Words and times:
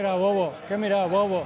mira, 0.00 0.14
bobo? 0.14 0.54
¿Qué 0.66 0.78
mira, 0.78 1.04
bobo? 1.04 1.44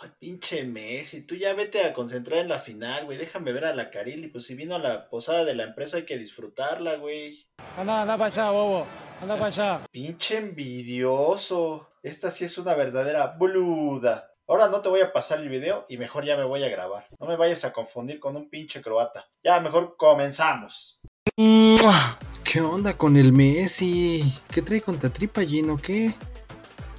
Ay, 0.00 0.10
pinche 0.20 0.62
Messi, 0.62 1.22
tú 1.22 1.34
ya 1.34 1.54
vete 1.54 1.82
a 1.82 1.92
concentrar 1.92 2.38
en 2.38 2.48
la 2.48 2.60
final, 2.60 3.04
güey. 3.04 3.18
Déjame 3.18 3.52
ver 3.52 3.64
a 3.64 3.74
la 3.74 3.90
Carili. 3.90 4.28
Pues 4.28 4.46
si 4.46 4.54
vino 4.54 4.76
a 4.76 4.78
la 4.78 5.10
posada 5.10 5.44
de 5.44 5.54
la 5.54 5.64
empresa 5.64 5.96
hay 5.96 6.04
que 6.04 6.16
disfrutarla, 6.16 6.96
güey. 6.96 7.48
Anda, 7.76 8.02
anda 8.02 8.16
para 8.16 8.26
allá, 8.26 8.50
bobo. 8.52 8.86
Anda 9.20 9.34
para 9.34 9.46
allá. 9.46 9.80
Pinche 9.90 10.36
envidioso. 10.36 11.88
Esta 12.00 12.30
sí 12.30 12.44
es 12.44 12.56
una 12.58 12.74
verdadera 12.74 13.34
boluda. 13.36 14.34
Ahora 14.46 14.68
no 14.68 14.80
te 14.80 14.88
voy 14.88 15.00
a 15.00 15.12
pasar 15.12 15.40
el 15.40 15.48
video 15.48 15.86
y 15.88 15.96
mejor 15.96 16.24
ya 16.24 16.36
me 16.36 16.44
voy 16.44 16.62
a 16.62 16.68
grabar. 16.68 17.08
No 17.18 17.26
me 17.26 17.36
vayas 17.36 17.64
a 17.64 17.72
confundir 17.72 18.20
con 18.20 18.36
un 18.36 18.48
pinche 18.48 18.80
croata. 18.80 19.28
Ya, 19.42 19.58
mejor 19.58 19.96
comenzamos. 19.96 21.00
¿Qué 22.44 22.60
onda 22.60 22.96
con 22.96 23.16
el 23.16 23.32
Messi? 23.32 24.32
¿Qué 24.48 24.62
trae 24.62 24.80
contra 24.80 25.10
tripa, 25.10 25.42
Gino? 25.42 25.76
¿Qué? 25.76 26.14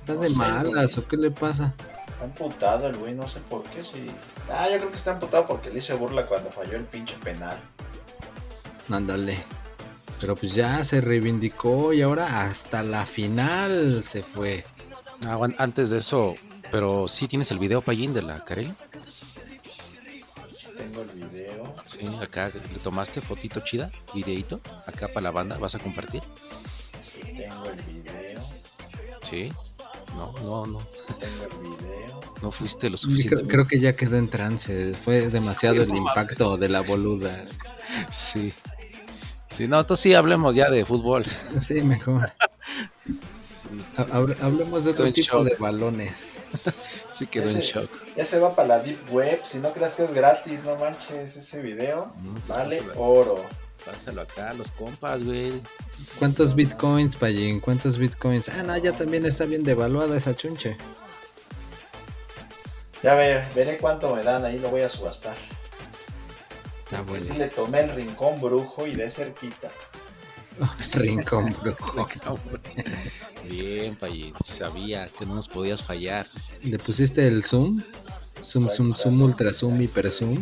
¿Está 0.02 0.14
No 0.16 0.22
de 0.22 0.30
sé, 0.30 0.36
malas 0.36 0.98
o 0.98 1.08
qué 1.08 1.18
le 1.18 1.32
pasa? 1.32 1.74
Está 2.08 2.26
emputado 2.26 2.88
el 2.88 2.98
güey, 2.98 3.14
no 3.14 3.28
sé 3.28 3.40
por 3.42 3.64
qué. 3.64 3.84
Sí. 3.84 4.06
Ah, 4.52 4.68
yo 4.70 4.78
creo 4.78 4.90
que 4.90 4.98
está 4.98 5.12
emputado 5.12 5.48
porque 5.48 5.70
le 5.70 5.80
hice 5.80 5.94
burla 5.94 6.26
cuando 6.28 6.52
falló 6.52 6.76
el 6.76 6.86
pinche 6.86 7.16
penal. 7.24 7.58
Ándale. 8.90 9.44
Pero 10.20 10.36
pues 10.36 10.54
ya 10.54 10.84
se 10.84 11.02
reivindicó 11.02 11.94
y 11.94 12.02
ahora 12.02 12.44
hasta 12.44 12.84
la 12.84 13.06
final 13.06 14.04
se 14.08 14.22
fue. 14.22 14.64
Ah, 15.28 15.36
bueno, 15.36 15.56
antes 15.58 15.90
de 15.90 16.00
eso, 16.00 16.36
pero 16.72 17.08
sí 17.08 17.28
tienes 17.28 17.52
el 17.52 17.60
video, 17.60 17.82
Payín, 17.82 18.14
de 18.14 18.22
la 18.22 18.44
Kareli. 18.44 18.74
Tengo 20.78 21.02
el 21.02 21.10
video. 21.10 21.76
Sí, 21.86 22.08
acá 22.22 22.50
le 22.50 22.80
tomaste 22.80 23.22
fotito 23.22 23.62
chida, 23.62 23.92
videito, 24.14 24.60
acá 24.86 25.08
para 25.08 25.22
la 25.22 25.32
banda, 25.32 25.58
¿vas 25.58 25.76
a 25.76 25.80
compartir? 25.80 26.22
Tengo 27.24 27.66
el 27.66 27.82
video. 27.84 28.42
Sí. 29.22 29.52
No, 30.44 30.66
no, 30.66 30.66
no, 30.68 30.80
no 32.42 32.52
fuiste 32.52 32.90
lo 32.90 32.98
suficiente. 32.98 33.44
creo 33.48 33.68
que 33.68 33.80
ya 33.80 33.94
quedó 33.96 34.18
en 34.18 34.30
trance. 34.30 34.94
Fue 35.04 35.20
demasiado 35.22 35.82
el 35.84 35.96
impacto 35.96 36.58
de 36.58 36.70
la 36.70 36.82
boluda. 36.82 37.44
Sí. 38.12 38.54
Sí, 39.50 39.68
no, 39.68 39.80
entonces 39.80 40.04
sí 40.04 40.14
hablemos 40.14 40.56
ya 40.56 40.70
de 40.70 40.86
fútbol. 40.86 41.26
Sí, 41.62 41.82
mejor. 41.82 42.32
Ha- 43.98 44.04
hable- 44.12 44.36
Hablemos 44.42 44.84
de 44.86 44.92
otro 44.92 45.06
en 45.06 45.14
tipo 45.14 45.38
shock. 45.38 45.46
de 45.48 45.56
balones. 45.56 46.38
Sí 47.12 47.26
quedó 47.28 47.50
en 47.50 47.60
shock. 47.60 47.90
Ya 48.16 48.24
se 48.24 48.40
va 48.40 48.56
para 48.56 48.68
la 48.70 48.80
Deep 48.80 49.12
Web. 49.14 49.42
Si 49.44 49.58
no 49.58 49.74
creas 49.74 49.96
que 49.96 50.06
es 50.06 50.14
gratis, 50.14 50.64
no 50.64 50.78
manches. 50.78 51.36
Ese 51.36 51.62
video 51.62 52.14
Mm, 52.18 52.48
vale 52.48 52.82
oro. 52.96 53.44
Pásalo 53.86 54.22
acá 54.22 54.52
a 54.52 54.54
los 54.54 54.70
compas, 54.72 55.24
güey. 55.24 55.54
¿Cuántos 56.20 56.54
bitcoins, 56.56 57.16
Payín? 57.16 57.60
¿Cuántos 57.60 57.98
bitcoins? 57.98 58.50
Ah, 58.50 58.62
no, 58.64 58.78
ya 58.78 58.92
también 58.92 59.26
está 59.26 59.46
bien 59.46 59.64
devaluada 59.64 60.16
esa 60.18 60.36
chunche. 60.36 60.78
Ya 63.02 63.16
ver, 63.16 63.44
veré 63.56 63.78
cuánto 63.78 64.16
me 64.16 64.24
dan. 64.24 64.46
Ahí 64.46 64.60
lo 64.60 64.70
voy 64.70 64.82
a 64.82 64.90
subastar. 64.90 65.36
Ah, 66.92 67.04
Pues 67.08 67.24
sí 67.24 67.30
bueno. 67.30 67.46
le 67.46 67.50
tomé 67.50 67.80
el 67.82 67.96
rincón 67.96 68.40
brujo 68.40 68.86
y 68.86 68.94
de 68.94 69.10
cerquita. 69.10 69.72
Rincón 70.94 71.56
brujo. 71.62 72.08
Bien, 73.50 73.96
Payín. 73.96 74.34
Sabía 74.46 75.08
que 75.08 75.26
no 75.26 75.34
nos 75.36 75.48
podías 75.48 75.82
fallar. 75.82 76.28
¿Le 76.62 76.78
pusiste 76.78 77.28
el 77.28 77.44
zoom? 77.44 77.82
Zoom, 78.44 78.70
zoom, 78.70 78.94
zoom, 78.96 79.22
ultra 79.22 79.54
zoom, 79.54 79.82
hiper 79.82 80.12
zoom. 80.12 80.38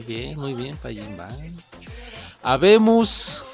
Muy 0.00 0.14
bien, 0.14 0.38
muy 0.38 0.54
bien. 0.54 0.78
Va. 1.18 1.28
Habemos 2.42 3.44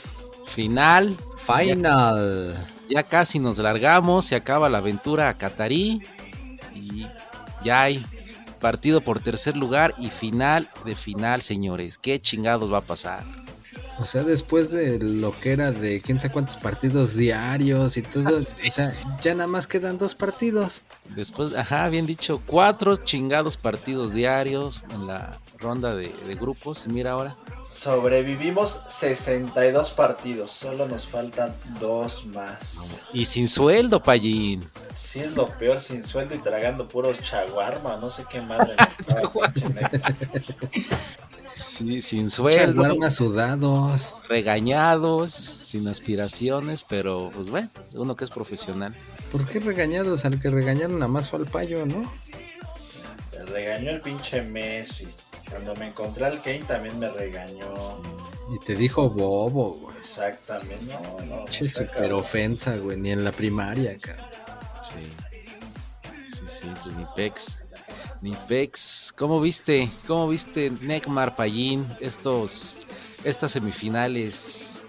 final. 0.46 1.16
Final. 1.38 2.66
Ya 2.88 3.02
casi 3.02 3.38
nos 3.38 3.58
largamos, 3.58 4.26
se 4.26 4.36
acaba 4.36 4.68
la 4.68 4.78
aventura 4.78 5.28
a 5.28 5.36
Catarí 5.36 6.02
y 6.74 7.06
ya 7.64 7.82
hay 7.82 8.04
partido 8.60 9.00
por 9.00 9.20
tercer 9.20 9.56
lugar 9.56 9.94
y 9.98 10.10
final 10.10 10.68
de 10.84 10.94
final, 10.94 11.42
señores. 11.42 11.98
¿Qué 11.98 12.20
chingados 12.20 12.72
va 12.72 12.78
a 12.78 12.82
pasar? 12.82 13.24
O 13.98 14.04
sea, 14.04 14.22
después 14.24 14.70
de 14.70 14.98
lo 14.98 15.30
que 15.32 15.52
era 15.52 15.72
de 15.72 16.00
quién 16.02 16.20
sabe 16.20 16.32
cuántos 16.32 16.56
partidos 16.56 17.14
diarios 17.14 17.96
y 17.96 18.02
todo, 18.02 18.40
Sí. 18.40 18.68
o 18.68 18.72
sea, 18.72 18.94
ya 19.22 19.34
nada 19.34 19.46
más 19.48 19.66
quedan 19.66 19.96
dos 19.98 20.14
partidos. 20.14 20.82
Después, 21.14 21.54
ajá, 21.56 21.88
bien 21.88 22.04
dicho, 22.06 22.42
cuatro 22.46 22.96
chingados 22.96 23.56
partidos 23.56 24.12
diarios 24.12 24.82
en 24.90 25.06
la 25.06 25.38
ronda 25.58 25.94
de, 25.96 26.08
de 26.26 26.34
grupos. 26.34 26.86
Mira 26.88 27.12
ahora, 27.12 27.36
Sobrevivimos 27.70 28.80
62 28.88 29.90
partidos. 29.90 30.50
Solo 30.50 30.86
nos 30.88 31.06
faltan 31.06 31.54
dos 31.78 32.24
más. 32.26 32.76
y 33.12 33.24
sin 33.26 33.48
sueldo, 33.48 34.02
Payín. 34.02 34.66
Sí 34.96 35.20
es 35.20 35.32
lo 35.32 35.48
peor, 35.58 35.78
sin 35.80 36.02
sueldo 36.02 36.34
y 36.34 36.38
tragando 36.38 36.88
puros 36.88 37.20
chaguarma. 37.22 37.96
No 37.98 38.10
sé 38.10 38.24
qué 38.30 38.40
madre. 38.40 38.72
Sí, 41.56 42.02
sin 42.02 42.28
sueldo, 42.28 43.10
sudados. 43.10 44.14
regañados, 44.28 45.32
sin 45.32 45.88
aspiraciones, 45.88 46.84
pero 46.86 47.30
pues 47.34 47.48
bueno, 47.48 47.70
uno 47.94 48.14
que 48.14 48.26
es 48.26 48.30
profesional. 48.30 48.94
¿Por 49.32 49.46
qué 49.46 49.58
regañados? 49.60 50.26
Al 50.26 50.38
que 50.38 50.50
regañaron 50.50 50.98
nada 50.98 51.10
más 51.10 51.30
fue 51.30 51.38
al 51.38 51.46
payo, 51.46 51.86
¿no? 51.86 52.12
Me 53.32 53.44
regañó 53.46 53.90
el 53.90 54.02
pinche 54.02 54.42
Messi. 54.42 55.08
Cuando 55.48 55.74
me 55.76 55.86
encontré 55.88 56.26
al 56.26 56.42
Kane 56.42 56.64
también 56.64 56.98
me 56.98 57.08
regañó. 57.08 58.02
Y 58.54 58.62
te 58.66 58.74
dijo 58.74 59.08
bobo, 59.08 59.78
güey. 59.80 59.96
Exactamente. 59.96 60.92
No, 60.92 61.24
no. 61.24 61.44
Che, 61.46 61.66
super 61.66 62.12
ofensa, 62.12 62.76
güey, 62.76 62.98
ni 62.98 63.12
en 63.12 63.24
la 63.24 63.32
primaria, 63.32 63.96
cara. 63.96 64.30
Sí. 64.82 65.10
Sí, 66.28 66.42
sí, 66.46 66.68
pues 66.82 66.94
ni 66.94 67.04
Pex. 67.16 67.64
Ni 68.22 68.32
Pex. 68.48 69.12
¿Cómo 69.16 69.40
viste? 69.40 69.90
¿Cómo 70.06 70.28
viste 70.28 70.70
Neymar 70.80 71.36
Payín? 71.36 71.86
Estos. 72.00 72.86
Estas 73.24 73.52
semifinales. 73.52 74.82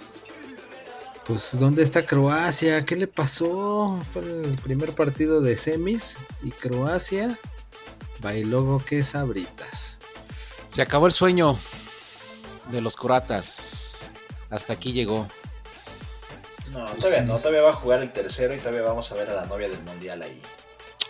Pues, 1.26 1.50
¿dónde 1.54 1.84
está 1.84 2.06
Croacia? 2.06 2.86
¿Qué 2.86 2.96
le 2.96 3.08
pasó? 3.08 4.00
Fue 4.14 4.22
el 4.22 4.58
primer 4.64 4.94
partido 4.94 5.42
de 5.42 5.58
semis 5.58 6.16
y 6.42 6.52
Croacia 6.52 7.38
bailó 8.22 8.82
que 8.88 9.04
sabritas. 9.04 9.98
Se 10.70 10.82
acabó 10.82 11.06
el 11.06 11.12
sueño 11.12 11.58
de 12.72 12.82
los 12.82 12.96
croatas. 12.96 14.12
Hasta 14.50 14.74
aquí 14.74 14.94
llegó. 14.94 15.28
No, 16.72 16.86
todavía 16.92 17.24
no. 17.24 17.38
Todavía 17.40 17.62
va 17.62 17.72
a 17.72 17.74
jugar 17.74 18.02
el 18.02 18.12
tercero 18.12 18.56
y 18.56 18.60
todavía 18.60 18.84
vamos 18.84 19.12
a 19.12 19.16
ver 19.16 19.30
a 19.30 19.34
la 19.34 19.46
novia 19.46 19.68
del 19.70 19.82
mundial 19.84 20.22
ahí. 20.22 20.42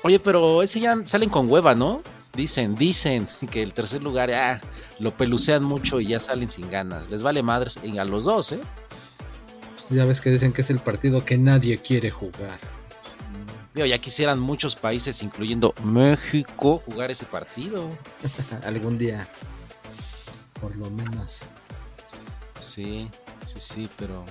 Oye, 0.03 0.19
pero 0.19 0.61
ese 0.61 0.79
ya 0.79 0.95
salen 1.05 1.29
con 1.29 1.49
hueva, 1.49 1.75
¿no? 1.75 2.01
Dicen, 2.33 2.75
dicen 2.75 3.27
que 3.51 3.63
el 3.63 3.73
tercer 3.73 4.03
lugar 4.03 4.31
ah, 4.31 4.61
lo 4.99 5.15
pelucean 5.15 5.63
mucho 5.63 5.99
y 5.99 6.07
ya 6.07 6.19
salen 6.19 6.49
sin 6.49 6.69
ganas. 6.69 7.09
Les 7.09 7.23
vale 7.23 7.43
madres 7.43 7.79
y 7.83 7.97
a 7.97 8.05
los 8.05 8.25
dos, 8.25 8.51
¿eh? 8.51 8.59
Pues 9.73 9.89
ya 9.89 10.05
ves 10.05 10.21
que 10.21 10.29
dicen 10.29 10.53
que 10.53 10.61
es 10.61 10.69
el 10.69 10.79
partido 10.79 11.23
que 11.23 11.37
nadie 11.37 11.77
quiere 11.77 12.11
jugar. 12.11 12.59
Digo, 13.73 13.85
ya 13.85 13.99
quisieran 13.99 14.39
muchos 14.39 14.75
países, 14.75 15.21
incluyendo 15.21 15.73
México, 15.83 16.81
jugar 16.85 17.11
ese 17.11 17.25
partido. 17.25 17.87
Algún 18.65 18.97
día. 18.97 19.27
Por 20.59 20.75
lo 20.75 20.89
menos. 20.89 21.41
Sí, 22.59 23.07
sí, 23.45 23.59
sí, 23.59 23.89
pero 23.97 24.25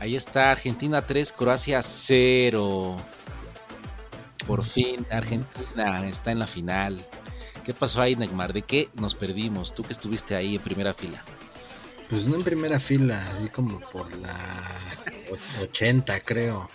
ahí 0.00 0.16
está 0.16 0.50
Argentina 0.50 1.02
3, 1.02 1.32
Croacia 1.32 1.82
0. 1.82 2.96
Por 4.48 4.64
fin 4.64 5.06
Argentina 5.10 6.08
está 6.08 6.32
en 6.32 6.40
la 6.40 6.46
final. 6.48 7.06
¿Qué 7.64 7.72
pasó 7.74 8.00
ahí, 8.00 8.16
Neymar? 8.16 8.52
¿De 8.52 8.62
qué 8.62 8.88
nos 8.94 9.14
perdimos? 9.14 9.74
Tú 9.74 9.82
que 9.84 9.92
estuviste 9.92 10.34
ahí 10.34 10.56
en 10.56 10.62
primera 10.62 10.92
fila. 10.94 11.22
Pues 12.08 12.24
no 12.26 12.34
en 12.36 12.42
primera 12.42 12.80
fila, 12.80 13.22
ahí 13.36 13.48
como 13.50 13.78
por 13.78 14.10
la 14.16 14.34
och- 15.30 15.62
80 15.62 16.18
creo. 16.20 16.68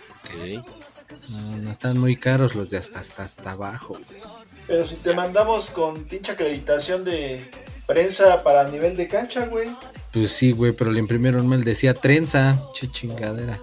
No, 1.28 1.56
no 1.58 1.70
están 1.72 1.98
muy 1.98 2.16
caros 2.16 2.54
los 2.54 2.70
de 2.70 2.78
hasta, 2.78 3.00
hasta, 3.00 3.24
hasta 3.24 3.50
abajo. 3.50 3.94
güey. 3.94 4.22
Pero 4.66 4.86
si 4.86 4.94
te 4.94 5.12
mandamos 5.14 5.68
con 5.70 6.04
pinche 6.04 6.32
acreditación 6.32 7.04
de 7.04 7.50
prensa 7.86 8.42
para 8.44 8.68
nivel 8.70 8.96
de 8.96 9.08
cancha, 9.08 9.46
güey. 9.46 9.68
Pues 10.12 10.30
sí, 10.32 10.52
güey, 10.52 10.70
pero 10.72 10.92
le 10.92 11.00
imprimieron 11.00 11.46
mal, 11.48 11.64
decía 11.64 11.92
trenza. 11.94 12.56
Che 12.74 12.88
chingadera. 12.90 13.60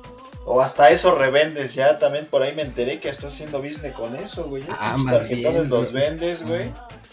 O 0.54 0.60
hasta 0.60 0.90
eso 0.90 1.16
revendes, 1.16 1.76
ya 1.76 1.98
también 1.98 2.26
por 2.26 2.44
ahí 2.44 2.54
me 2.54 2.64
enteré 2.64 3.00
que 3.00 3.08
estás 3.08 3.34
haciendo 3.34 3.62
business 3.62 3.94
con 3.94 4.14
eso, 4.18 4.44
güey. 4.44 4.62
Ah, 4.70 4.96
Tus 4.96 5.06
más 5.06 5.20
tarjetones 5.20 5.60
bien, 5.62 5.70
los 5.70 5.94
vendes, 5.94 6.44
güey. 6.44 6.70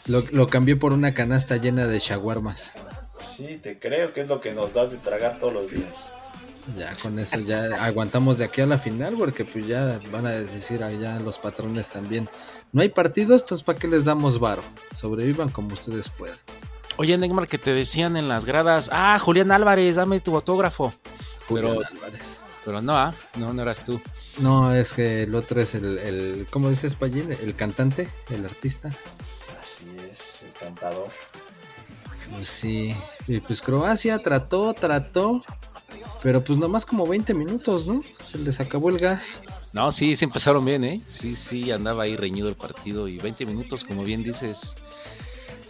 Lo, 0.07 0.23
lo 0.33 0.49
cambié 0.49 0.75
por 0.75 0.93
una 0.93 1.15
canasta 1.15 1.57
llena 1.57 1.87
de 1.87 2.01
shawarmas. 2.01 2.73
Sí, 3.37 3.61
te 3.63 3.79
creo 3.79 4.13
que 4.13 4.23
es 4.23 4.29
lo 4.29 4.41
que 4.41 4.55
nos 4.55 4.75
das 4.75 4.91
de 4.91 4.97
tragar 4.97 5.39
todos 5.39 5.53
los 5.53 5.71
días. 5.71 5.95
Ya 6.77 6.93
con 7.01 7.17
eso 7.21 7.39
ya 7.39 7.63
aguantamos 7.85 8.39
de 8.39 8.47
aquí 8.47 8.61
a 8.61 8.67
la 8.67 8.77
final, 8.77 9.15
porque 9.17 9.45
pues 9.45 9.69
ya 9.69 10.01
van 10.11 10.27
a 10.27 10.31
decir 10.31 10.83
allá 10.83 11.21
los 11.21 11.39
patrones 11.39 11.91
también. 11.91 12.29
No 12.73 12.83
hay 12.83 12.89
partidos, 12.89 13.43
entonces 13.43 13.65
¿para 13.65 13.79
qué 13.79 13.87
les 13.87 14.05
damos 14.05 14.41
varo? 14.41 14.63
Sobrevivan 14.97 15.51
como 15.51 15.75
ustedes 15.75 16.09
puedan. 16.09 16.39
Oye, 16.97 17.17
Neymar, 17.17 17.47
que 17.47 17.59
te 17.59 17.73
decían 17.73 18.17
en 18.17 18.27
las 18.27 18.45
gradas, 18.45 18.91
ah, 18.93 19.17
Julián 19.21 19.53
Álvarez, 19.53 19.95
dame 19.95 20.19
tu 20.19 20.35
autógrafo. 20.35 20.93
Pero, 21.49 21.75
Julián 21.75 21.93
Álvarez. 21.93 22.38
Pero 22.69 22.83
no, 22.83 22.99
ah, 22.99 23.15
no, 23.39 23.55
no 23.55 23.63
eras 23.63 23.83
tú. 23.83 23.99
No, 24.41 24.75
es 24.75 24.93
que 24.93 25.23
el 25.23 25.35
otro 25.35 25.59
es 25.59 25.75
el, 25.75 25.97
el 26.01 26.47
¿cómo 26.51 26.69
dices, 26.69 26.97
Payín? 26.97 27.33
El 27.33 27.57
cantante, 27.57 28.11
el 28.29 28.45
artista. 28.45 28.91
Así 29.59 29.87
es, 30.13 30.43
el 30.43 30.53
cantador. 30.53 31.09
Pues 32.31 32.47
sí, 32.47 32.95
y 33.27 33.41
pues 33.41 33.63
Croacia 33.63 34.19
trató, 34.19 34.75
trató, 34.75 35.41
pero 36.23 36.45
pues 36.45 36.59
nomás 36.59 36.85
como 36.85 37.07
20 37.07 37.33
minutos, 37.33 37.87
¿no? 37.87 38.03
Se 38.31 38.37
les 38.37 38.61
acabó 38.61 38.91
el 38.91 38.99
gas. 38.99 39.41
No, 39.73 39.91
sí, 39.91 40.15
se 40.15 40.27
empezaron 40.27 40.63
bien, 40.63 40.85
¿eh? 40.85 41.01
Sí, 41.09 41.37
sí, 41.37 41.71
andaba 41.71 42.03
ahí 42.03 42.17
reñido 42.17 42.51
el 42.51 42.57
partido 42.57 43.09
y 43.09 43.17
20 43.17 43.47
minutos, 43.47 43.83
como 43.83 44.05
bien 44.05 44.23
dices, 44.23 44.77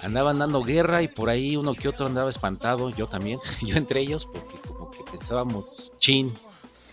andaban 0.03 0.41
dando 0.41 0.65
guerra 0.65 1.01
y 1.01 1.07
por 1.07 1.29
ahí 1.29 1.57
uno 1.57 1.75
que 1.75 1.87
otro 1.87 2.07
andaba 2.07 2.29
espantado, 2.29 2.91
yo 2.91 3.07
también, 3.07 3.39
yo 3.63 3.77
entre 3.77 4.01
ellos, 4.01 4.27
porque 4.27 4.57
como 4.67 4.91
que 4.91 5.05
pensábamos, 5.13 5.93
chin, 5.99 6.35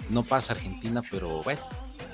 no 0.10 0.24
pasa 0.24 0.54
Argentina, 0.54 1.02
pero 1.10 1.42
bueno, 1.44 1.62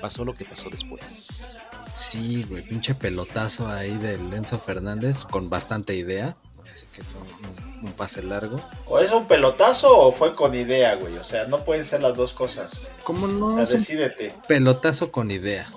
pasó 0.00 0.24
lo 0.24 0.34
que 0.34 0.44
pasó 0.44 0.68
después. 0.70 1.58
Sí, 1.94 2.44
güey, 2.48 2.62
pinche 2.66 2.94
pelotazo 2.94 3.68
ahí 3.68 3.94
de 3.98 4.16
Lenzo 4.16 4.58
Fernández 4.58 5.24
con 5.30 5.50
bastante 5.50 5.94
idea. 5.94 6.36
Así 6.62 6.86
que 6.96 7.02
fue 7.02 7.20
un, 7.20 7.86
un 7.88 7.92
pase 7.92 8.22
largo. 8.22 8.58
¿O 8.86 8.98
es 8.98 9.12
un 9.12 9.26
pelotazo 9.26 9.94
o 9.98 10.10
fue 10.10 10.32
con 10.32 10.54
idea, 10.54 10.94
güey? 10.94 11.16
O 11.18 11.24
sea, 11.24 11.44
no 11.46 11.64
pueden 11.64 11.84
ser 11.84 12.00
las 12.02 12.16
dos 12.16 12.32
cosas. 12.32 12.90
¿Cómo 13.04 13.26
O 13.26 13.28
no? 13.28 13.50
sea, 13.50 13.64
Es 13.64 13.70
un 13.72 13.78
decídete. 13.78 14.34
pelotazo 14.48 15.12
con 15.12 15.30
idea. 15.30 15.70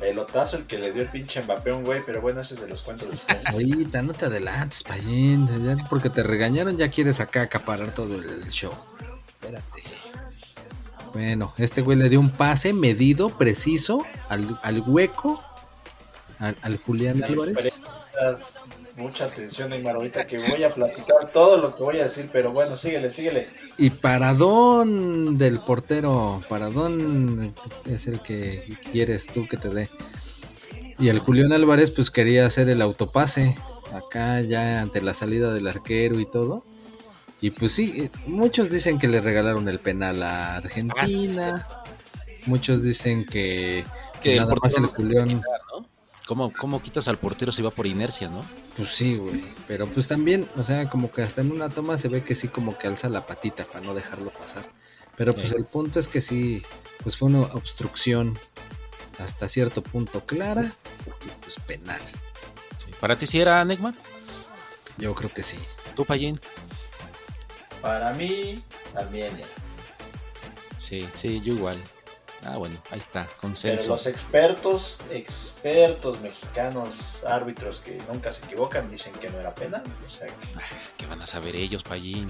Pelotazo 0.00 0.56
el 0.58 0.66
que 0.66 0.78
le 0.78 0.92
dio 0.92 1.02
el 1.02 1.10
pinche 1.10 1.42
Mbappé 1.42 1.70
a 1.70 1.74
un 1.74 1.84
güey, 1.84 2.06
pero 2.06 2.20
bueno, 2.22 2.40
ese 2.40 2.54
es 2.54 2.60
de 2.60 2.68
los 2.68 2.82
cuentos 2.82 3.10
después. 3.10 3.44
Ahorita, 3.48 4.00
no 4.02 4.12
te 4.14 4.26
adelantes, 4.26 4.84
Payín. 4.84 5.48
Porque 5.90 6.08
te 6.08 6.22
regañaron, 6.22 6.76
ya 6.78 6.88
quieres 6.88 7.18
acá 7.18 7.42
acaparar 7.42 7.92
todo 7.92 8.14
el 8.14 8.48
show. 8.50 8.72
Espérate. 9.26 9.82
Bueno, 11.12 11.54
este 11.58 11.82
güey 11.82 11.98
le 11.98 12.08
dio 12.08 12.20
un 12.20 12.30
pase 12.30 12.72
medido, 12.72 13.30
preciso, 13.30 14.04
al, 14.28 14.58
al 14.62 14.82
hueco, 14.86 15.42
al, 16.38 16.56
al 16.62 16.76
Julián 16.78 17.22
Álvarez. 17.24 17.82
Mucha 18.96 19.26
atención, 19.26 19.70
Neymar, 19.70 19.94
ahorita 19.94 20.26
que 20.26 20.38
voy 20.38 20.64
a 20.64 20.74
platicar 20.74 21.30
todo 21.32 21.56
lo 21.56 21.72
que 21.72 21.84
voy 21.84 22.00
a 22.00 22.04
decir, 22.04 22.28
pero 22.32 22.50
bueno, 22.50 22.76
síguele, 22.76 23.12
síguele. 23.12 23.46
Y 23.76 23.90
paradón 23.90 25.38
del 25.38 25.60
portero, 25.60 26.42
paradón 26.48 27.54
es 27.86 28.08
el 28.08 28.20
que 28.20 28.76
quieres 28.90 29.28
tú 29.28 29.46
que 29.46 29.56
te 29.56 29.68
dé. 29.68 29.88
Y 30.98 31.10
el 31.10 31.20
Julián 31.20 31.52
Álvarez 31.52 31.92
pues 31.92 32.10
quería 32.10 32.44
hacer 32.44 32.68
el 32.68 32.82
autopase 32.82 33.56
acá 33.94 34.40
ya 34.40 34.80
ante 34.80 35.00
la 35.00 35.14
salida 35.14 35.54
del 35.54 35.68
arquero 35.68 36.18
y 36.18 36.26
todo. 36.26 36.64
Y 37.40 37.50
pues 37.50 37.72
sí, 37.72 38.10
muchos 38.26 38.68
dicen 38.70 38.98
que 38.98 39.06
le 39.08 39.20
regalaron 39.20 39.68
el 39.68 39.78
penal 39.78 40.22
a 40.22 40.56
Argentina. 40.56 41.66
Muchos 42.46 42.82
dicen 42.82 43.24
que, 43.24 43.84
Que 44.22 44.32
el 44.36 44.40
nada 44.42 44.54
más 44.60 44.74
el 44.74 44.82
¿no? 45.36 45.42
¿Cómo, 46.26 46.52
¿Cómo 46.52 46.82
quitas 46.82 47.08
al 47.08 47.16
portero 47.18 47.52
si 47.52 47.62
va 47.62 47.70
por 47.70 47.86
inercia, 47.86 48.28
no? 48.28 48.42
pues 48.76 48.90
sí, 48.90 49.16
güey. 49.16 49.42
Pero 49.66 49.86
pues 49.86 50.08
también, 50.08 50.46
o 50.56 50.64
sea, 50.64 50.88
como 50.90 51.10
que 51.10 51.22
hasta 51.22 51.40
en 51.40 51.50
una 51.52 51.68
toma 51.70 51.96
se 51.96 52.08
ve 52.08 52.22
que 52.22 52.34
sí 52.36 52.48
como 52.48 52.76
que 52.76 52.86
alza 52.86 53.08
la 53.08 53.26
patita 53.26 53.64
para 53.64 53.80
no 53.84 53.94
dejarlo 53.94 54.30
pasar. 54.30 54.64
Pero 55.16 55.34
pues 55.34 55.50
Sí. 55.50 55.56
el 55.56 55.64
punto 55.64 55.98
es 55.98 56.06
que 56.06 56.20
sí, 56.20 56.62
pues 57.02 57.16
fue 57.16 57.28
una 57.28 57.40
obstrucción 57.40 58.38
hasta 59.18 59.48
cierto 59.48 59.82
punto 59.82 60.24
clara 60.26 60.70
y 61.06 61.30
pues 61.42 61.54
penal. 61.66 62.00
Sí. 62.84 62.90
¿Para 63.00 63.16
ti 63.16 63.26
sí 63.26 63.40
era 63.40 63.64
Neymar? 63.64 63.94
Yo 64.98 65.14
creo 65.14 65.30
que 65.30 65.42
sí. 65.42 65.56
¿Tú, 65.96 66.04
Payín? 66.04 66.38
Para 67.80 68.12
mí, 68.12 68.62
también 68.92 69.36
era. 69.36 69.46
Sí, 70.76 71.06
sí, 71.14 71.40
yo 71.42 71.54
igual. 71.54 71.76
Ah, 72.44 72.56
bueno, 72.56 72.76
ahí 72.90 72.98
está, 73.00 73.24
Pero 73.24 73.40
consenso. 73.40 73.88
los 73.90 74.06
expertos, 74.06 75.00
expertos 75.10 76.20
mexicanos, 76.20 77.22
árbitros 77.26 77.80
que 77.80 77.98
nunca 78.12 78.32
se 78.32 78.44
equivocan, 78.44 78.88
dicen 78.90 79.12
que 79.14 79.28
no 79.28 79.38
era 79.40 79.54
penal. 79.54 79.82
O 80.06 80.08
sea, 80.08 80.28
que 80.28 80.34
¿Qué 80.96 81.06
van 81.06 81.20
a 81.20 81.26
saber 81.26 81.56
ellos, 81.56 81.82
Payín? 81.82 82.28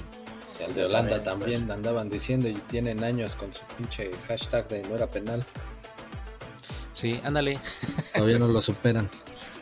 Y 0.59 0.65
al 0.65 0.75
de 0.75 0.87
Holanda 0.87 1.23
también 1.23 1.71
andaban 1.71 2.09
diciendo 2.09 2.49
y 2.49 2.55
tienen 2.55 3.05
años 3.05 3.37
con 3.37 3.53
su 3.55 3.61
pinche 3.77 4.11
hashtag 4.27 4.67
de 4.69 4.83
no 4.83 4.97
era 4.97 5.07
penal. 5.11 5.45
Sí, 6.95 7.21
ándale. 7.23 7.59
Todavía 8.15 8.39
no 8.39 8.49
lo 8.49 8.61
superan. 8.63 9.09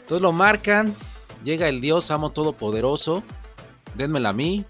Entonces 0.00 0.22
lo 0.22 0.32
marcan, 0.32 0.94
llega 1.42 1.68
el 1.68 1.80
Dios 1.80 2.10
amo 2.10 2.30
todopoderoso, 2.30 3.22
denmela 3.94 4.30
a 4.30 4.32
mí. 4.32 4.64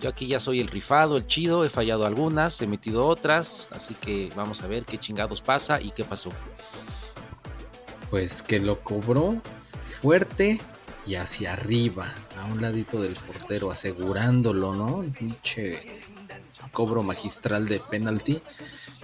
Yo 0.00 0.08
aquí 0.08 0.26
ya 0.26 0.40
soy 0.40 0.60
el 0.60 0.68
rifado, 0.68 1.16
el 1.18 1.26
chido, 1.26 1.64
he 1.64 1.68
fallado 1.68 2.06
algunas, 2.06 2.60
he 2.62 2.66
metido 2.66 3.06
otras, 3.06 3.68
así 3.72 3.94
que 3.94 4.30
vamos 4.34 4.62
a 4.62 4.66
ver 4.66 4.84
qué 4.86 4.96
chingados 4.98 5.42
pasa 5.42 5.80
y 5.80 5.90
qué 5.90 6.04
pasó. 6.04 6.30
Pues 8.10 8.42
que 8.42 8.58
lo 8.60 8.80
cobró 8.80 9.40
fuerte 10.00 10.60
y 11.06 11.14
hacia 11.16 11.52
arriba, 11.52 12.12
a 12.40 12.46
un 12.46 12.60
ladito 12.62 13.00
del 13.00 13.14
portero, 13.14 13.70
asegurándolo, 13.70 14.74
¿no? 14.74 15.04
Pinche 15.18 16.00
cobro 16.72 17.02
magistral 17.02 17.66
de 17.66 17.80
penalti. 17.80 18.40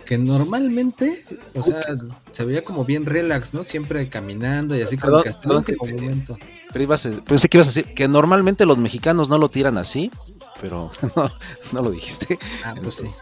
Que 0.05 0.19
normalmente, 0.19 1.21
o 1.55 1.65
sea, 1.65 1.83
se 2.31 2.45
veía 2.45 2.65
como 2.65 2.85
bien 2.85 3.07
relax, 3.07 3.53
¿no? 3.55 3.65
Siempre 3.65 4.09
caminando 4.09 4.77
y 4.77 4.83
así 4.83 4.97
como 4.97 5.21
que 5.21 5.31
hasta 5.31 5.49
el 5.49 5.57
último 5.57 5.85
momento. 5.85 6.39
Pero 6.73 6.83
ibas 6.85 7.07
a- 7.07 7.23
pensé 7.23 7.49
que 7.49 7.57
ibas 7.57 7.67
a 7.67 7.71
decir 7.71 7.93
que 7.95 8.07
normalmente 8.07 8.67
los 8.67 8.79
mexicanos 8.79 9.29
no 9.29 9.37
lo 9.39 9.49
tiran 9.49 9.79
así, 9.79 10.13
pero 10.61 10.91
no, 11.17 11.31
no 11.73 11.83
lo 11.83 11.91
dijiste. 11.91 12.39
Ah, 12.65 12.75
pues 12.83 12.97
sí. 12.97 13.07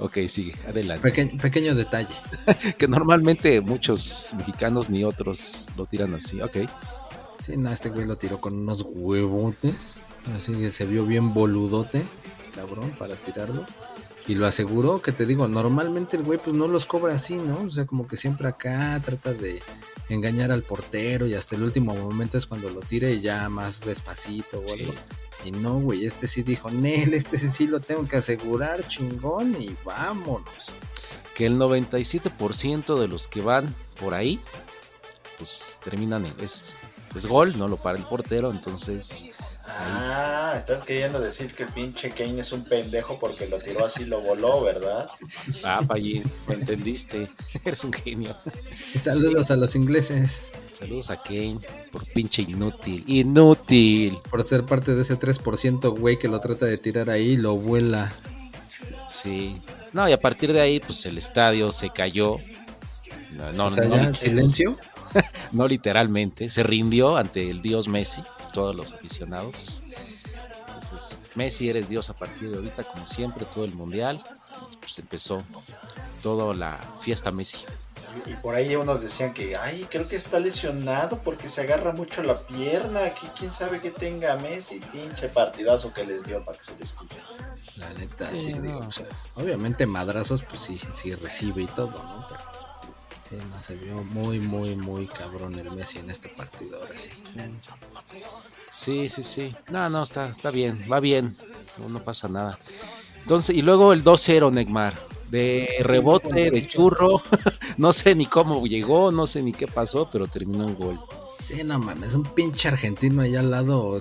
Ok, 0.00 0.18
sigue, 0.28 0.54
adelante. 0.68 1.08
Peque- 1.10 1.38
pequeño 1.40 1.74
detalle. 1.74 2.14
Que 2.78 2.86
normalmente 2.86 3.60
muchos 3.62 4.34
mexicanos 4.36 4.90
ni 4.90 5.02
otros 5.04 5.68
lo 5.78 5.86
tiran 5.86 6.14
así, 6.14 6.42
ok. 6.42 6.58
Sí, 7.46 7.56
no, 7.56 7.72
este 7.72 7.88
güey 7.88 8.04
lo 8.06 8.16
tiró 8.16 8.38
con 8.40 8.54
unos 8.54 8.84
huevotes. 8.86 9.94
Así 10.36 10.52
que 10.52 10.70
se 10.70 10.84
vio 10.84 11.06
bien 11.06 11.32
boludote, 11.32 12.02
cabrón, 12.54 12.90
para 12.98 13.14
tirarlo. 13.14 13.64
Y 14.26 14.34
lo 14.34 14.46
aseguró, 14.46 15.00
que 15.00 15.12
te 15.12 15.24
digo, 15.24 15.48
normalmente 15.48 16.18
el 16.18 16.22
güey 16.22 16.38
pues 16.38 16.54
no 16.54 16.68
los 16.68 16.84
cobra 16.84 17.14
así, 17.14 17.36
¿no? 17.36 17.62
O 17.62 17.70
sea, 17.70 17.86
como 17.86 18.06
que 18.06 18.18
siempre 18.18 18.46
acá 18.46 19.00
trata 19.02 19.32
de 19.32 19.62
engañar 20.10 20.52
al 20.52 20.62
portero 20.62 21.26
y 21.26 21.32
hasta 21.34 21.56
el 21.56 21.62
último 21.62 21.94
momento 21.94 22.36
es 22.36 22.46
cuando 22.46 22.68
lo 22.68 22.80
tire 22.80 23.14
y 23.14 23.22
ya 23.22 23.48
más 23.48 23.80
despacito 23.80 24.60
o 24.60 24.68
Sí. 24.68 24.80
algo. 24.80 24.92
Y 25.44 25.52
no, 25.52 25.80
güey, 25.80 26.04
este 26.04 26.26
sí 26.26 26.42
dijo, 26.42 26.70
Nel, 26.70 27.14
este 27.14 27.38
sí, 27.38 27.48
sí 27.48 27.66
lo 27.66 27.80
tengo 27.80 28.06
que 28.06 28.16
asegurar, 28.16 28.86
chingón, 28.88 29.60
y 29.60 29.74
vámonos. 29.84 30.70
Que 31.34 31.46
el 31.46 31.56
97% 31.56 32.98
de 32.98 33.08
los 33.08 33.28
que 33.28 33.40
van 33.40 33.74
por 33.98 34.14
ahí, 34.14 34.38
pues 35.38 35.78
terminan 35.82 36.26
en, 36.26 36.34
es, 36.40 36.80
es 37.14 37.26
gol, 37.26 37.56
no 37.56 37.68
lo 37.68 37.76
para 37.78 37.96
el 37.96 38.04
portero, 38.04 38.50
entonces 38.50 39.30
Ah, 39.78 40.54
estás 40.56 40.82
queriendo 40.82 41.20
decir 41.20 41.52
que 41.52 41.62
el 41.62 41.72
pinche 41.72 42.10
Kane 42.10 42.40
es 42.40 42.52
un 42.52 42.64
pendejo 42.64 43.18
porque 43.18 43.46
lo 43.46 43.58
tiró 43.58 43.86
así, 43.86 44.04
lo 44.04 44.20
voló, 44.20 44.62
¿verdad? 44.62 45.08
Ah, 45.62 45.80
Payín, 45.86 46.24
lo 46.48 46.54
entendiste. 46.54 47.28
Eres 47.64 47.84
un 47.84 47.92
genio. 47.92 48.36
Saludos 49.02 49.50
a 49.50 49.56
los 49.56 49.76
ingleses 49.76 50.42
Saludos 50.80 51.10
a 51.10 51.22
Kane 51.22 51.58
por 51.92 52.04
pinche 52.06 52.42
inútil. 52.42 53.04
Inútil. 53.06 54.16
por 54.30 54.42
ser 54.44 54.64
parte 54.64 54.94
de 54.94 55.02
ese 55.02 55.18
3% 55.18 55.96
güey 55.98 56.18
que 56.18 56.26
lo 56.28 56.40
trata 56.40 56.66
de 56.66 56.78
tirar 56.78 57.10
ahí 57.10 57.32
y 57.32 57.36
lo 57.36 57.54
vuela. 57.56 58.10
Sí. 59.08 59.60
No, 59.92 60.08
y 60.08 60.12
a 60.12 60.20
partir 60.20 60.52
de 60.52 60.60
ahí, 60.60 60.80
pues 60.80 61.04
el 61.06 61.18
estadio 61.18 61.70
se 61.72 61.90
cayó. 61.90 62.38
No, 63.32 63.52
no, 63.52 63.66
o 63.66 63.70
sea, 63.72 63.84
no, 63.84 63.96
ya, 63.96 64.10
lit- 64.10 64.16
silencio. 64.16 64.78
no 65.52 65.68
literalmente. 65.68 66.48
Se 66.48 66.62
rindió 66.62 67.16
ante 67.16 67.50
el 67.50 67.60
dios 67.60 67.86
Messi, 67.88 68.22
todos 68.52 68.74
los 68.74 68.92
aficionados. 68.92 69.82
Entonces, 70.82 71.18
Messi 71.34 71.68
eres 71.68 71.88
dios 71.88 72.08
a 72.08 72.14
partir 72.14 72.50
de 72.50 72.56
ahorita, 72.56 72.84
como 72.84 73.06
siempre, 73.06 73.44
todo 73.52 73.64
el 73.64 73.74
mundial. 73.74 74.22
Pues 74.80 74.98
empezó 74.98 75.42
toda 76.22 76.54
la 76.54 76.78
fiesta 77.00 77.30
Messi. 77.32 77.58
Y 78.26 78.34
por 78.34 78.54
ahí 78.54 78.74
unos 78.76 79.00
decían 79.02 79.32
que, 79.34 79.56
ay, 79.56 79.86
creo 79.90 80.06
que 80.08 80.16
está 80.16 80.38
lesionado 80.38 81.18
porque 81.18 81.48
se 81.48 81.60
agarra 81.62 81.92
mucho 81.92 82.22
la 82.22 82.46
pierna. 82.46 83.04
Aquí 83.04 83.26
quién 83.38 83.52
sabe 83.52 83.80
que 83.80 83.90
tenga 83.90 84.36
Messi. 84.36 84.80
Pinche 84.92 85.28
partidazo 85.28 85.92
que 85.92 86.04
les 86.04 86.24
dio 86.24 86.44
para 86.44 86.58
que 86.58 86.64
se 86.64 86.76
les 86.78 86.92
quite. 86.92 87.16
La 87.76 87.90
neta, 87.94 88.30
Sí, 88.30 88.36
sí, 88.36 88.54
no. 88.54 88.62
digo, 88.62 88.78
o 88.80 88.92
sea, 88.92 89.06
obviamente 89.36 89.86
madrazos, 89.86 90.42
pues 90.42 90.62
sí, 90.62 90.80
sí 90.94 91.14
recibe 91.14 91.62
y 91.62 91.66
todo, 91.66 91.90
¿no? 91.92 92.26
Pero 92.28 92.40
sí, 93.28 93.36
no, 93.48 93.62
se 93.62 93.74
vio 93.76 93.94
muy, 94.04 94.40
muy, 94.40 94.76
muy 94.76 95.06
cabrón 95.06 95.58
el 95.58 95.70
Messi 95.70 95.98
en 95.98 96.10
este 96.10 96.28
partido, 96.30 96.78
ahora 96.80 96.98
sí. 96.98 97.10
Sí, 98.72 99.08
sí, 99.08 99.22
sí. 99.22 99.54
No, 99.70 99.88
no, 99.90 100.02
está, 100.02 100.28
está 100.28 100.50
bien, 100.50 100.86
va 100.90 101.00
bien. 101.00 101.34
No, 101.78 101.88
no 101.88 102.00
pasa 102.02 102.28
nada. 102.28 102.58
Entonces, 103.18 103.54
y 103.56 103.62
luego 103.62 103.92
el 103.92 104.02
2-0, 104.02 104.52
Neymar. 104.52 104.94
De 105.30 105.68
rebote, 105.80 106.50
de 106.50 106.66
churro. 106.66 107.22
no 107.76 107.92
sé 107.92 108.14
ni 108.14 108.26
cómo 108.26 108.66
llegó, 108.66 109.12
no 109.12 109.26
sé 109.26 109.42
ni 109.42 109.52
qué 109.52 109.66
pasó, 109.66 110.08
pero 110.10 110.26
terminó 110.26 110.68
en 110.68 110.74
gol. 110.74 111.00
Sí, 111.44 111.62
no 111.64 111.78
mames, 111.78 112.14
un 112.14 112.22
pinche 112.22 112.68
argentino 112.68 113.22
allá 113.22 113.40
al 113.40 113.50
lado, 113.50 114.00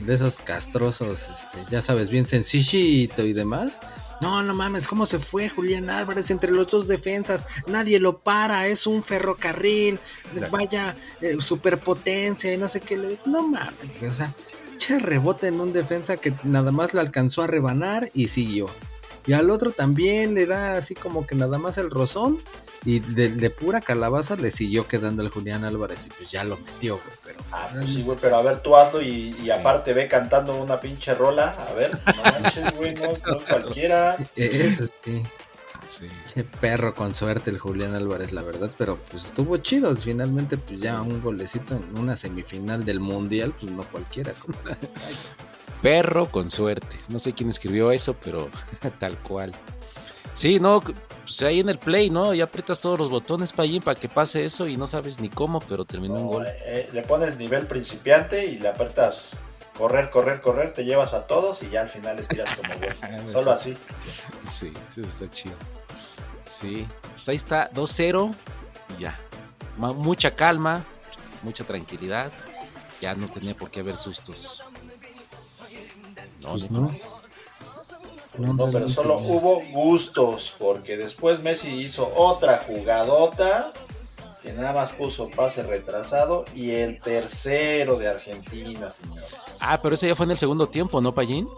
de 0.00 0.14
esos 0.14 0.36
castrosos, 0.36 1.28
este, 1.28 1.58
ya 1.70 1.82
sabes, 1.82 2.10
bien 2.10 2.26
sencillito 2.26 3.24
y 3.24 3.32
demás. 3.32 3.80
No, 4.20 4.42
no 4.42 4.54
mames, 4.54 4.86
¿cómo 4.86 5.06
se 5.06 5.18
fue 5.18 5.48
Julián 5.48 5.90
Álvarez 5.90 6.30
entre 6.30 6.52
los 6.52 6.68
dos 6.68 6.88
defensas? 6.88 7.44
Nadie 7.66 8.00
lo 8.00 8.18
para, 8.18 8.66
es 8.66 8.86
un 8.86 9.02
ferrocarril, 9.02 9.98
vaya 10.50 10.96
eh, 11.20 11.36
superpotencia 11.40 12.52
y 12.52 12.56
no 12.56 12.68
sé 12.68 12.80
qué. 12.80 12.96
Le... 12.96 13.18
No 13.26 13.46
mames, 13.46 14.02
o 14.02 14.12
sea, 14.12 14.32
che 14.78 14.98
rebote 14.98 15.48
en 15.48 15.60
un 15.60 15.72
defensa 15.72 16.16
que 16.16 16.32
nada 16.44 16.72
más 16.72 16.94
lo 16.94 17.00
alcanzó 17.00 17.42
a 17.42 17.46
rebanar 17.46 18.10
y 18.14 18.28
siguió. 18.28 18.66
Y 19.26 19.32
al 19.32 19.50
otro 19.50 19.70
también 19.70 20.34
le 20.34 20.46
da 20.46 20.76
así 20.76 20.94
como 20.94 21.26
que 21.26 21.34
nada 21.34 21.58
más 21.58 21.78
el 21.78 21.90
rozón. 21.90 22.38
Y 22.84 23.00
de, 23.00 23.48
pura 23.48 23.80
calabaza 23.80 24.36
le 24.36 24.50
siguió 24.50 24.86
quedando 24.86 25.22
el 25.22 25.30
Julián 25.30 25.64
Álvarez. 25.64 26.06
Y 26.06 26.10
pues 26.10 26.30
ya 26.30 26.44
lo 26.44 26.58
metió, 26.58 26.96
güey. 26.96 27.16
Pero, 27.24 27.38
ah, 27.50 27.68
pues 27.72 27.90
sí, 27.90 28.02
güey, 28.02 28.18
pero 28.20 28.36
a 28.36 28.42
ver, 28.42 28.60
tú 28.60 28.76
ando 28.76 29.00
y, 29.00 29.50
aparte 29.50 29.94
ve 29.94 30.06
cantando 30.06 30.54
una 30.56 30.78
pinche 30.78 31.14
rola. 31.14 31.56
A 31.70 31.72
ver, 31.72 31.92
no 31.92 32.22
manches, 32.22 32.76
güey, 32.76 32.94
no, 32.94 33.12
no 33.26 33.38
cualquiera. 33.48 34.16
Eso 34.36 34.86
sí. 35.02 35.22
Sí. 35.88 36.08
Qué 36.34 36.44
perro 36.44 36.94
con 36.94 37.14
suerte 37.14 37.50
el 37.50 37.58
Julián 37.58 37.94
Álvarez, 37.94 38.32
la 38.32 38.42
verdad, 38.42 38.70
pero 38.76 38.98
pues 39.10 39.26
estuvo 39.26 39.56
chido. 39.58 39.94
Finalmente, 39.94 40.56
pues 40.56 40.80
ya 40.80 41.00
un 41.00 41.22
golecito 41.22 41.76
en 41.76 41.98
una 41.98 42.16
semifinal 42.16 42.84
del 42.84 43.00
Mundial, 43.00 43.54
pues 43.58 43.72
no 43.72 43.84
cualquiera. 43.84 44.32
perro 45.84 46.30
con 46.30 46.50
suerte. 46.50 46.96
No 47.10 47.18
sé 47.18 47.34
quién 47.34 47.50
escribió 47.50 47.92
eso, 47.92 48.16
pero 48.24 48.48
tal 48.98 49.18
cual. 49.18 49.52
Sí, 50.32 50.58
no, 50.58 50.80
pues 50.80 51.42
ahí 51.42 51.60
en 51.60 51.68
el 51.68 51.78
play, 51.78 52.08
¿no? 52.08 52.32
Ya 52.32 52.44
aprietas 52.44 52.80
todos 52.80 52.98
los 52.98 53.10
botones 53.10 53.52
para 53.52 53.64
allí 53.64 53.80
para 53.80 54.00
que 54.00 54.08
pase 54.08 54.46
eso 54.46 54.66
y 54.66 54.78
no 54.78 54.86
sabes 54.86 55.20
ni 55.20 55.28
cómo, 55.28 55.60
pero 55.60 55.84
terminó 55.84 56.14
un 56.14 56.26
gol. 56.26 56.46
Eh, 56.48 56.88
le 56.90 57.02
pones 57.02 57.36
nivel 57.36 57.66
principiante 57.66 58.46
y 58.46 58.58
le 58.58 58.68
aprietas 58.68 59.32
correr, 59.76 60.08
correr, 60.08 60.40
correr, 60.40 60.72
te 60.72 60.86
llevas 60.86 61.12
a 61.12 61.26
todos 61.26 61.62
y 61.62 61.68
ya 61.68 61.82
al 61.82 61.90
final 61.90 62.16
le 62.16 62.22
tiras 62.22 62.56
como 62.56 62.72
gol. 62.78 63.26
Solo 63.32 63.52
así. 63.52 63.76
Sí, 64.42 64.72
eso 64.88 65.02
está 65.02 65.28
chido. 65.28 65.54
Sí, 66.46 66.88
pues 67.12 67.28
ahí 67.28 67.36
está, 67.36 67.70
2-0 67.72 68.34
y 68.96 69.02
ya. 69.02 69.18
Mucha 69.76 70.34
calma, 70.34 70.82
mucha 71.42 71.62
tranquilidad. 71.64 72.32
Ya 73.02 73.14
no 73.14 73.28
tenía 73.28 73.54
por 73.54 73.70
qué 73.70 73.80
haber 73.80 73.98
sustos. 73.98 74.64
Pues 76.50 76.70
no, 76.70 76.92
no. 78.38 78.70
pero 78.72 78.88
solo 78.88 79.18
hubo 79.18 79.62
gustos, 79.70 80.54
porque 80.58 80.96
después 80.96 81.42
Messi 81.42 81.68
hizo 81.68 82.12
otra 82.14 82.58
jugadota, 82.66 83.72
que 84.42 84.52
nada 84.52 84.72
más 84.72 84.90
puso 84.90 85.30
pase 85.30 85.62
retrasado, 85.62 86.44
y 86.54 86.70
el 86.70 87.00
tercero 87.00 87.98
de 87.98 88.08
Argentina, 88.08 88.90
señores. 88.90 89.58
Ah, 89.60 89.80
pero 89.80 89.94
ese 89.94 90.08
ya 90.08 90.14
fue 90.14 90.26
en 90.26 90.32
el 90.32 90.38
segundo 90.38 90.68
tiempo, 90.68 91.00
¿no, 91.00 91.14
Payín? 91.14 91.48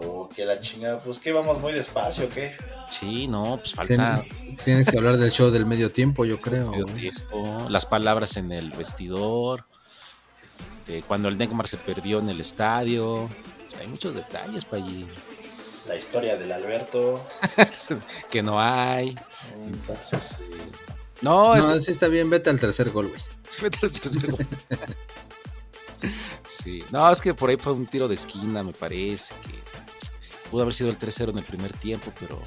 Oh, 0.00 0.28
que 0.28 0.44
la 0.44 0.60
chingada, 0.60 1.00
pues 1.00 1.18
que 1.18 1.32
vamos 1.32 1.58
muy 1.60 1.72
despacio, 1.72 2.28
¿qué? 2.28 2.56
Sí, 2.88 3.26
no, 3.26 3.58
pues 3.58 3.74
falta. 3.74 4.24
Tienes, 4.64 4.88
que 4.88 4.96
hablar 4.96 5.18
del 5.18 5.30
show 5.30 5.50
del 5.50 5.66
medio 5.66 5.90
tiempo, 5.90 6.24
yo 6.24 6.38
creo. 6.38 6.72
las 7.68 7.86
palabras 7.86 8.36
en 8.36 8.52
el 8.52 8.70
vestidor, 8.70 9.64
este, 10.88 11.02
cuando 11.02 11.28
el 11.28 11.36
Neymar 11.36 11.68
se 11.68 11.76
perdió 11.76 12.18
en 12.18 12.30
el 12.30 12.40
estadio, 12.40 13.28
pues, 13.68 13.80
hay 13.80 13.88
muchos 13.88 14.14
detalles 14.14 14.64
para 14.64 14.82
allí. 14.82 15.06
La 15.86 15.96
historia 15.96 16.36
del 16.36 16.52
Alberto. 16.52 17.26
que 18.30 18.42
no 18.42 18.60
hay. 18.60 19.18
Entonces, 19.66 20.38
eh, 20.40 20.70
no, 21.22 21.56
no, 21.56 21.80
sí 21.80 21.90
está 21.90 22.08
bien, 22.08 22.30
vete 22.30 22.50
al 22.50 22.60
tercer 22.60 22.90
gol, 22.90 23.08
güey. 23.08 23.20
Vete 23.62 23.78
al 23.82 23.92
tercer 23.92 24.30
gol. 24.30 24.46
sí, 26.46 26.84
no, 26.90 27.10
es 27.10 27.20
que 27.20 27.34
por 27.34 27.50
ahí 27.50 27.56
fue 27.56 27.72
un 27.72 27.86
tiro 27.86 28.06
de 28.06 28.14
esquina, 28.14 28.62
me 28.62 28.72
parece 28.72 29.34
que 29.42 30.50
pudo 30.50 30.62
haber 30.62 30.74
sido 30.74 30.90
el 30.90 30.98
3-0 30.98 31.30
en 31.30 31.38
el 31.38 31.44
primer 31.44 31.72
tiempo, 31.72 32.12
pero 32.20 32.40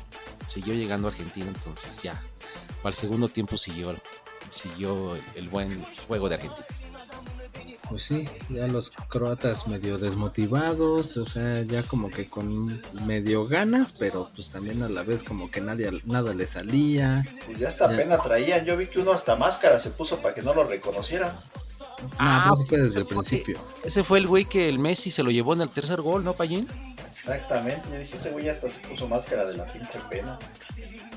siguió 0.46 0.74
llegando 0.74 1.08
a 1.08 1.12
Argentina, 1.12 1.48
entonces 1.48 2.02
ya. 2.02 2.22
Para 2.82 2.94
el 2.94 2.96
segundo 2.96 3.28
tiempo 3.28 3.58
siguió, 3.58 3.96
siguió 4.48 5.18
el 5.36 5.50
buen 5.50 5.84
juego 6.08 6.30
de 6.30 6.36
Argentina 6.36 6.66
pues 7.92 8.06
sí, 8.06 8.26
ya 8.50 8.68
los 8.68 8.90
croatas 9.10 9.68
medio 9.68 9.98
desmotivados, 9.98 11.18
o 11.18 11.26
sea, 11.26 11.62
ya 11.64 11.84
como 11.84 12.10
que 12.10 12.30
con 12.30 12.82
medio 13.06 13.46
ganas, 13.46 13.92
pero 13.92 14.30
pues 14.34 14.50
también 14.50 14.82
a 14.82 14.88
la 14.88 15.04
vez 15.04 15.24
como 15.24 15.52
que 15.52 15.60
nadie, 15.60 15.92
nada 16.06 16.34
le 16.34 16.48
salía. 16.48 17.26
Pues 17.46 17.60
ya 17.60 17.68
hasta 17.68 17.90
pena 17.90 18.22
traían, 18.22 18.64
yo 18.64 18.78
vi 18.78 18.88
que 18.88 19.00
uno 19.00 19.12
hasta 19.12 19.36
máscara 19.36 19.78
se 19.78 19.90
puso 19.90 20.20
para 20.22 20.34
que 20.34 20.42
no 20.42 20.54
lo 20.54 20.64
reconocieran. 20.64 21.38
Ah, 22.18 22.44
pero 22.44 22.54
eso 22.54 22.66
fue 22.66 22.80
desde 22.80 23.00
el 23.02 23.06
principio. 23.06 23.60
Ese 23.84 24.04
fue 24.04 24.20
el 24.20 24.28
güey 24.28 24.46
que 24.46 24.70
el 24.70 24.80
Messi 24.80 25.12
se 25.12 25.22
lo 25.22 25.30
llevó 25.30 25.54
en 25.54 25.62
el 25.62 25.70
tercer 25.70 26.00
gol, 26.02 26.24
¿no, 26.24 26.34
Payín? 26.34 26.66
Exactamente, 27.10 27.90
yo 27.92 28.00
dije, 28.00 28.16
ese 28.16 28.30
güey 28.32 28.48
hasta 28.48 28.70
se 28.70 28.80
puso 28.88 29.06
máscara 29.10 29.44
de 29.44 29.58
la 29.58 29.66
pinche 29.66 30.00
pena. 30.10 30.40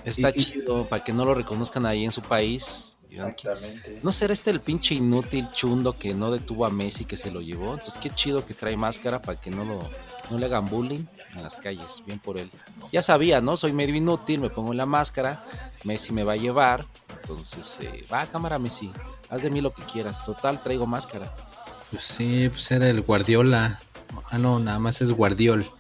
Está 0.04 0.33
chido, 0.33 0.88
para 0.88 1.04
que 1.04 1.12
no 1.12 1.25
lo 1.25 1.35
reconozcan 1.35 1.87
ahí 1.87 2.04
en 2.04 2.11
su 2.11 2.21
país 2.21 2.93
Exactamente. 3.14 3.97
¿No 4.02 4.12
será 4.12 4.33
este 4.33 4.50
el 4.50 4.61
pinche 4.61 4.94
inútil 4.94 5.49
chundo 5.54 5.99
que 5.99 6.14
no 6.14 6.30
detuvo 6.30 6.66
a 6.66 6.71
Messi 6.71 7.04
que 7.04 7.16
se 7.16 7.30
lo 7.30 7.40
llevó? 7.40 7.75
Entonces 7.75 7.99
qué 7.99 8.11
chido 8.11 8.44
que 8.44 8.54
trae 8.54 8.76
máscara 8.76 9.21
para 9.21 9.40
que 9.40 9.50
no, 9.50 9.64
lo, 9.64 9.88
no 10.30 10.38
le 10.38 10.47
hagan 10.47 10.66
bullying 10.66 11.04
en 11.35 11.42
las 11.42 11.56
calles. 11.56 12.02
Bien 12.06 12.18
por 12.18 12.38
él. 12.38 12.50
Ya 12.92 13.02
sabía, 13.02 13.40
¿no? 13.40 13.56
Soy 13.56 13.73
medio 13.73 13.94
inútil, 13.94 14.40
me 14.40 14.50
pongo 14.50 14.75
la 14.75 14.87
máscara, 14.87 15.44
Messi 15.85 16.12
me 16.12 16.25
va 16.25 16.33
a 16.33 16.37
llevar. 16.37 16.85
Entonces, 17.23 17.78
eh, 17.80 18.02
va, 18.12 18.26
cámara 18.26 18.59
Messi, 18.59 18.90
haz 19.30 19.42
de 19.42 19.50
mí 19.50 19.61
lo 19.61 19.73
que 19.73 19.83
quieras. 19.83 20.25
Total, 20.25 20.62
traigo 20.62 20.87
máscara. 20.87 21.33
Pues 21.90 22.04
sí, 22.04 22.49
pues 22.49 22.71
era 22.71 22.88
el 22.88 23.02
Guardiola. 23.02 23.80
Ah, 24.30 24.38
no, 24.38 24.59
nada 24.59 24.78
más 24.78 25.00
es 25.00 25.11
Guardiol 25.11 25.71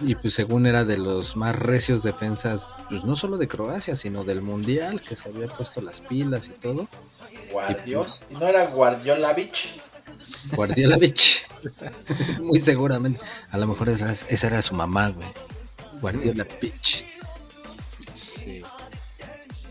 y 0.00 0.14
pues 0.14 0.34
según 0.34 0.66
era 0.66 0.84
de 0.84 0.98
los 0.98 1.36
más 1.36 1.56
recios 1.56 2.02
defensas, 2.02 2.66
pues 2.88 3.04
no 3.04 3.16
solo 3.16 3.36
de 3.36 3.48
Croacia, 3.48 3.96
sino 3.96 4.24
del 4.24 4.42
Mundial, 4.42 5.00
que 5.00 5.16
se 5.16 5.28
había 5.28 5.48
puesto 5.48 5.80
las 5.80 6.00
pilas 6.00 6.48
y 6.48 6.50
todo. 6.50 6.88
Guardiol, 7.52 8.04
pues, 8.04 8.22
¿Y 8.30 8.34
no 8.34 8.46
era 8.46 8.66
Guardiolavich? 8.66 9.80
Guardiolavich, 10.54 11.46
muy 12.40 12.60
seguramente. 12.60 13.20
A 13.50 13.58
lo 13.58 13.66
mejor 13.66 13.88
esa, 13.88 14.46
era 14.46 14.62
su 14.62 14.74
mamá, 14.74 15.10
güey. 15.10 15.28
Guardiolavich. 16.00 17.04
Sí. 18.14 18.62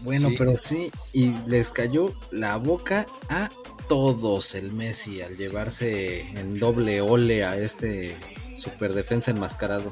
Bueno, 0.02 0.30
pero 0.38 0.56
sí, 0.56 0.92
y 1.14 1.34
les 1.48 1.72
cayó 1.72 2.14
la 2.32 2.58
boca 2.58 3.08
a 3.30 3.50
todos 3.88 4.56
el 4.56 4.72
Messi 4.72 5.22
al 5.22 5.36
llevarse 5.36 6.22
en 6.22 6.60
doble 6.60 7.02
ole 7.02 7.44
a 7.44 7.58
este 7.58 8.16
super 8.58 8.94
defensa 8.94 9.32
enmascarado. 9.32 9.92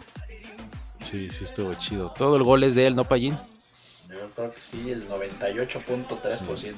Sí, 1.03 1.29
sí 1.29 1.43
estuvo 1.43 1.73
chido. 1.75 2.11
Todo 2.17 2.35
el 2.37 2.43
gol 2.43 2.63
es 2.63 2.75
de 2.75 2.87
él, 2.87 2.95
¿no, 2.95 3.03
Payín? 3.03 3.37
Yo 4.09 4.29
creo 4.35 4.51
que 4.51 4.59
sí, 4.59 4.91
el 4.91 5.07
98.3%. 5.09 6.75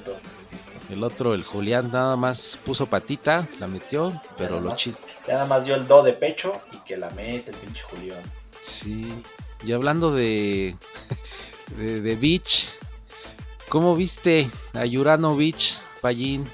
El 0.90 1.04
otro, 1.04 1.34
el 1.34 1.42
Julián, 1.42 1.90
nada 1.90 2.16
más 2.16 2.58
puso 2.64 2.86
patita, 2.86 3.48
la 3.58 3.66
metió, 3.66 4.20
pero 4.36 4.60
lo 4.60 4.74
chido. 4.74 4.96
Ya 5.26 5.34
nada 5.34 5.46
más 5.46 5.64
dio 5.64 5.74
el 5.74 5.86
do 5.86 6.02
de 6.02 6.12
pecho 6.12 6.60
y 6.72 6.78
que 6.78 6.96
la 6.96 7.10
mete 7.10 7.50
el 7.50 7.56
pinche 7.56 7.82
Julián. 7.82 8.22
Sí. 8.60 9.06
Y 9.64 9.72
hablando 9.72 10.12
de, 10.12 10.76
de, 11.76 12.00
de 12.00 12.16
Beach, 12.16 12.68
¿cómo 13.68 13.96
viste 13.96 14.48
a 14.74 14.84
Beach, 15.34 15.78
Payín? 16.00 16.46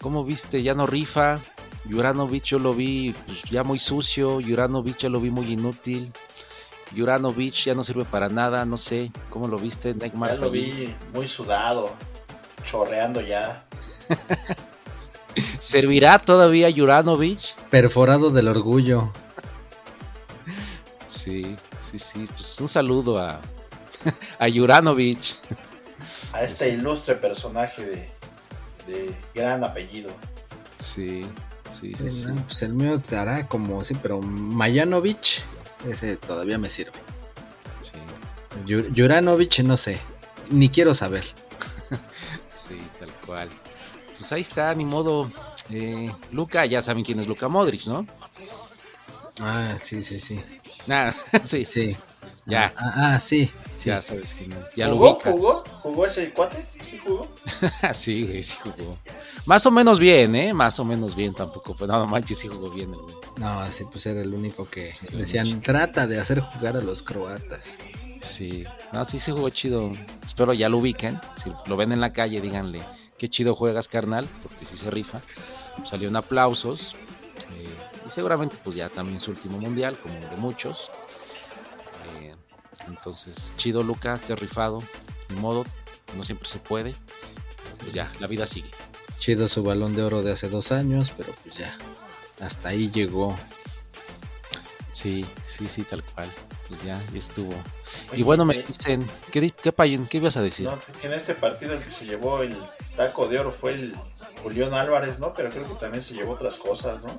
¿Cómo 0.00 0.24
viste? 0.24 0.62
Ya 0.62 0.74
no 0.74 0.86
rifa. 0.86 1.40
Juranovic 1.90 2.44
yo 2.44 2.58
lo 2.58 2.74
vi 2.74 3.14
pues, 3.26 3.42
ya 3.44 3.64
muy 3.64 3.78
sucio. 3.78 4.40
Juranovic 4.40 4.98
yo 4.98 5.08
lo 5.08 5.20
vi 5.20 5.30
muy 5.30 5.52
inútil. 5.52 6.12
Juranovic 6.96 7.54
ya 7.54 7.74
no 7.74 7.84
sirve 7.84 8.04
para 8.04 8.28
nada, 8.28 8.64
no 8.64 8.76
sé, 8.76 9.10
¿cómo 9.30 9.48
lo 9.48 9.58
viste, 9.58 9.94
Neymar? 9.94 10.30
Ya 10.30 10.36
lo 10.36 10.50
vi 10.50 10.94
muy 11.12 11.26
sudado, 11.26 11.94
chorreando 12.64 13.20
ya. 13.20 13.64
¿Servirá 15.60 16.18
todavía 16.18 16.72
Juranovic? 16.74 17.54
Perforado 17.70 18.30
del 18.30 18.48
orgullo. 18.48 19.12
Sí, 21.06 21.56
sí, 21.80 21.98
sí, 21.98 22.26
pues 22.26 22.60
un 22.60 22.68
saludo 22.68 23.18
a, 23.18 23.40
a 24.38 24.50
Juranovic. 24.50 25.36
A 26.32 26.42
este 26.42 26.70
ilustre 26.70 27.14
personaje 27.14 27.84
de, 27.84 28.10
de 28.86 29.14
gran 29.34 29.64
apellido. 29.64 30.10
Sí, 30.78 31.26
sí, 31.70 31.94
sí. 31.94 32.26
Pues 32.46 32.62
el 32.62 32.74
mío 32.74 33.00
te 33.00 33.16
hará 33.16 33.46
como, 33.46 33.84
sí, 33.84 33.94
pero 34.00 34.20
Mayanovic 34.20 35.42
ese 35.86 36.16
todavía 36.16 36.58
me 36.58 36.68
sirve. 36.68 36.92
Sí. 37.80 37.92
Juranovic, 38.96 39.60
no 39.60 39.76
sé. 39.76 39.98
Ni 40.50 40.68
quiero 40.70 40.94
saber. 40.94 41.24
sí, 42.50 42.80
tal 42.98 43.10
cual. 43.26 43.48
Pues 44.16 44.32
ahí 44.32 44.40
está, 44.40 44.74
ni 44.74 44.84
modo. 44.84 45.30
Eh, 45.70 46.12
Luca, 46.32 46.64
ya 46.66 46.82
saben 46.82 47.04
quién 47.04 47.20
es 47.20 47.26
Luca 47.26 47.48
Modric, 47.48 47.86
¿no? 47.86 48.06
Ah, 49.40 49.76
sí, 49.80 50.02
sí, 50.02 50.18
sí. 50.18 50.40
Ah, 50.88 51.14
sí, 51.44 51.64
sí. 51.64 51.96
Ya. 52.46 52.72
Ah, 52.76 53.14
ah, 53.14 53.20
sí, 53.20 53.50
Ya 53.84 54.02
sabes 54.02 54.34
quién 54.34 54.52
es. 54.52 54.74
Ya 54.74 54.88
¿Jugó, 54.88 55.20
lo 55.24 55.32
¿Jugó? 55.32 55.64
¿Jugó 55.82 56.06
ese 56.06 56.32
cuate? 56.32 56.64
¿Sí 56.64 56.98
jugó? 56.98 57.28
sí, 57.94 58.26
güey, 58.26 58.42
sí 58.42 58.56
jugó. 58.62 58.96
Más 59.44 59.64
o 59.66 59.70
menos 59.70 60.00
bien, 60.00 60.34
¿eh? 60.34 60.52
Más 60.54 60.80
o 60.80 60.84
menos 60.84 61.14
bien 61.14 61.34
tampoco. 61.34 61.74
Pues 61.74 61.88
nada 61.88 62.06
manches, 62.06 62.38
sí 62.38 62.48
jugó 62.48 62.70
bien 62.70 62.90
el 62.90 63.00
güey. 63.00 63.17
No, 63.38 63.70
sí, 63.70 63.84
pues 63.90 64.04
era 64.06 64.20
el 64.20 64.34
único 64.34 64.68
que 64.68 64.92
decían, 65.12 65.60
trata 65.60 66.06
de 66.06 66.18
hacer 66.18 66.40
jugar 66.40 66.76
a 66.76 66.80
los 66.80 67.02
croatas. 67.02 67.60
Sí, 68.20 68.64
no, 68.92 69.04
sí 69.04 69.20
se 69.20 69.32
jugó 69.32 69.48
chido. 69.50 69.92
Espero 70.26 70.52
ya 70.52 70.68
lo 70.68 70.78
ubiquen. 70.78 71.20
Si 71.42 71.52
lo 71.66 71.76
ven 71.76 71.92
en 71.92 72.00
la 72.00 72.12
calle, 72.12 72.40
díganle, 72.40 72.82
qué 73.16 73.28
chido 73.28 73.54
juegas, 73.54 73.86
carnal, 73.86 74.26
porque 74.42 74.64
sí 74.64 74.76
se 74.76 74.90
rifa. 74.90 75.20
Salieron 75.84 76.16
aplausos. 76.16 76.96
eh, 77.56 77.68
y 78.06 78.10
seguramente, 78.10 78.56
pues 78.64 78.74
ya 78.74 78.88
también 78.88 79.20
su 79.20 79.30
último 79.30 79.58
mundial, 79.58 79.96
como 79.98 80.14
de 80.14 80.36
muchos. 80.36 80.90
Eh, 82.20 82.34
entonces, 82.88 83.52
chido, 83.56 83.84
Luca, 83.84 84.18
te 84.26 84.34
rifado. 84.34 84.82
Ni 85.28 85.36
modo, 85.36 85.64
no 86.16 86.24
siempre 86.24 86.48
se 86.48 86.58
puede. 86.58 86.94
Pues 87.78 87.92
ya, 87.92 88.12
la 88.18 88.26
vida 88.26 88.46
sigue. 88.48 88.70
Chido 89.20 89.48
su 89.48 89.62
balón 89.62 89.94
de 89.94 90.02
oro 90.02 90.22
de 90.22 90.32
hace 90.32 90.48
dos 90.48 90.72
años, 90.72 91.12
pero 91.16 91.32
pues 91.44 91.56
ya, 91.56 91.76
hasta 92.40 92.70
ahí 92.70 92.90
llegó. 92.90 93.36
Sí, 94.92 95.24
sí, 95.44 95.68
sí, 95.68 95.82
tal 95.84 96.02
cual. 96.02 96.30
Pues 96.66 96.82
ya, 96.82 97.00
ya 97.12 97.18
estuvo. 97.18 97.52
Oye, 98.12 98.20
Y 98.20 98.22
bueno, 98.22 98.44
me 98.44 98.56
eh, 98.56 98.64
dicen, 98.66 99.06
¿qué, 99.30 99.40
di- 99.40 99.50
qué, 99.52 99.70
payón, 99.72 100.06
qué 100.06 100.16
ibas 100.18 100.36
a 100.36 100.42
decir? 100.42 100.66
No, 100.66 100.78
que 101.00 101.06
en 101.06 101.12
este 101.14 101.34
partido 101.34 101.74
el 101.74 101.80
que 101.82 101.90
se 101.90 102.04
llevó 102.04 102.42
el 102.42 102.58
taco 102.96 103.28
de 103.28 103.38
oro 103.38 103.52
fue 103.52 103.72
el 103.72 103.96
Julián 104.42 104.74
Álvarez, 104.74 105.18
¿no? 105.18 105.32
Pero 105.34 105.50
creo 105.50 105.64
que 105.64 105.74
también 105.74 106.02
se 106.02 106.14
llevó 106.14 106.32
otras 106.32 106.54
cosas, 106.56 107.04
¿no? 107.04 107.18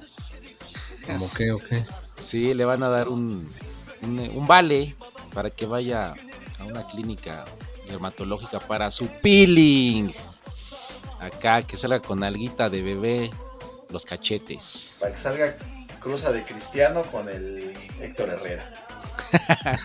¿Cómo 1.06 1.18
Así. 1.18 1.38
que 1.38 1.52
o 1.52 1.58
qué? 1.60 1.86
Sí, 2.18 2.54
le 2.54 2.66
van 2.66 2.84
a 2.84 2.90
dar 2.90 3.08
un, 3.08 3.52
un, 4.02 4.20
un 4.20 4.46
vale 4.48 4.96
para 5.34 5.50
que 5.50 5.66
vaya 5.66 6.14
a 6.60 6.64
una 6.66 6.86
clínica 6.86 7.46
dermatológica 7.88 8.60
para 8.60 8.92
su 8.92 9.08
peeling. 9.08 10.12
Acá, 11.20 11.62
que 11.64 11.78
salga 11.78 12.00
con 12.02 12.24
alguita 12.24 12.70
de 12.70 12.82
bebé 12.82 13.32
los 13.90 14.06
cachetes. 14.06 14.98
Para 15.00 15.14
que 15.14 15.20
salga 15.20 15.58
cruza 16.00 16.32
de 16.32 16.44
Cristiano 16.44 17.02
con 17.04 17.30
el 17.30 17.74
Héctor 18.02 18.30
Herrera. 18.30 18.74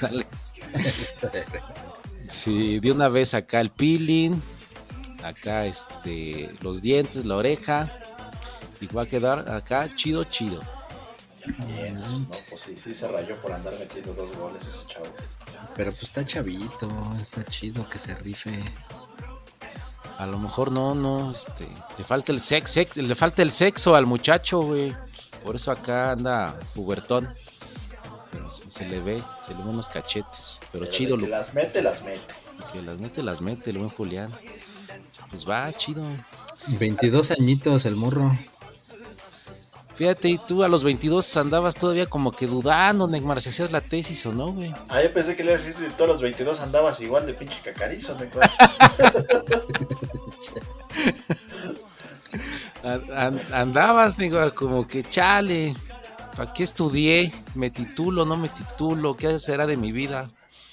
Dale. 0.01 0.27
sí, 2.29 2.81
de 2.81 2.93
una 2.93 3.09
vez 3.09 3.35
acá 3.35 3.61
el 3.61 3.71
peeling. 3.71 4.41
Acá 5.23 5.67
este 5.67 6.51
los 6.61 6.83
dientes, 6.83 7.25
la 7.25 7.37
oreja. 7.37 7.91
Y 8.81 8.87
va 8.87 9.03
a 9.03 9.07
quedar 9.07 9.49
acá 9.51 9.89
chido, 9.95 10.25
chido. 10.25 10.61
Bien, 11.67 11.95
no, 12.01 12.37
pues 12.49 12.61
sí, 12.61 12.77
sí 12.77 12.95
se 12.95 13.07
rayó 13.09 13.37
por 13.41 13.53
andar 13.53 13.75
metiendo 13.79 14.15
dos 14.15 14.35
goles 14.37 14.63
ese 14.67 14.87
chavo. 14.87 15.07
Pero 15.77 15.91
pues 15.91 16.05
está 16.05 16.25
chavito, 16.25 17.17
está 17.21 17.45
chido 17.45 17.87
que 17.89 17.99
se 17.99 18.15
rife. 18.17 18.63
A 20.19 20.27
lo 20.27 20.39
mejor 20.39 20.71
no, 20.71 20.95
no, 20.95 21.33
este, 21.33 21.67
le 21.99 22.05
falta 22.05 22.31
el 22.33 22.41
sexo, 22.41 22.81
le 22.95 23.15
falta 23.15 23.43
el 23.43 23.51
sexo 23.51 23.95
al 23.97 24.07
muchacho, 24.07 24.61
güey. 24.61 24.95
Por 25.43 25.57
eso 25.57 25.73
acá 25.73 26.13
anda 26.13 26.59
pubertón. 26.75 27.29
Pero 28.31 28.49
se, 28.51 28.71
se 28.71 28.85
le 28.87 29.01
ve, 29.01 29.23
se 29.41 29.53
le 29.53 29.59
ven 29.59 29.69
unos 29.69 29.89
cachetes. 29.89 30.61
Pero 30.73 30.85
Pero 30.85 30.97
chido, 30.97 31.17
lo 31.17 31.27
las 31.27 31.53
mete, 31.55 31.83
las 31.83 32.03
mete. 32.03 32.21
que 32.73 32.81
las 32.83 32.99
mete, 32.99 33.23
las 33.23 33.41
mete, 33.41 33.71
el 33.71 33.79
buen 33.79 33.91
Julián. 33.91 34.33
Pues 35.31 35.49
va, 35.49 35.73
chido. 35.73 36.05
22 36.79 37.33
añitos 37.33 37.85
el 37.85 37.97
morro. 37.97 38.39
Fíjate, 39.97 40.29
y 40.29 40.39
tú 40.39 40.65
a 40.65 40.69
los 40.69 40.83
22 40.83 41.37
andabas 41.37 41.77
todavía 41.77 42.07
como 42.07 42.33
que 42.33 42.47
dudando, 42.49 43.07
Neymar, 43.07 43.41
si 43.41 43.51
hacías 43.51 43.71
la 43.71 43.81
tesis 43.81 44.27
o 44.27 44.33
no, 44.33 44.53
güey. 44.53 44.75
Ah, 44.89 45.01
yo 45.03 45.13
pensé 45.13 45.37
que 45.37 45.45
le 45.45 45.55
habías 45.55 45.69
dicho 45.69 45.85
y 45.89 45.91
todos 45.93 46.09
los 46.11 46.21
22 46.23 46.59
andabas 46.61 47.01
igual 47.01 47.27
de 47.27 47.35
pinche 47.35 47.61
cacarizo, 47.63 48.17
¿me 48.19 48.27
acuerdo? 48.27 48.51
An- 52.83 53.05
an- 53.17 53.41
andabas, 53.53 54.19
Neymar, 54.19 54.53
como 54.55 54.87
que 54.87 55.03
chale. 55.05 55.75
¿Para 56.37 56.53
qué 56.53 56.65
estudié? 56.65 57.33
¿Me 57.55 57.71
titulo, 57.71 58.25
no 58.25 58.37
me 58.37 58.49
titulo? 58.49 59.17
¿Qué 59.17 59.39
será 59.39 59.67
de 59.69 59.77
mi 59.77 59.93
vida? 59.93 60.29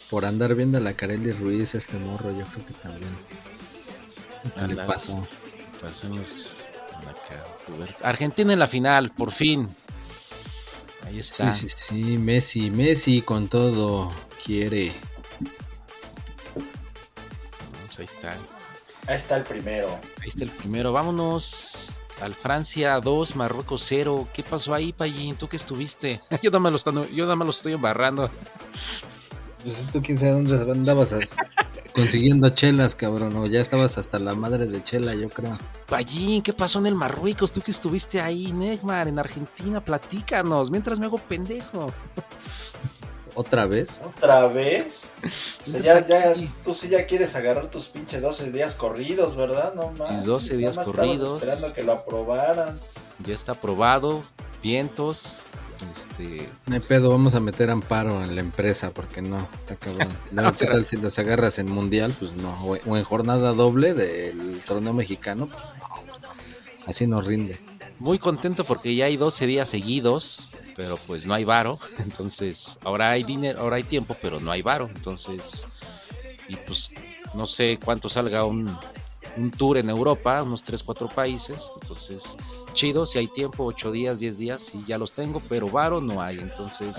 Por 0.10 0.25
andar 0.25 0.56
viendo 0.56 0.80
a 0.80 0.82
la 0.82 0.94
Carely 0.96 1.32
Ruiz, 1.32 1.75
este 1.75 1.98
morro, 1.98 2.32
yo 2.32 2.44
creo 2.46 2.66
que 2.66 2.74
también. 2.74 3.16
le 4.56 4.62
Ándale. 4.62 4.84
pasó. 4.88 5.28
Roberto. 5.82 6.61
Argentina 8.03 8.53
en 8.53 8.59
la 8.59 8.68
final, 8.68 9.11
por 9.11 9.31
fin. 9.31 9.70
Ahí 11.05 11.20
está. 11.20 11.53
Sí, 11.53 11.68
sí, 11.70 11.75
sí, 11.90 12.18
Messi, 12.18 12.70
Messi 12.70 13.22
con 13.22 13.48
todo 13.48 14.11
quiere. 14.46 14.94
Pues 17.85 18.00
ahí 18.00 18.05
está. 18.05 18.29
Ahí 19.07 19.16
está 19.18 19.37
el 19.37 19.44
primero. 19.44 20.00
Ahí 20.22 20.29
está 20.29 20.44
el 20.44 20.51
primero. 20.51 20.92
Vámonos 20.94 21.94
al 22.22 22.33
Francia 22.35 23.00
2, 23.00 23.35
Marruecos 23.35 23.83
0. 23.87 24.27
¿Qué 24.33 24.44
pasó 24.44 24.74
ahí, 24.74 24.94
Payín? 24.94 25.35
¿Tú 25.35 25.48
que 25.48 25.57
estuviste? 25.57 26.22
yo 26.42 26.51
nada 26.51 26.59
más 26.59 26.72
lo, 26.72 26.77
estando- 26.77 27.09
yo 27.09 27.25
nada 27.25 27.35
más 27.35 27.46
lo 27.46 27.51
estoy 27.51 27.74
embarrando. 27.74 28.29
Pues 29.64 29.77
tú 29.92 30.01
quién 30.01 30.18
sabe 30.18 30.31
dónde 30.31 30.72
andabas 30.72 31.14
as- 31.14 31.29
consiguiendo 31.94 32.50
chelas, 32.50 32.96
cabrón, 32.96 33.36
o 33.36 33.46
ya 33.46 33.60
estabas 33.60 33.98
hasta 33.98 34.20
la 34.20 34.34
madre 34.36 34.66
de 34.66 34.84
chela, 34.84 35.14
yo 35.14 35.30
creo. 35.30 35.51
Payín, 35.88 36.42
¿qué 36.42 36.54
pasó 36.54 36.80
en 36.80 36.88
el 36.88 36.96
Marruecos? 36.96 37.51
Tú 37.51 37.62
que 37.62 37.72
estuviste 37.72 38.22
ahí, 38.22 38.51
Neymar, 38.51 39.08
en 39.08 39.20
Argentina, 39.20 39.84
platícanos, 39.84 40.72
mientras 40.72 41.00
me 41.00 41.06
hago 41.06 41.18
pendejo. 41.18 41.92
¿Otra 43.34 43.66
vez? 43.66 44.01
¿Otra 44.06 44.48
vez? 44.48 45.04
O 45.24 45.70
sea, 45.70 45.80
ya, 45.80 46.08
ya, 46.08 46.34
tú 46.66 46.74
sí 46.74 46.90
ya 46.90 47.06
quieres 47.06 47.36
agarrar 47.36 47.68
tus 47.68 47.86
pinche 47.88 48.20
12 48.20 48.51
días 48.51 48.75
corridos, 48.75 49.36
¿verdad? 49.36 49.74
No 49.74 49.92
más. 49.92 50.12
Mis 50.12 50.25
12 50.25 50.58
días 50.58 50.77
corridos. 50.77 51.42
esperando 51.42 51.74
que 51.74 51.84
lo 51.84 51.94
aprobaran. 51.94 52.80
Ya 53.20 53.34
está 53.34 53.54
aprobado, 53.54 54.24
vientos, 54.62 55.44
este, 55.83 56.50
No 56.65 56.75
hay 56.75 56.81
pedo, 56.81 57.09
vamos 57.09 57.35
a 57.35 57.39
meter 57.39 57.70
amparo 57.70 58.24
en 58.24 58.35
la 58.35 58.41
empresa, 58.41 58.91
porque 58.91 59.22
no, 59.22 59.37
está 59.37 59.75
cabrón. 59.75 60.17
Luego, 60.31 60.51
¿qué 60.57 60.65
tal 60.65 60.85
si 60.85 60.98
los 60.98 61.17
agarras 61.20 61.59
en 61.59 61.72
mundial? 61.72 62.13
Pues 62.17 62.33
no, 62.33 62.51
o, 62.63 62.98
en 62.98 63.03
jornada 63.03 63.53
doble 63.53 63.94
del 63.94 64.61
torneo 64.61 64.94
mexicano, 64.94 65.48
pues 65.48 65.63
no, 66.22 66.29
así 66.87 67.07
no 67.07 67.22
rinde. 67.22 67.59
muy 68.00 68.20
contento 68.20 68.65
porque 68.65 68.96
ya 68.96 69.05
hay 69.05 69.17
12 69.17 69.46
días 69.48 69.70
seguidos, 69.70 70.50
pero 70.75 70.98
pues 70.98 71.25
no 71.25 71.33
hay 71.33 71.44
varo, 71.44 71.79
entonces 72.00 72.77
ahora 72.83 73.09
hay 73.11 73.24
dinero, 73.24 73.61
ahora 73.61 73.77
hay 73.77 73.83
tiempo, 73.83 74.15
pero 74.22 74.39
no 74.39 74.51
hay 74.51 74.61
varo, 74.61 74.89
entonces 74.94 75.65
y 76.48 76.55
pues 76.57 76.91
no 77.33 77.48
sé 77.48 77.79
cuánto 77.83 78.09
salga 78.09 78.44
un, 78.44 78.77
un 79.37 79.51
tour 79.51 79.77
en 79.77 79.89
Europa, 79.89 80.41
unos 80.44 80.63
3, 80.63 80.81
4 80.83 81.07
países, 81.09 81.72
entonces 81.81 82.35
chido, 82.74 83.05
si 83.05 83.20
hay 83.20 83.27
tiempo, 83.27 83.63
8 83.65 83.91
días, 83.91 84.20
10 84.20 84.37
días, 84.37 84.61
sí 84.63 84.83
ya 84.87 84.98
los 84.98 85.11
tengo, 85.13 85.41
pero 85.50 85.70
varo 85.70 86.01
no 86.01 86.22
hay, 86.22 86.39
entonces 86.39 86.98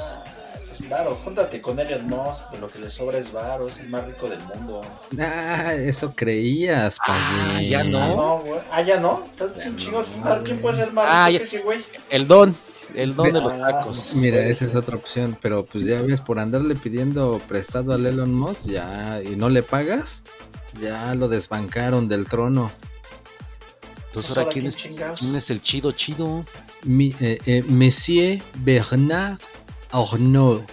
Pues 0.68 0.88
claro, 0.88 1.18
júntate 1.22 1.60
con 1.60 1.78
Elon 1.78 2.06
Musk, 2.08 2.44
lo 2.60 2.66
que 2.68 2.78
le 2.78 2.88
sobra 2.88 3.18
es 3.18 3.30
varo, 3.30 3.68
es 3.68 3.78
el 3.80 3.90
más 3.90 4.06
rico 4.06 4.26
del 4.28 4.40
mundo. 4.40 4.80
Ah, 5.20 5.74
eso 5.74 6.12
creías, 6.16 6.96
Ah, 7.06 7.60
ya 7.62 7.84
no. 7.84 8.16
No. 8.16 8.42
Ah, 8.70 8.80
ya 8.80 8.98
no. 8.98 9.22
¿Estás 9.26 9.54
Ya 9.54 9.62
bien 9.64 9.72
no, 9.74 9.78
chingos? 9.78 10.18
güey. 10.22 10.42
¿Quién 10.44 10.58
puede 10.62 10.76
ser 10.76 10.92
más 10.94 11.04
Ah, 11.06 11.26
rico 11.26 11.32
ya- 11.32 11.38
que 11.40 11.44
ese 11.44 11.60
güey? 11.62 11.80
el 12.08 12.26
don, 12.26 12.56
el 12.94 13.14
don 13.14 13.32
de 13.34 13.40
los 13.42 13.52
Ah, 13.52 13.66
tacos. 13.70 14.14
Mira, 14.16 14.40
esa 14.46 14.64
es 14.64 14.74
otra 14.74 14.96
opción, 14.96 15.36
pero 15.42 15.66
pues 15.66 15.84
ya 15.84 16.00
ves, 16.00 16.20
por 16.22 16.38
andarle 16.38 16.74
pidiendo 16.74 17.38
prestado 17.48 17.92
al 17.92 18.06
Elon 18.06 18.32
Musk, 18.34 18.62
ya, 18.64 19.20
y 19.22 19.36
no 19.36 19.50
le 19.50 19.62
pagas, 19.62 20.22
ya 20.80 21.14
lo 21.14 21.28
desbancaron 21.28 22.08
del 22.08 22.26
trono. 22.26 22.70
Entonces 24.06 24.32
Pues 24.34 24.38
ahora 24.38 24.50
quién 24.50 24.70
¿quién 24.70 24.92
es, 25.12 25.18
quién 25.18 25.36
es 25.36 25.50
el 25.50 25.60
chido 25.62 25.92
chido. 25.92 26.44
Mi, 26.84 27.14
eh, 27.20 27.38
eh, 27.46 27.62
Monsieur 27.66 28.42
Bernard 28.56 29.38
Arnault. 29.90 30.68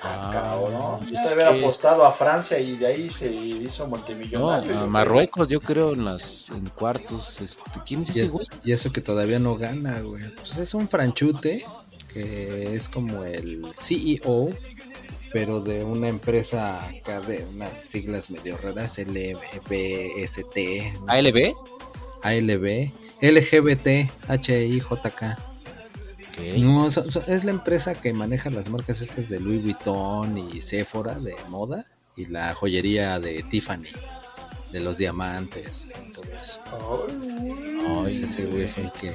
Ah, 0.00 0.30
cabrón. 0.32 1.00
es 1.12 1.22
le 1.24 1.34
hubiera 1.34 1.52
que- 1.52 1.60
apostado 1.64 2.04
a 2.04 2.12
Francia 2.12 2.56
y 2.60 2.76
de 2.76 2.86
ahí 2.86 3.10
se 3.10 3.32
hizo 3.32 3.82
No, 3.84 3.90
multimillonario. 3.90 4.68
yo 4.70 4.74
a 4.76 4.78
creo. 4.78 4.86
Marruecos, 4.90 5.48
yo 5.48 5.60
creo, 5.60 5.92
en 5.92 6.04
las 6.04 6.50
en 6.50 6.66
cuartos. 6.68 7.40
Este, 7.40 7.62
¿Quién 7.84 8.02
es 8.02 8.10
Y, 8.10 8.12
ese 8.12 8.24
es- 8.26 8.30
güey? 8.30 8.46
y 8.64 8.70
eso 8.72 8.92
que 8.92 9.00
todavía 9.00 9.40
no 9.40 9.56
gana, 9.56 9.98
güey. 10.00 10.22
Pues 10.36 10.56
es 10.58 10.74
un 10.74 10.88
franchute 10.88 11.64
que 12.12 12.76
es 12.76 12.88
como 12.88 13.24
el 13.24 13.66
CEO, 13.76 14.50
pero 15.32 15.60
de 15.60 15.84
una 15.84 16.08
empresa 16.08 16.84
acá 16.88 17.20
de 17.20 17.44
unas 17.54 17.76
siglas 17.78 18.30
medio 18.30 18.56
raras, 18.58 18.98
LBST, 18.98 20.56
ALB. 21.06 21.54
ALB, 22.22 22.92
LGBT, 23.20 24.10
HIJK. 24.28 25.38
Ok. 26.28 26.56
No, 26.58 26.90
so- 26.90 27.10
so- 27.10 27.22
es 27.26 27.44
la 27.44 27.50
empresa 27.50 27.94
que 27.94 28.12
maneja 28.12 28.50
las 28.50 28.68
marcas 28.68 29.00
estas 29.00 29.28
de 29.28 29.40
Louis 29.40 29.62
Vuitton 29.62 30.36
y 30.38 30.60
Sephora 30.60 31.14
de 31.14 31.34
moda 31.48 31.84
y 32.16 32.26
la 32.26 32.54
joyería 32.54 33.18
de 33.20 33.42
Tiffany, 33.44 33.88
de 34.72 34.80
los 34.80 34.98
diamantes 34.98 35.86
y 36.08 36.12
todo 36.12 36.24
eso. 36.40 36.58
Ay, 37.08 37.72
No, 37.82 38.06
ese 38.06 38.24
ese 38.24 38.46
güey 38.46 38.66
fue 38.66 38.84
el 38.84 38.92
que. 38.92 39.12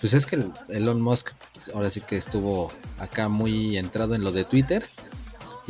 Pues 0.00 0.14
es 0.14 0.24
que 0.26 0.36
el- 0.36 0.50
Elon 0.70 1.00
Musk 1.00 1.30
pues, 1.54 1.68
ahora 1.74 1.90
sí 1.90 2.00
que 2.00 2.16
estuvo 2.16 2.72
acá 2.98 3.28
muy 3.28 3.76
entrado 3.76 4.14
en 4.14 4.22
lo 4.24 4.32
de 4.32 4.44
Twitter 4.44 4.82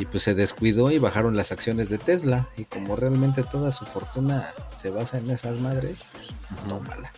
y 0.01 0.05
pues 0.07 0.23
se 0.23 0.33
descuidó 0.33 0.89
y 0.89 0.97
bajaron 0.97 1.37
las 1.37 1.51
acciones 1.51 1.87
de 1.89 1.99
Tesla 1.99 2.47
y 2.57 2.65
como 2.65 2.95
realmente 2.95 3.43
toda 3.43 3.71
su 3.71 3.85
fortuna 3.85 4.51
se 4.75 4.89
basa 4.89 5.19
en 5.19 5.29
esas 5.29 5.59
madres, 5.61 6.05
pues 6.49 6.67
tómala. 6.67 7.13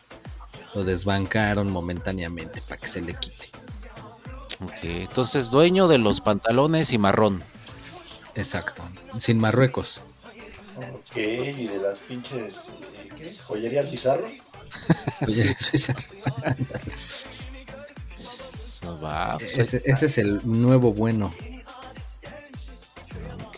Lo 0.75 0.83
desbancaron 0.83 1.71
momentáneamente 1.71 2.61
para 2.67 2.75
que 2.81 2.87
se 2.87 3.01
le 3.01 3.13
quite. 3.13 3.45
Ok, 4.61 4.83
entonces 4.83 5.49
dueño 5.49 5.87
de 5.87 5.97
los 5.97 6.19
pantalones 6.19 6.91
y 6.91 6.97
marrón. 6.97 7.41
Exacto. 8.35 8.83
Sin 9.17 9.39
Marruecos. 9.39 10.01
Ok, 10.77 11.15
y 11.15 11.67
de 11.67 11.79
las 11.81 12.01
pinches 12.01 12.67
eh, 12.67 13.09
¿qué? 13.15 13.33
joyerías 13.45 13.89
bizarro. 13.89 14.27
Eso 15.21 15.93
va, 19.03 19.37
pues, 19.37 19.57
ese, 19.59 19.81
ese 19.85 20.05
es 20.07 20.17
el 20.17 20.41
nuevo 20.43 20.91
bueno. 20.91 21.31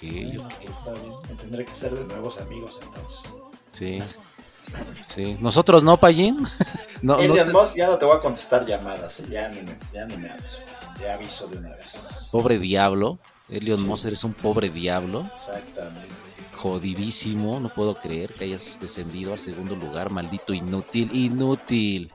Ok, 0.10 0.14
Bueno, 0.36 0.44
ok, 0.46 0.54
Está 0.70 0.92
bien. 0.94 1.38
Tendré 1.38 1.66
que 1.66 1.74
ser 1.76 1.94
de 1.98 2.06
nuevos 2.06 2.38
amigos 2.40 2.80
entonces. 2.84 3.32
sí. 3.72 4.00
Sí, 5.08 5.38
nosotros 5.42 5.84
no, 5.84 5.98
Payín. 5.98 6.40
No, 7.02 7.18
no 7.18 7.22
Elon 7.22 7.38
te- 7.38 7.52
Musk, 7.52 7.76
ya 7.76 7.88
no 7.88 7.98
te 8.00 8.06
voy 8.06 8.18
a 8.18 8.20
contestar 8.20 8.66
llamadas, 8.66 9.22
ya 9.30 9.48
ni 9.50 9.62
me, 9.62 9.78
ya 9.94 10.06
ni 10.08 10.18
me 10.18 10.30
hables. 10.30 10.64
Ya 11.00 11.14
aviso 11.14 11.46
de 11.48 11.58
una 11.58 11.70
vez. 11.76 12.28
pobre 12.32 12.58
diablo. 12.58 13.20
Elion 13.48 13.86
Moss, 13.86 14.06
eres 14.06 14.24
un 14.24 14.34
pobre 14.34 14.70
diablo. 14.70 15.24
Exactamente. 15.26 16.08
Jodidísimo. 16.58 17.60
No 17.60 17.70
puedo 17.70 17.94
creer 17.96 18.34
que 18.34 18.46
hayas 18.46 18.80
descendido 18.82 19.34
al 19.34 19.40
segundo 19.40 19.76
lugar. 19.76 20.10
Maldito 20.10 20.52
inútil, 20.54 21.14
inútil. 21.14 22.12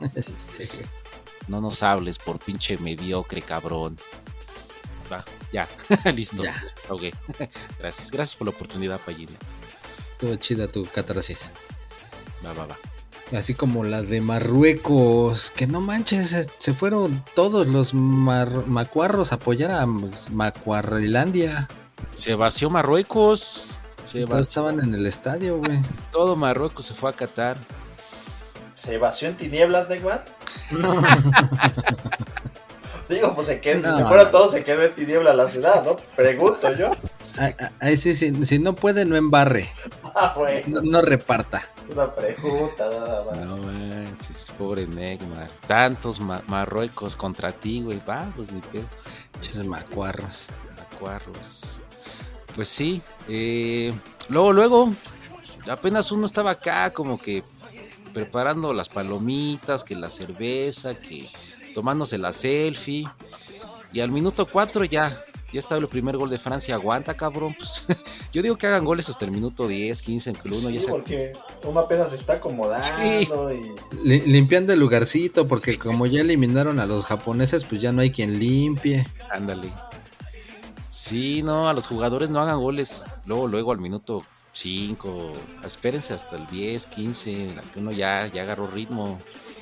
No 1.48 1.60
nos 1.60 1.82
hables 1.84 2.18
por 2.18 2.40
pinche 2.40 2.76
mediocre, 2.78 3.40
cabrón. 3.40 3.96
Va, 5.12 5.24
ya, 5.52 5.68
listo. 6.14 6.42
Ya. 6.42 6.62
Ok. 6.88 7.02
Gracias, 7.78 8.10
gracias 8.10 8.36
por 8.36 8.46
la 8.48 8.50
oportunidad, 8.54 9.00
Payín. 9.00 9.28
Estuvo 10.12 10.34
chida 10.36 10.66
tu 10.66 10.84
catarsis. 10.86 11.50
Va, 12.44 12.52
va, 12.52 12.66
va. 12.66 12.76
Así 13.36 13.54
como 13.54 13.82
la 13.84 14.02
de 14.02 14.20
Marruecos, 14.20 15.50
que 15.50 15.66
no 15.66 15.80
manches, 15.80 16.30
se, 16.30 16.46
se 16.58 16.72
fueron 16.74 17.24
todos 17.34 17.66
los 17.66 17.92
mar- 17.92 18.66
macuarros 18.66 19.32
a 19.32 19.36
apoyar 19.36 19.72
a 19.72 19.84
Macuarrilandia. 19.86 21.66
Se 22.14 22.34
vació 22.36 22.70
Marruecos. 22.70 23.78
Se 24.04 24.24
Todos 24.24 24.48
estaban 24.48 24.78
en 24.80 24.94
el 24.94 25.06
estadio, 25.06 25.58
güey. 25.58 25.80
Todo 26.12 26.36
Marruecos 26.36 26.86
se 26.86 26.94
fue 26.94 27.10
a 27.10 27.12
Qatar. 27.12 27.56
¿Se 28.74 28.98
vació 28.98 29.26
en 29.28 29.36
tinieblas, 29.36 29.88
Neguat? 29.88 30.28
No. 30.70 30.94
Digo, 33.08 33.34
pues 33.34 33.46
se 33.46 33.60
quedó, 33.60 33.82
No. 33.86 33.92
si 33.96 34.02
se 34.02 34.08
fueron 34.08 34.30
todos, 34.30 34.50
se 34.50 34.64
quedó 34.64 34.82
en 34.82 34.94
tinieblas 34.94 35.36
la 35.36 35.48
ciudad, 35.48 35.84
¿no? 35.84 35.96
Pregunto 36.16 36.72
yo. 36.74 36.90
Ahí, 37.38 37.54
ahí 37.80 37.96
sí, 37.96 38.14
sí, 38.14 38.44
si 38.44 38.58
no 38.58 38.74
puede, 38.74 39.04
no 39.04 39.14
embarre, 39.16 39.70
Ah, 40.14 40.32
bueno, 40.36 40.66
no, 40.66 40.80
no 40.82 41.02
reparta. 41.02 41.62
una 41.92 42.12
pregunta, 42.12 42.88
nada 42.88 43.24
más. 43.24 43.38
No 43.38 43.56
manches, 43.58 44.50
pobre 44.58 44.86
Neymar. 44.86 45.48
Tantos 45.68 46.18
ma- 46.20 46.42
Marruecos 46.48 47.14
contra 47.14 47.52
ti, 47.52 47.82
güey. 47.82 48.00
Va, 48.08 48.32
pues 48.34 48.50
ni 48.50 48.60
pedo. 48.60 48.84
Pinches 49.34 49.64
macuarros. 49.66 50.46
Macuarros. 50.90 51.80
Pues 52.54 52.68
sí. 52.68 53.02
eh, 53.28 53.92
luego, 54.30 54.52
luego, 54.52 54.92
apenas 55.70 56.10
uno 56.10 56.26
estaba 56.26 56.52
acá 56.52 56.90
como 56.92 57.18
que 57.18 57.44
preparando 58.14 58.72
las 58.72 58.88
palomitas, 58.88 59.84
que 59.84 59.94
la 59.94 60.08
cerveza, 60.08 60.94
que 60.94 61.28
tomándose 61.76 62.16
la 62.16 62.32
selfie. 62.32 63.06
Y 63.92 64.00
al 64.00 64.10
minuto 64.10 64.46
4 64.46 64.84
ya, 64.86 65.14
ya 65.52 65.60
estaba 65.60 65.78
el 65.80 65.88
primer 65.88 66.16
gol 66.16 66.30
de 66.30 66.38
Francia. 66.38 66.74
Aguanta, 66.74 67.12
cabrón. 67.14 67.54
Pues, 67.56 67.82
yo 68.32 68.40
digo 68.40 68.56
que 68.56 68.66
hagan 68.66 68.84
goles 68.86 69.10
hasta 69.10 69.26
el 69.26 69.30
minuto 69.30 69.68
10, 69.68 70.00
15, 70.00 70.30
en 70.30 70.36
que 70.36 70.48
uno 70.48 70.70
ya 70.70 70.80
Sí, 70.80 70.86
se... 70.86 70.90
porque 70.90 71.32
uno 71.64 71.80
apenas 71.80 72.10
se 72.10 72.16
está 72.16 72.34
acomodando 72.34 72.86
Sí. 72.86 73.28
y 74.02 74.08
Li- 74.08 74.20
limpiando 74.20 74.72
el 74.72 74.80
lugarcito, 74.80 75.44
porque 75.46 75.78
como 75.78 76.06
ya 76.06 76.22
eliminaron 76.22 76.80
a 76.80 76.86
los 76.86 77.04
japoneses, 77.04 77.64
pues 77.64 77.80
ya 77.82 77.92
no 77.92 78.00
hay 78.00 78.10
quien 78.10 78.38
limpie. 78.38 79.06
Ándale. 79.30 79.70
Sí, 80.88 81.42
no, 81.42 81.68
a 81.68 81.74
los 81.74 81.86
jugadores 81.86 82.30
no 82.30 82.40
hagan 82.40 82.58
goles 82.58 83.04
luego, 83.26 83.46
luego 83.48 83.72
al 83.72 83.78
minuto 83.80 84.24
5. 84.54 85.32
Espérense 85.64 86.14
hasta 86.14 86.36
el 86.36 86.46
10, 86.46 86.86
15, 86.86 87.52
la 87.54 87.60
que 87.62 87.80
uno 87.80 87.92
ya, 87.92 88.26
ya 88.32 88.42
agarró 88.42 88.66
ritmo. 88.66 89.18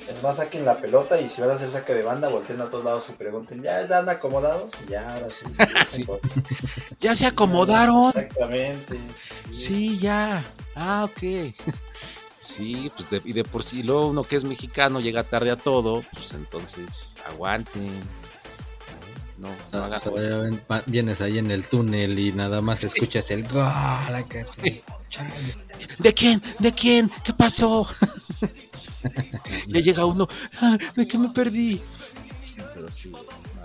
Es 0.09 0.23
más 0.23 0.37
saquen 0.37 0.65
la 0.65 0.77
pelota 0.77 1.19
y 1.19 1.29
si 1.29 1.41
van 1.41 1.51
a 1.51 1.53
hacer 1.53 1.71
saque 1.71 1.93
de 1.93 2.03
banda, 2.03 2.27
volteen 2.27 2.61
a 2.61 2.65
todos 2.65 2.83
lados 2.83 3.05
y 3.09 3.13
pregunten, 3.13 3.61
¿ya 3.61 3.81
están 3.81 4.07
acomodados? 4.09 4.71
Y 4.85 4.91
ya, 4.91 5.13
ahora 5.13 5.27
sí. 5.29 5.45
Sí. 5.89 6.05
¡Ya 6.99 7.15
se 7.15 7.25
acomodaron! 7.25 8.09
Exactamente. 8.09 8.99
Sí, 9.49 9.99
ya. 9.99 10.43
Ah, 10.75 11.05
ok. 11.05 11.53
Sí, 12.37 12.91
pues 12.95 13.09
de, 13.09 13.21
y 13.25 13.33
de 13.33 13.43
por 13.43 13.63
sí, 13.63 13.81
luego 13.81 14.05
uno 14.05 14.23
que 14.23 14.35
es 14.35 14.43
mexicano 14.43 14.99
llega 14.99 15.23
tarde 15.23 15.49
a 15.49 15.55
todo, 15.55 16.03
pues 16.13 16.31
entonces 16.33 17.15
aguanten. 17.27 17.89
No, 19.37 19.49
no 19.73 19.89
va- 20.69 20.83
vienes 20.85 21.19
ahí 21.21 21.37
en 21.37 21.51
el 21.51 21.65
túnel 21.65 22.17
y 22.17 22.31
nada 22.31 22.61
más 22.61 22.83
escuchas 22.85 23.29
el 23.31 23.43
gol. 23.47 23.63
Sí. 24.47 24.81
¿De 25.99 26.13
quién? 26.13 26.41
¿De 26.59 26.71
quién? 26.71 27.11
¿Qué 27.23 27.33
pasó? 27.33 27.87
ya 29.67 29.79
llega 29.81 30.05
uno. 30.05 30.27
"Ah, 30.61 30.77
¿De 30.95 31.07
qué 31.07 31.17
me 31.17 31.29
perdí? 31.29 31.81
Pero 32.73 32.89
sí, 32.89 33.11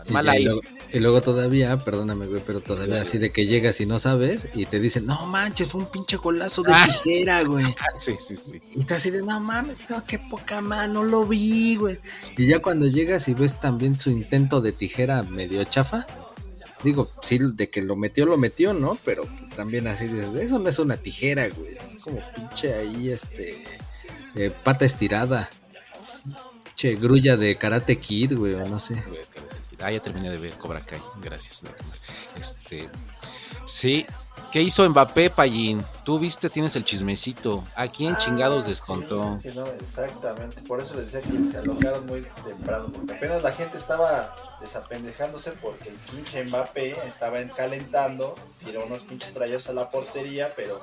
Y, 0.08 0.12
mal 0.12 0.26
luego, 0.42 0.60
y 0.92 0.98
luego 1.00 1.20
todavía, 1.22 1.76
perdóname, 1.78 2.26
güey, 2.26 2.42
pero 2.46 2.60
todavía 2.60 3.02
así 3.02 3.18
de 3.18 3.30
que 3.30 3.46
llegas 3.46 3.80
y 3.80 3.86
no 3.86 3.98
sabes 3.98 4.48
y 4.54 4.66
te 4.66 4.80
dicen, 4.80 5.06
no 5.06 5.26
manches, 5.26 5.68
fue 5.68 5.80
un 5.82 5.90
pinche 5.90 6.16
golazo 6.16 6.62
de 6.62 6.72
Ah. 6.74 6.86
tijera, 6.86 7.42
güey. 7.44 7.64
Ah, 7.78 7.86
sí, 7.96 8.14
sí, 8.18 8.36
sí. 8.36 8.60
Y 8.74 8.80
estás 8.80 8.98
así 8.98 9.10
de, 9.10 9.22
no 9.22 9.38
mames, 9.40 9.76
no, 9.88 10.04
qué 10.06 10.18
poca 10.18 10.60
mano, 10.60 11.04
lo 11.04 11.24
vi, 11.24 11.76
güey. 11.76 11.98
Y 12.36 12.46
ya 12.46 12.60
cuando 12.60 12.86
llegas 12.86 13.28
y 13.28 13.34
ves 13.34 13.60
también 13.60 13.98
su 13.98 14.10
intento 14.10 14.60
de 14.60 14.72
tijera 14.72 15.22
medio 15.22 15.62
chafa, 15.64 16.06
digo, 16.82 17.06
sí, 17.22 17.38
de 17.38 17.68
que 17.68 17.82
lo 17.82 17.94
metió, 17.96 18.24
lo 18.26 18.36
metió, 18.38 18.72
¿no? 18.72 18.96
Pero 19.04 19.26
también 19.54 19.86
así 19.86 20.06
dices, 20.06 20.34
eso 20.34 20.58
no 20.58 20.68
es 20.68 20.78
una 20.78 20.96
tijera, 20.96 21.48
güey. 21.48 21.76
Es 21.76 22.02
como 22.02 22.20
pinche 22.34 22.72
ahí, 22.74 23.10
este, 23.10 23.62
eh, 24.34 24.50
pata 24.64 24.84
estirada. 24.86 25.50
Che, 26.74 26.94
grulla 26.94 27.36
de 27.36 27.56
Karate 27.56 27.98
Kid, 27.98 28.32
güey, 28.38 28.54
o 28.54 28.66
no 28.66 28.80
sé. 28.80 28.94
Ah, 29.83 29.90
ya 29.90 30.01
terminé 30.01 30.31
de 30.31 30.38
ver 30.38 30.53
Cobra 30.59 30.85
Kai. 30.85 31.01
Gracias. 31.23 31.62
Este. 32.38 32.88
Sí. 33.66 34.07
¿Qué 34.53 34.61
hizo 34.62 34.88
Mbappé, 34.88 35.31
Payín? 35.31 35.85
Tú 36.05 36.19
viste, 36.19 36.51
tienes 36.51 36.75
el 36.75 36.85
chismecito. 36.85 37.62
¿A 37.77 37.87
quién 37.87 38.16
chingados 38.16 38.64
Ah, 38.64 38.69
descontó? 38.71 39.38
sí, 39.40 39.49
que 39.49 39.55
no, 39.55 39.64
exactamente, 39.66 40.61
por 40.62 40.83
eso 40.83 40.93
les 40.95 41.12
decía 41.12 41.31
que 41.31 41.45
se 41.53 41.59
alocaron 41.59 42.05
muy 42.07 42.27
temprano, 42.45 42.90
porque 42.93 43.12
apenas 43.14 43.43
la 43.45 43.53
gente 43.53 43.79
estaba 43.79 44.35
desapendejándose 44.61 45.53
porque 45.53 45.90
el 45.90 45.95
pinche 45.95 46.43
Mbappé 46.45 46.97
estaba 47.07 47.38
calentando, 47.57 48.35
tiró 48.64 48.87
unos 48.87 49.03
pinches 49.05 49.33
trayos 49.33 49.69
a 49.69 49.73
la 49.73 49.88
portería, 49.88 50.53
pero 50.57 50.81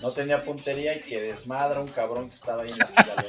no 0.00 0.12
tenía 0.12 0.44
puntería 0.44 0.96
y 0.96 1.00
que 1.00 1.20
desmadra 1.20 1.80
un 1.80 1.88
cabrón 1.88 2.28
que 2.28 2.36
estaba 2.36 2.62
ahí 2.62 2.70
en 2.70 2.78
la 2.78 2.86
fila. 2.86 3.24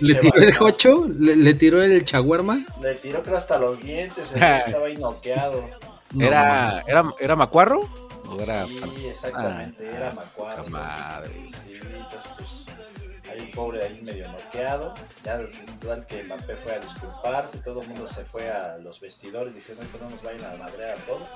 ¿Le 0.00 0.14
tiró 0.16 0.36
el 0.40 0.54
jocho? 0.54 1.06
¿Le, 1.20 1.36
le 1.36 1.54
tiró 1.54 1.82
el 1.82 2.04
chaguarma? 2.04 2.64
Le 2.80 2.94
tiró 2.94 3.22
creo 3.22 3.36
hasta 3.36 3.58
los 3.58 3.80
dientes, 3.80 4.30
güey 4.30 4.42
estaba 4.66 4.86
ahí 4.86 4.96
noqueado. 4.96 5.64
No, 6.14 6.26
¿Era, 6.26 6.82
era, 6.86 7.04
¿Era 7.20 7.36
Macuarro? 7.36 7.80
¿O 8.28 8.40
era 8.40 8.66
Sí, 8.66 9.06
exactamente, 9.06 9.84
Ah, 9.92 9.96
era 9.96 10.10
ah, 10.10 10.14
Macuaro. 10.14 10.56
puta 10.56 10.70
madre. 10.70 11.30
Sí, 11.66 11.80
entonces, 11.82 12.20
pues, 12.36 12.64
ahí 13.30 13.50
pobre 13.54 13.82
ahí 13.82 14.00
medio 14.04 14.30
noqueado. 14.30 14.94
Ya 15.24 15.38
total 15.80 16.06
que 16.06 16.22
Mbappé 16.24 16.56
fue 16.56 16.74
a 16.74 16.78
disculparse, 16.80 17.58
todo 17.58 17.80
el 17.82 17.88
mundo 17.88 18.06
se 18.06 18.24
fue 18.24 18.48
a 18.50 18.76
los 18.78 19.00
vestidores, 19.00 19.54
dijeron 19.54 19.86
que 19.88 19.98
no 19.98 20.10
nos 20.10 20.22
vayan 20.22 20.44
a 20.54 20.56
madrear 20.58 20.96
a 20.98 21.00
todos. 21.02 21.28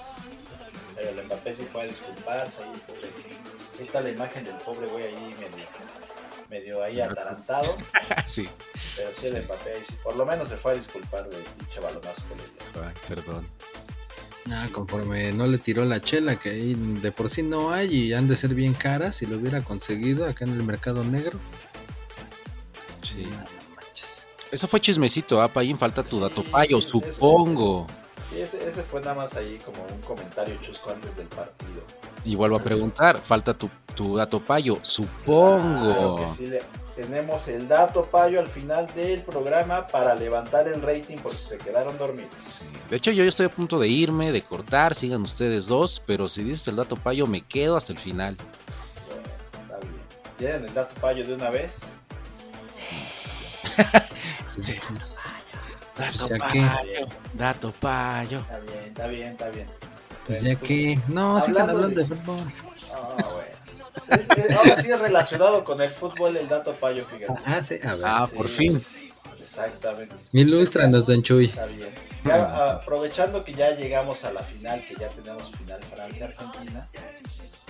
Pero 0.95 1.09
el 1.11 1.25
Mbappé 1.27 1.55
sí 1.55 1.67
fue 1.73 1.83
a 1.83 1.87
disculparse, 1.87 2.63
ahí 2.63 2.71
el 2.75 2.81
pobre. 2.81 3.09
Ahí 3.79 3.85
está 3.85 4.01
la 4.01 4.11
imagen 4.11 4.45
del 4.45 4.57
pobre 4.57 4.87
güey 4.89 5.05
ahí 5.05 5.15
medio, 5.15 5.67
medio 6.49 6.83
ahí 6.83 7.01
atarantado. 7.01 7.75
sí. 8.27 8.49
Pero 8.97 9.11
sí 9.17 9.31
Mbappé 9.31 9.71
ahí 9.71 9.83
sí, 9.87 9.95
por 10.03 10.17
lo 10.17 10.25
menos 10.25 10.49
se 10.49 10.57
fue 10.57 10.73
a 10.73 10.75
disculpar 10.75 11.29
del 11.29 11.43
pinche 11.43 11.81
balonazo 11.81 12.23
que 12.29 12.35
le 12.37 12.43
dio. 12.43 12.89
Ay, 12.89 12.95
perdón. 13.09 13.47
Ah, 14.51 14.69
conforme 14.73 15.33
no 15.33 15.47
le 15.47 15.59
tiró 15.59 15.85
la 15.85 16.01
chela, 16.01 16.37
que 16.37 16.51
ahí 16.51 16.75
de 16.75 17.11
por 17.11 17.31
sí 17.31 17.43
no 17.43 17.73
hay 17.73 17.93
y 17.93 18.13
han 18.13 18.29
de 18.29 18.37
ser 18.37 18.55
bien 18.55 18.75
caras, 18.75 19.17
si 19.17 19.27
lo 19.27 19.37
hubiera 19.37 19.61
conseguido 19.61 20.25
acá 20.29 20.45
en 20.45 20.53
el 20.53 20.63
mercado 20.63 21.03
negro. 21.03 21.39
Sí. 23.03 23.25
No, 23.25 23.39
no 23.39 23.75
manches. 23.75 24.25
Eso 24.53 24.69
fue 24.69 24.81
chismecito, 24.81 25.43
¿ah, 25.43 25.49
Payín? 25.49 25.79
Falta 25.79 26.05
tu 26.05 26.21
dato 26.21 26.45
payo, 26.45 26.81
sí, 26.81 26.91
supongo. 26.91 27.87
Y 28.35 28.41
ese, 28.41 28.65
ese 28.67 28.83
fue 28.83 29.01
nada 29.01 29.15
más 29.15 29.35
ahí 29.35 29.59
como 29.65 29.85
un 29.85 30.01
comentario 30.03 30.57
chusco 30.63 30.91
antes 30.91 31.17
del 31.17 31.27
partido. 31.27 31.83
Y 32.27 32.35
vuelvo 32.35 32.57
a 32.57 32.63
preguntar, 32.63 33.19
falta 33.19 33.55
tu, 33.55 33.71
tu 33.95 34.17
dato 34.17 34.41
payo, 34.43 34.79
supongo. 34.83 35.95
Claro 35.95 36.17
que 36.17 36.29
sí, 36.37 36.47
le- 36.49 36.63
tenemos 36.97 37.47
el 37.49 37.69
dato 37.69 38.05
payo 38.07 38.41
al 38.41 38.47
final 38.49 38.87
del 38.95 39.23
programa 39.23 39.87
para 39.87 40.15
levantar 40.15 40.67
el 40.67 40.81
rating 40.83 41.19
por 41.19 41.33
si 41.33 41.47
se 41.51 41.59
quedaron 41.59 41.97
dormidos. 41.99 42.31
Sí. 42.49 42.65
De 42.91 42.97
hecho, 42.97 43.11
yo 43.13 43.23
ya 43.23 43.29
estoy 43.29 43.47
a 43.47 43.49
punto 43.51 43.79
de 43.79 43.87
irme, 43.89 44.33
de 44.33 44.43
cortar, 44.43 44.95
sigan 44.95 45.23
ustedes 45.23 45.67
dos, 45.69 46.03
pero 46.07 46.27
si 46.27 46.43
dices 46.43 46.67
el 46.69 46.77
dato 46.77 46.97
payo, 46.97 47.27
me 47.27 47.43
quedo 47.43 47.77
hasta 47.77 47.93
el 47.93 47.99
final. 47.99 48.37
Bueno, 49.07 49.23
está 49.63 49.79
bien. 49.87 50.03
¿Tienen 50.39 50.65
el 50.65 50.75
dato 50.75 50.95
payo 51.01 51.25
de 51.27 51.35
una 51.35 51.51
vez? 51.51 51.81
Dato 55.97 56.29
ya 56.29 56.35
que- 56.51 56.61
payo, 56.61 57.07
dato 57.35 57.71
payo. 57.73 58.39
Está 58.41 58.59
bien, 58.61 58.85
está 58.87 59.07
bien, 59.07 59.29
está 59.33 59.49
bien. 59.49 59.67
Pues 60.27 60.41
Bueno, 60.43 60.59
ya 60.61 60.67
que. 60.67 60.99
No, 61.09 61.41
sigan 61.41 61.71
hablando 61.71 62.01
de, 62.03 62.07
de- 62.09 62.17
fútbol. 62.17 62.41
Ah, 62.93 63.17
bueno. 63.33 63.47
Es- 64.23 64.39
es- 64.39 64.57
ahora 64.57 64.77
sí 64.83 64.91
es 64.91 64.99
relacionado 65.01 65.65
con 65.65 65.81
el 65.81 65.91
fútbol 65.91 66.37
el 66.37 66.49
dato 66.49 66.73
payo, 66.75 67.05
fíjate. 67.05 67.41
Ah, 67.45 67.63
sí, 67.63 67.79
a 67.83 67.95
ver. 67.95 68.05
Ah, 68.07 68.29
por 68.35 68.49
Sí. 68.49 68.55
fin. 68.71 68.85
Exactamente. 69.41 70.15
Ilústranos, 70.33 71.07
Don 71.07 71.23
Chuy. 71.23 71.47
Está 71.47 71.67
bien. 71.67 71.89
Ya, 72.25 72.35
ah, 72.45 72.73
aprovechando 72.83 73.43
que 73.45 73.55
ya 73.55 73.71
llegamos 73.71 74.25
a 74.25 74.33
la 74.33 74.41
final, 74.41 74.85
que 74.87 74.95
ya 74.97 75.09
tenemos 75.09 75.51
final 75.53 75.81
Francia-Argentina, 75.85 76.87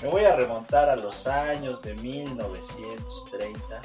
me 0.02 0.08
voy 0.08 0.24
a 0.24 0.34
remontar 0.34 0.88
a 0.88 0.96
los 0.96 1.26
años 1.26 1.82
de 1.82 1.94
1930, 1.94 3.80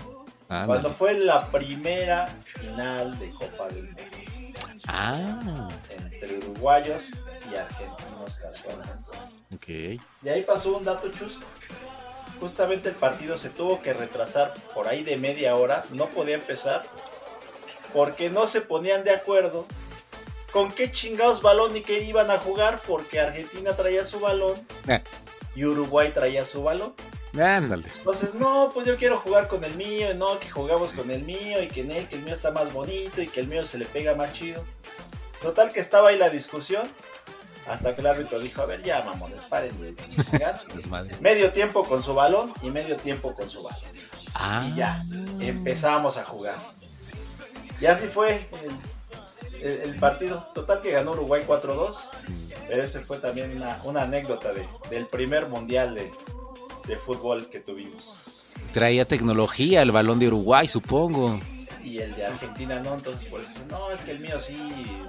Ándale. 0.48 0.68
cuando 0.68 0.92
fue 0.92 1.14
la 1.20 1.46
primera 1.48 2.28
final 2.46 3.20
de 3.20 3.30
Copa 3.32 3.68
del 3.68 3.84
Mundo 3.84 4.60
Ah, 4.88 5.68
entre 5.98 6.38
uruguayos 6.40 7.12
y 7.52 7.56
argentinos 7.56 8.36
casualmente. 8.42 9.18
ok. 9.56 10.02
Y 10.24 10.30
ahí 10.30 10.44
pasó 10.44 10.78
un 10.78 10.84
dato 10.86 11.10
chusco. 11.10 11.44
Justamente 12.40 12.90
el 12.90 12.96
partido 12.96 13.38
se 13.38 13.50
tuvo 13.50 13.82
que 13.82 13.94
retrasar 13.94 14.54
por 14.74 14.88
ahí 14.88 15.04
de 15.04 15.18
media 15.18 15.56
hora, 15.56 15.84
no 15.92 16.10
podía 16.10 16.36
empezar, 16.36 16.82
porque 17.94 18.30
no 18.30 18.48
se 18.48 18.62
ponían 18.62 19.04
de 19.04 19.12
acuerdo 19.12 19.66
con 20.52 20.72
qué 20.72 20.92
chingados 20.92 21.42
balón 21.42 21.76
y 21.78 21.82
qué 21.82 22.04
iban 22.04 22.32
a 22.32 22.38
jugar, 22.38 22.82
porque 22.88 23.20
Argentina 23.20 23.76
traía 23.76 24.04
su 24.04 24.20
balón 24.20 24.54
Eh. 24.88 25.02
y 25.56 25.66
Uruguay 25.66 26.12
traía 26.12 26.44
su 26.44 26.64
balón. 26.64 26.94
Ándale. 27.40 27.86
Entonces, 27.98 28.34
no, 28.34 28.72
pues 28.74 28.86
yo 28.86 28.98
quiero 28.98 29.18
jugar 29.18 29.48
con 29.48 29.64
el 29.64 29.76
mío, 29.76 30.14
no, 30.16 30.38
que 30.40 30.50
jugamos 30.50 30.92
con 30.92 31.10
el 31.12 31.24
mío 31.24 31.62
y 31.62 31.68
que 31.70 31.82
en 31.82 31.92
él, 31.92 32.08
que 32.10 32.16
el 32.16 32.24
mío 32.24 32.34
está 32.34 32.52
más 32.52 32.74
bonito 32.74 33.22
y 33.22 33.28
que 33.28 33.40
el 33.40 33.48
mío 33.48 33.64
se 33.64 33.78
le 33.78 33.86
pega 33.86 34.16
más 34.16 34.34
chido. 34.34 34.62
Total 35.42 35.72
que 35.72 35.80
estaba 35.80 36.10
ahí 36.10 36.18
la 36.18 36.30
discusión, 36.30 36.92
hasta 37.68 37.96
que 37.96 38.02
el 38.02 38.08
árbitro 38.08 38.40
dijo, 38.40 38.62
a 38.62 38.66
ver, 38.66 38.82
ya 38.82 39.04
mamones, 39.04 39.44
paren 39.44 39.72
medio 41.22 41.52
tiempo 41.52 41.84
con 41.88 42.02
su 42.04 42.14
balón 42.14 42.54
y 42.62 42.70
medio 42.70 42.96
tiempo 42.98 43.34
con 43.36 43.50
su 43.50 43.62
balón. 43.64 43.80
Ah, 44.36 44.68
Y 44.72 44.76
ya, 44.76 45.02
empezamos 45.40 46.18
a 46.18 46.24
jugar. 46.24 46.56
Y 47.80 47.86
así 47.86 48.08
fue 48.08 48.48
el, 48.64 49.62
el- 49.62 49.82
el 49.82 49.96
partido. 49.96 50.48
Total 50.54 50.82
que 50.82 50.92
ganó 50.92 51.12
Uruguay 51.12 51.44
4-2. 51.48 51.96
sí. 52.26 52.50
Pero 52.68 52.84
ese 52.84 53.00
fue 53.02 53.18
también 53.20 53.56
una, 53.56 53.82
una 53.84 54.04
anécdota 54.04 54.54
de- 54.54 54.68
del 54.90 55.06
primer 55.08 55.48
mundial 55.50 55.94
de, 55.96 56.12
de 56.88 56.96
fútbol 56.98 57.50
que 57.50 57.60
tuvimos. 57.60 58.54
Traía 58.72 59.06
tecnología 59.06 59.82
el 59.82 59.92
balón 59.92 60.20
de 60.20 60.28
Uruguay, 60.28 60.68
supongo. 60.68 61.40
Y 61.84 62.00
el 62.00 62.16
de 62.16 62.26
Argentina 62.26 62.80
no, 62.80 62.94
entonces 62.94 63.28
por 63.28 63.40
eso 63.40 63.50
dicen, 63.50 63.68
no, 63.70 63.92
es 63.92 64.02
que 64.02 64.12
el 64.12 64.20
mío 64.20 64.40
sí 64.40 64.56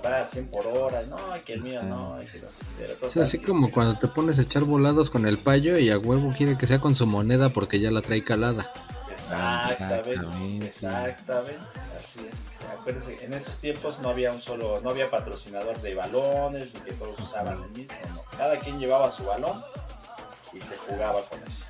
va 0.04 0.22
a 0.22 0.26
100 0.26 0.48
por 0.48 0.66
hora, 0.66 1.02
no, 1.08 1.36
y 1.36 1.40
que 1.40 1.54
el 1.54 1.62
mío 1.62 1.82
no, 1.82 2.22
y 2.22 2.26
que 2.26 2.38
no. 2.38 2.48
Pero 2.78 3.06
Es 3.06 3.16
así 3.16 3.38
como 3.38 3.70
cuando 3.70 3.98
te 3.98 4.08
pones 4.08 4.38
a 4.38 4.42
echar 4.42 4.64
volados 4.64 5.10
con 5.10 5.26
el 5.26 5.38
payo 5.38 5.78
y 5.78 5.90
a 5.90 5.98
huevo 5.98 6.32
quiere 6.36 6.56
que 6.56 6.66
sea 6.66 6.78
con 6.80 6.94
su 6.94 7.06
moneda 7.06 7.50
porque 7.50 7.78
ya 7.80 7.90
la 7.90 8.00
trae 8.02 8.24
calada. 8.24 8.70
Exactamente, 9.12 10.12
Exactamente. 10.14 10.66
exactamente, 10.66 11.60
así 11.96 12.20
es. 12.30 12.58
Acuérdense, 12.78 13.24
en 13.24 13.32
esos 13.32 13.56
tiempos 13.58 13.98
no 14.00 14.08
había 14.08 14.32
un 14.32 14.40
solo, 14.40 14.80
no 14.82 14.90
había 14.90 15.10
patrocinador 15.10 15.80
de 15.80 15.94
balones, 15.94 16.74
ni 16.74 16.80
que 16.80 16.92
todos 16.92 17.18
usaban 17.20 17.62
el 17.62 17.70
mismo, 17.70 17.94
no. 18.14 18.22
Cada 18.36 18.58
quien 18.58 18.78
llevaba 18.78 19.10
su 19.10 19.24
balón 19.24 19.62
y 20.52 20.60
se 20.60 20.76
jugaba 20.76 21.20
con 21.30 21.40
eso. 21.46 21.66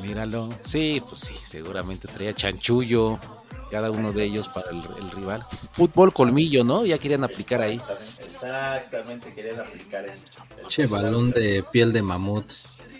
Míralo. 0.00 0.48
Sí, 0.64 1.02
pues 1.06 1.20
sí, 1.20 1.34
seguramente 1.34 2.08
traía 2.08 2.34
chanchullo. 2.34 3.18
Cada 3.70 3.90
uno 3.90 4.12
de 4.12 4.24
ellos 4.24 4.48
para 4.48 4.70
el, 4.70 4.82
el 4.98 5.10
rival. 5.10 5.44
Fútbol 5.72 6.12
colmillo, 6.12 6.64
¿no? 6.64 6.84
Ya 6.84 6.98
querían 6.98 7.24
aplicar 7.24 7.62
ahí. 7.62 7.80
Exactamente, 8.20 9.32
querían 9.34 9.60
aplicar 9.60 10.04
eso. 10.04 10.26
El 10.60 10.68
Che, 10.68 10.86
balón 10.86 11.30
de 11.30 11.64
piel 11.72 11.92
de 11.92 12.02
mamut. 12.02 12.50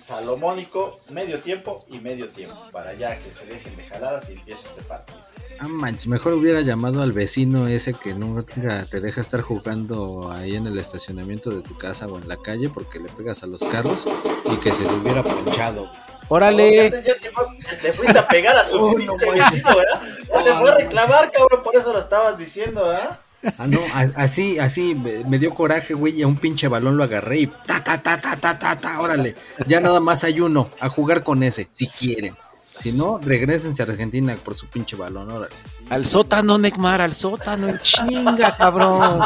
Salomónico, 0.01 0.95
medio 1.11 1.38
tiempo 1.41 1.85
y 1.88 1.99
medio 2.01 2.29
tiempo, 2.29 2.57
para 2.73 2.93
ya 2.95 3.17
que 3.17 3.33
se 3.33 3.47
dejen 3.47 3.77
de 3.77 3.85
jaladas 3.85 4.29
y 4.31 4.33
empiece 4.33 4.67
este 4.67 4.83
partido. 4.83 5.21
Ah, 5.61 5.69
manches, 5.69 6.09
mejor 6.09 6.33
hubiera 6.33 6.61
llamado 6.61 7.03
al 7.03 7.12
vecino 7.12 7.69
ese 7.69 7.95
que 7.95 8.15
nunca 8.15 8.85
te 8.85 9.01
deja 9.01 9.21
estar 9.21 9.43
jugando 9.43 10.33
ahí 10.33 10.57
en 10.57 10.67
el 10.67 10.77
estacionamiento 10.79 11.51
de 11.51 11.62
tu 11.62 11.77
casa 11.79 12.07
o 12.07 12.19
en 12.19 12.27
la 12.27 12.37
calle 12.37 12.69
porque 12.69 12.99
le 12.99 13.09
pegas 13.11 13.43
a 13.45 13.47
los 13.47 13.62
carros 13.62 14.07
y 14.51 14.57
que 14.57 14.73
se 14.73 14.83
le 14.83 14.93
hubiera 14.95 15.23
ponchado. 15.23 15.91
¡Órale! 16.29 16.91
te- 16.91 17.03
ya 17.03 17.15
te 17.19 17.31
fue- 17.31 17.47
le 17.83 17.93
fuiste 17.93 18.19
a 18.19 18.27
pegar 18.29 18.57
a 18.57 18.65
su 18.65 18.77
Oh, 18.81 18.99
no 18.99 19.17
vecino, 19.17 19.69
¿verdad? 19.77 20.03
Ya 20.29 20.45
te 20.45 20.53
fue 20.55 20.71
a 20.71 20.75
reclamar, 20.77 21.31
cabrón, 21.33 21.63
por 21.63 21.77
eso 21.77 21.93
lo 21.93 21.99
estabas 21.99 22.39
diciendo, 22.39 22.91
¿ah? 22.91 23.19
Ah, 23.59 23.67
no, 23.67 23.81
así, 24.15 24.61
así, 24.61 24.95
me 24.95 25.25
me 25.25 25.37
dio 25.39 25.53
coraje, 25.53 25.95
güey, 25.95 26.15
y 26.21 26.23
a 26.23 26.29
un 26.29 26.37
pinche 26.37 26.69
balón 26.69 26.97
lo 26.97 27.03
agarré 27.03 27.39
y 27.41 27.47
ta, 27.49 27.83
ta, 27.83 28.01
ta, 28.01 28.21
ta, 28.21 28.37
ta, 28.37 28.57
ta, 28.57 28.77
ta, 28.77 29.01
órale. 29.01 29.35
Ya 29.67 29.81
nada 29.81 29.99
más 29.99 30.23
hay 30.23 30.41
uno, 30.41 30.71
a 30.79 30.89
jugar 30.89 31.25
con 31.25 31.43
ese, 31.43 31.69
si 31.73 31.89
quieren. 31.89 32.37
Si 32.63 32.93
no, 32.93 33.19
regresense 33.19 33.83
a 33.83 33.87
Argentina 33.87 34.35
por 34.43 34.55
su 34.55 34.69
pinche 34.69 34.95
balón, 34.97 35.29
órale. 35.31 35.53
Al 35.91 36.07
sótano, 36.07 36.57
Necmar, 36.57 37.01
al 37.01 37.13
sótano, 37.15 37.67
en 37.69 37.79
chinga, 37.81 38.57
cabrón. 38.57 39.21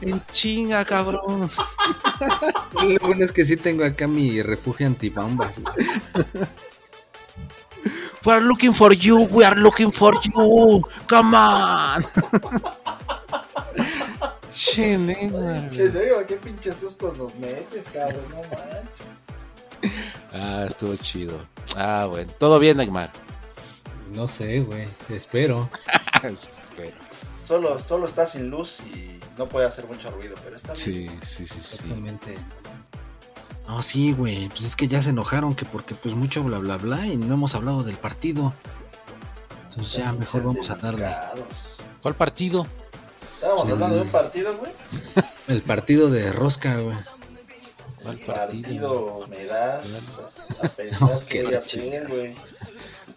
En 0.00 0.20
chinga, 0.32 0.84
cabrón. 0.84 1.50
Lo 2.72 2.98
bueno 3.06 3.24
es 3.24 3.32
que 3.32 3.44
sí 3.44 3.56
tengo 3.56 3.84
acá 3.84 4.06
mi 4.06 4.42
refugio 4.42 4.86
antibombas. 4.86 5.60
We 8.24 8.32
are 8.32 8.40
looking 8.40 8.72
for 8.72 8.94
you, 8.94 9.28
we 9.30 9.44
are 9.44 9.60
looking 9.60 9.92
for 9.92 10.14
you. 10.22 10.82
Come 11.06 11.36
on. 11.36 12.04
Che, 14.50 14.96
Necmar. 14.96 15.68
Che, 15.68 15.92
qué 16.26 16.36
pinches 16.36 16.76
sustos 16.76 17.18
nos 17.18 17.34
metes, 17.34 17.86
cabrón, 17.92 18.24
no 18.30 18.36
manches. 18.36 19.16
Ah, 20.32 20.64
estuvo 20.66 20.96
chido. 20.96 21.46
Ah, 21.76 22.06
bueno. 22.08 22.32
Todo 22.38 22.58
bien, 22.58 22.76
Necmar. 22.76 23.12
No 24.14 24.28
sé, 24.28 24.60
güey, 24.60 24.88
espero. 25.08 25.68
Espera. 26.22 26.96
Solo, 27.42 27.78
solo 27.78 28.06
está 28.06 28.24
sin 28.24 28.48
luz 28.48 28.80
y 28.80 29.20
no 29.38 29.48
puede 29.48 29.66
hacer 29.66 29.86
mucho 29.86 30.10
ruido, 30.10 30.34
pero 30.44 30.56
está 30.56 30.74
Sí, 30.76 30.90
bien. 31.00 31.18
sí, 31.22 31.46
sí, 31.46 31.60
sí. 31.60 31.74
Exactamente. 31.76 32.38
No, 33.66 33.82
sí, 33.82 34.12
güey, 34.12 34.48
pues 34.48 34.62
es 34.64 34.76
que 34.76 34.88
ya 34.88 35.00
se 35.00 35.10
enojaron 35.10 35.54
que 35.54 35.64
porque 35.64 35.94
pues 35.94 36.14
mucho 36.14 36.42
bla 36.42 36.58
bla 36.58 36.76
bla 36.76 37.06
y 37.06 37.16
no 37.16 37.34
hemos 37.34 37.54
hablado 37.54 37.82
del 37.82 37.96
partido. 37.96 38.52
Entonces 39.70 39.94
ya 39.96 40.12
mejor 40.12 40.42
vamos 40.44 40.70
a 40.70 40.76
darle. 40.76 41.08
¿Cuál 42.02 42.14
partido? 42.14 42.66
Estábamos 43.34 43.68
hablando 43.70 43.96
de 43.96 44.02
un 44.02 44.08
partido, 44.08 44.56
güey. 44.58 44.72
El 45.48 45.62
partido 45.62 46.08
de 46.10 46.32
rosca, 46.32 46.76
güey. 46.78 46.96
¿Cuál 48.02 48.18
Partido, 48.18 49.20
partido? 49.20 49.26
me 49.28 49.44
das 49.46 50.18
a 50.62 50.68
pensar 50.68 51.00
No, 51.00 51.20
qué 51.20 51.26
qué 51.26 51.42
voy 51.42 51.48
a 51.48 51.52
la 51.52 51.58
hacer, 51.58 52.06
güey. 52.08 52.34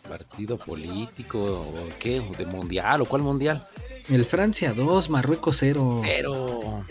¿Partido 0.08 0.58
político 0.58 1.40
o 1.44 1.90
qué? 2.00 2.22
¿O 2.22 2.32
¿De 2.38 2.46
mundial 2.46 3.02
o 3.02 3.06
cuál 3.06 3.22
mundial? 3.22 3.68
El 4.10 4.26
Francia 4.26 4.74
2, 4.74 5.10
Marruecos 5.10 5.58
0. 5.60 6.02
Pero. 6.04 6.84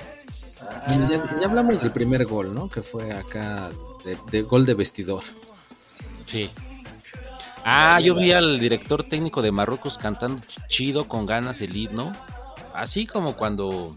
Bueno, 0.87 1.11
ya, 1.11 1.41
ya 1.41 1.47
hablamos 1.47 1.81
del 1.81 1.91
primer 1.91 2.27
gol, 2.27 2.55
¿no? 2.55 2.69
Que 2.69 2.83
fue 2.83 3.13
acá 3.13 3.71
de, 4.05 4.19
de 4.31 4.43
gol 4.43 4.67
de 4.67 4.75
vestidor. 4.75 5.23
Sí. 6.27 6.51
Ah, 7.65 7.99
yo 8.01 8.15
vi 8.15 8.33
al 8.33 8.61
director 8.61 9.03
técnico 9.03 9.43
de 9.43 9.51
Marruecos 9.51 9.99
cantando 9.99 10.41
chido 10.69 11.09
con 11.09 11.27
ganas 11.27 11.61
el 11.63 11.77
himno. 11.77 12.15
Así 12.75 13.07
como 13.07 13.37
cuando 13.37 13.97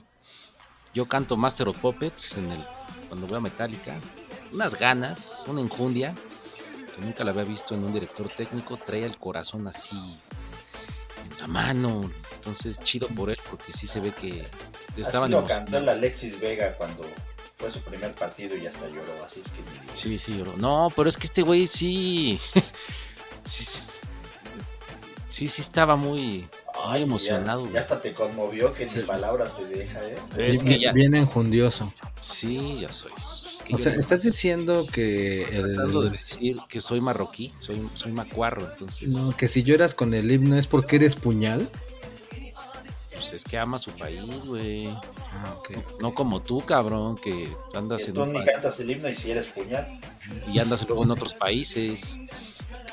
yo 0.93 1.05
canto 1.05 1.37
Master 1.37 1.67
of 1.67 1.77
Puppets 1.77 2.37
en 2.37 2.51
el, 2.51 2.65
cuando 3.09 3.27
voy 3.27 3.37
a 3.37 3.41
Metallica. 3.41 3.99
Unas 4.53 4.75
ganas, 4.75 5.43
una 5.47 5.61
enjundia 5.61 6.15
que 6.95 7.01
nunca 7.01 7.23
la 7.23 7.31
había 7.31 7.43
visto 7.43 7.75
en 7.75 7.83
un 7.83 7.93
director 7.93 8.29
técnico. 8.29 8.77
Trae 8.77 9.05
el 9.05 9.17
corazón 9.17 9.67
así 9.67 10.17
mano. 11.49 12.09
Entonces, 12.35 12.79
chido 12.79 13.07
por 13.09 13.29
él 13.29 13.37
porque 13.49 13.73
sí 13.73 13.87
se 13.87 13.99
ve 13.99 14.11
que 14.11 14.45
estaban 14.95 15.33
Así 15.33 15.41
lo 15.41 15.47
cantó 15.47 15.77
el. 15.77 15.89
Alexis 15.89 16.39
Vega 16.39 16.73
cuando 16.77 17.03
fue 17.57 17.69
su 17.69 17.81
primer 17.81 18.13
partido 18.13 18.55
y 18.55 18.65
hasta 18.65 18.87
lloró, 18.87 19.11
así 19.25 19.41
es 19.41 19.47
que... 19.47 19.59
Sí, 19.93 20.17
sí, 20.17 20.37
lloró. 20.37 20.53
No, 20.57 20.87
pero 20.95 21.09
es 21.09 21.17
que 21.17 21.27
este 21.27 21.41
güey 21.41 21.67
sí. 21.67 22.39
sí, 23.43 23.89
sí, 25.47 25.61
estaba 25.61 25.97
muy, 25.97 26.15
muy 26.15 26.47
Ay, 26.85 27.03
emocionado. 27.03 27.61
Ya, 27.61 27.63
güey. 27.63 27.73
ya 27.73 27.79
hasta 27.81 28.01
te 28.01 28.13
conmovió 28.13 28.73
que 28.73 28.85
ni 28.85 29.01
palabras 29.01 29.57
te 29.57 29.65
deja, 29.65 29.99
¿eh? 30.01 30.17
Es 30.37 30.63
que 30.63 30.79
ya. 30.79 30.93
Bien 30.93 31.13
enjundioso. 31.15 31.91
Sí, 32.19 32.79
ya 32.81 32.93
soy. 32.93 33.11
Que 33.69 33.75
O 33.75 33.77
yo 33.77 33.83
sea, 33.83 33.93
no- 33.93 33.99
estás 33.99 34.21
diciendo 34.23 34.85
que 34.91 35.47
tratando 35.49 36.01
de 36.01 36.07
el, 36.07 36.13
decir 36.13 36.57
que 36.67 36.81
soy 36.81 36.99
marroquí, 37.01 37.53
soy, 37.59 37.81
soy 37.95 38.11
macuarro, 38.11 38.69
entonces 38.71 39.07
no, 39.09 39.35
que 39.37 39.47
si 39.47 39.63
lloras 39.63 39.93
con 39.93 40.13
el 40.13 40.31
himno 40.31 40.57
es 40.57 40.65
porque 40.67 40.95
eres 40.97 41.15
puñal. 41.15 41.69
pues 43.13 43.33
es 43.33 43.43
que 43.43 43.57
ama 43.57 43.77
su 43.77 43.91
país, 43.91 44.21
güey. 44.45 44.87
Ah, 44.87 45.55
ok. 45.57 45.99
No 46.01 46.13
como 46.15 46.41
tú, 46.41 46.61
cabrón, 46.61 47.15
que 47.17 47.47
andas 47.75 48.03
Que 48.03 48.09
en 48.09 48.13
tú 48.15 48.25
ni 48.25 48.43
cantas 48.43 48.79
el 48.79 48.89
himno 48.91 49.07
y 49.09 49.15
si 49.15 49.29
eres 49.31 49.47
puñal. 49.47 49.99
y 50.51 50.57
andas 50.59 50.87
luego 50.87 51.03
en 51.03 51.11
otros 51.11 51.33
países. 51.33 52.17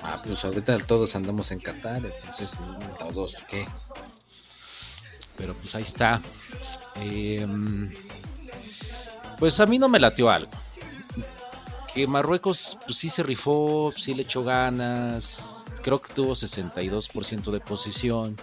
Ah, 0.03 0.21
pues 0.25 0.45
ahorita 0.45 0.79
todos 0.79 1.17
andamos 1.17 1.51
en 1.53 1.61
Qatar, 1.61 2.05
entonces 2.05 2.51
todos, 2.99 3.35
¿qué? 3.49 3.65
Pero 5.39 5.55
pues 5.55 5.75
ahí 5.75 5.83
está. 5.85 6.21
Em, 6.97 7.91
pues 9.39 9.59
a 9.61 9.67
mí 9.67 9.79
no 9.79 9.89
me 9.89 9.99
latió 10.01 10.31
algo. 10.31 10.51
Que 11.97 12.07
Marruecos, 12.07 12.79
pues 12.85 12.99
sí 12.99 13.09
se 13.09 13.23
rifó, 13.23 13.91
sí 13.97 14.15
le 14.15 14.25
echó 14.25 14.45
ganas. 14.45 15.65
Creo 15.83 16.03
que 16.03 16.13
tuvo 16.13 16.35
62% 16.35 17.51
de 17.51 17.59
posición. 17.59 18.37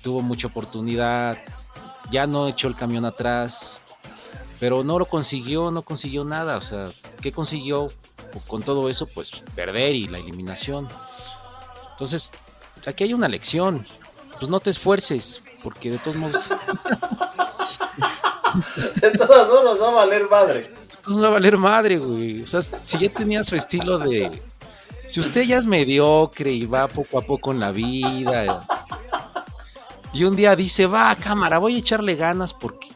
Tuvo 0.00 0.22
mucha 0.22 0.46
oportunidad. 0.46 1.36
Ya 2.12 2.28
no 2.28 2.46
echó 2.46 2.68
el 2.68 2.76
camión 2.76 3.04
atrás. 3.04 3.78
Pero 4.60 4.84
no 4.84 5.00
lo 5.00 5.06
consiguió, 5.06 5.72
no 5.72 5.82
consiguió 5.82 6.24
nada. 6.24 6.56
O 6.56 6.60
sea, 6.60 6.88
¿qué 7.20 7.32
consiguió 7.32 7.88
con 8.46 8.62
todo 8.62 8.88
eso? 8.88 9.08
Pues 9.12 9.42
perder 9.56 9.96
y 9.96 10.06
la 10.06 10.18
eliminación. 10.18 10.86
Entonces, 11.90 12.30
aquí 12.86 13.02
hay 13.02 13.12
una 13.12 13.26
lección. 13.26 13.84
Pues 14.38 14.48
no 14.48 14.60
te 14.60 14.70
esfuerces, 14.70 15.42
porque 15.64 15.90
de 15.90 15.98
todos 15.98 16.16
modos 16.16 16.44
De 19.00 19.10
todas 19.10 19.48
formas 19.48 19.80
va 19.80 19.88
a 19.88 19.90
valer 19.90 20.30
madre. 20.30 20.81
Entonces 21.02 21.20
no 21.20 21.22
va 21.22 21.28
a 21.28 21.32
valer 21.32 21.58
madre, 21.58 21.98
güey. 21.98 22.42
O 22.42 22.46
sea, 22.46 22.62
si 22.62 22.96
ya 22.96 23.12
tenía 23.12 23.42
su 23.42 23.56
estilo 23.56 23.98
de. 23.98 24.40
Si 25.06 25.18
usted 25.18 25.42
ya 25.42 25.58
es 25.58 25.66
mediocre 25.66 26.52
y 26.52 26.64
va 26.64 26.86
poco 26.86 27.18
a 27.18 27.22
poco 27.22 27.50
en 27.50 27.58
la 27.58 27.72
vida. 27.72 28.64
Y 30.12 30.22
un 30.22 30.36
día 30.36 30.54
dice, 30.54 30.86
va, 30.86 31.12
cámara, 31.16 31.58
voy 31.58 31.74
a 31.74 31.78
echarle 31.78 32.14
ganas 32.14 32.54
porque. 32.54 32.86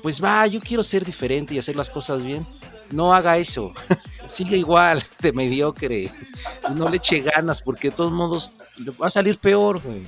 Pues 0.00 0.24
va, 0.24 0.46
yo 0.46 0.58
quiero 0.60 0.82
ser 0.82 1.04
diferente 1.04 1.52
y 1.52 1.58
hacer 1.58 1.76
las 1.76 1.90
cosas 1.90 2.22
bien. 2.22 2.46
No 2.92 3.12
haga 3.12 3.36
eso. 3.36 3.72
Sigue 4.24 4.56
igual 4.56 5.04
de 5.20 5.32
mediocre. 5.34 6.10
No 6.74 6.88
le 6.88 6.96
eche 6.96 7.20
ganas 7.20 7.60
porque 7.60 7.90
de 7.90 7.96
todos 7.96 8.10
modos 8.10 8.54
le 8.78 8.90
va 8.92 9.08
a 9.08 9.10
salir 9.10 9.36
peor, 9.38 9.82
güey. 9.82 10.06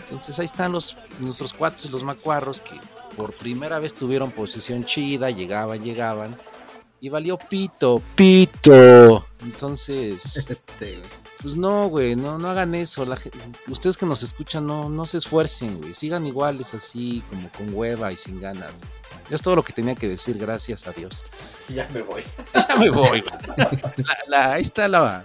Entonces 0.00 0.36
ahí 0.40 0.46
están 0.46 0.72
los 0.72 0.96
nuestros 1.20 1.52
cuates, 1.52 1.88
los 1.92 2.02
macuarros, 2.02 2.60
que 2.60 2.74
por 3.16 3.32
primera 3.36 3.78
vez 3.78 3.94
tuvieron 3.94 4.32
posición 4.32 4.84
chida, 4.84 5.30
llegaban, 5.30 5.80
llegaban. 5.84 6.36
Y 7.00 7.08
valió 7.08 7.36
pito, 7.38 8.02
pito. 8.14 9.26
Entonces, 9.42 10.36
Este, 10.48 11.02
pues 11.42 11.56
no, 11.56 11.88
güey, 11.88 12.16
no, 12.16 12.38
no 12.38 12.48
hagan 12.48 12.74
eso. 12.74 13.04
La 13.04 13.18
ustedes 13.68 13.96
que 13.96 14.06
nos 14.06 14.22
escuchan, 14.22 14.66
no, 14.66 14.88
no 14.88 15.06
se 15.06 15.18
esfuercen, 15.18 15.78
güey. 15.78 15.94
Sigan 15.94 16.26
iguales 16.26 16.72
así, 16.74 17.22
como 17.30 17.48
con 17.50 17.72
hueva 17.74 18.10
y 18.12 18.16
sin 18.16 18.40
ganas. 18.40 18.70
güey. 18.72 18.90
Es 19.30 19.42
todo 19.42 19.56
lo 19.56 19.62
que 19.62 19.72
tenía 19.72 19.94
que 19.94 20.08
decir, 20.08 20.38
gracias 20.38 20.86
a 20.86 20.92
Dios. 20.92 21.22
Ya 21.68 21.88
me 21.92 22.02
voy. 22.02 22.22
Ya 22.68 22.76
me 22.76 22.90
voy, 22.90 23.20
güey. 23.20 23.22
La- 23.96 24.18
la- 24.28 24.52
ahí 24.54 24.62
está 24.62 24.88
la, 24.88 25.24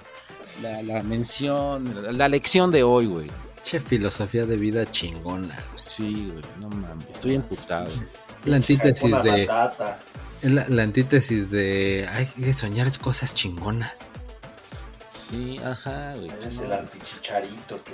la, 0.61 0.81
la 0.83 1.03
mención, 1.03 2.03
la, 2.03 2.11
la 2.11 2.27
lección 2.29 2.71
de 2.71 2.83
hoy, 2.83 3.05
güey. 3.07 3.31
Che, 3.63 3.79
filosofía 3.79 4.45
de 4.45 4.57
vida 4.57 4.89
chingona. 4.91 5.57
Sí, 5.75 6.31
güey, 6.31 6.43
no 6.59 6.69
mames, 6.69 7.05
estoy 7.11 7.35
emputado. 7.35 7.89
La 8.45 8.55
antítesis 8.57 9.23
de. 9.23 9.47
Es 10.41 10.51
La, 10.51 10.65
la 10.67 10.83
antítesis 10.83 11.51
de. 11.51 12.07
Hay 12.11 12.25
que 12.27 12.53
soñar 12.53 12.95
cosas 12.99 13.33
chingonas. 13.33 13.93
Sí, 15.07 15.59
ajá, 15.63 16.13
güey. 16.15 16.29
Eres 16.41 16.57
no. 16.57 16.63
el 16.65 16.73
antichicharito, 16.73 17.75
tú. 17.77 17.91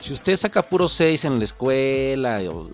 Si 0.00 0.12
usted 0.12 0.36
saca 0.36 0.62
puro 0.62 0.88
6 0.88 1.24
en 1.24 1.38
la 1.38 1.44
escuela 1.44 2.40
o- 2.50 2.70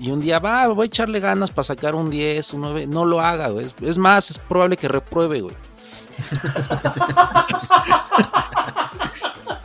y 0.00 0.10
un 0.10 0.20
día 0.20 0.38
va, 0.38 0.68
voy 0.68 0.84
a 0.84 0.86
echarle 0.86 1.18
ganas 1.18 1.50
para 1.50 1.64
sacar 1.64 1.94
un 1.96 2.08
10, 2.10 2.52
un 2.54 2.60
9, 2.60 2.86
no 2.86 3.04
lo 3.04 3.20
haga, 3.20 3.48
güey. 3.48 3.66
Es, 3.66 3.74
es 3.82 3.98
más, 3.98 4.30
es 4.30 4.38
probable 4.38 4.76
que 4.76 4.86
repruebe, 4.86 5.40
güey. 5.40 5.54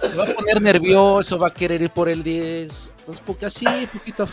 Se 0.07 0.15
va 0.15 0.23
a 0.25 0.33
poner 0.35 0.61
nervioso, 0.61 1.37
va 1.39 1.47
a 1.47 1.53
querer 1.53 1.81
ir 1.81 1.89
por 1.89 2.09
el 2.09 2.23
10. 2.23 2.93
Entonces, 2.99 3.23
porque 3.25 3.45
así, 3.47 3.65
poquito. 3.91 4.27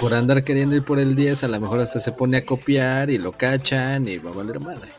Por 0.00 0.14
andar 0.14 0.42
queriendo 0.44 0.74
ir 0.76 0.84
por 0.84 0.98
el 0.98 1.14
10, 1.14 1.44
a 1.44 1.48
lo 1.48 1.60
mejor 1.60 1.80
hasta 1.80 2.00
se 2.00 2.12
pone 2.12 2.38
a 2.38 2.44
copiar 2.44 3.10
y 3.10 3.18
lo 3.18 3.32
cachan 3.32 4.06
y 4.08 4.18
va 4.18 4.30
a 4.30 4.34
valer 4.34 4.60
madre. 4.60 4.90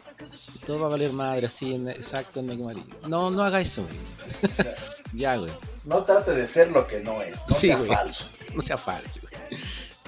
Todo 0.65 0.80
va 0.82 0.88
a 0.88 0.89
valer 0.89 1.13
madre, 1.13 1.47
así, 1.47 1.73
en- 1.76 1.88
exacto, 1.89 2.39
en 2.41 2.47
Neymar. 2.47 2.76
No, 3.08 3.32
no 3.32 3.43
haga 3.43 3.62
eso, 3.62 3.84
güey. 3.84 3.97
ya, 5.13 5.38
güey. 5.38 5.52
No 5.86 6.04
trate 6.04 6.32
de 6.32 6.45
ser 6.47 6.71
lo 6.71 6.86
que 6.88 7.00
no 7.02 7.21
es. 7.21 7.39
No 7.50 7.56
Sí, 7.56 7.67
sea 7.67 7.78
güey. 7.78 7.89
falso. 7.89 8.26
No 8.54 8.62
sea 8.62 8.78
falso, 8.78 9.21
güey. 9.21 9.62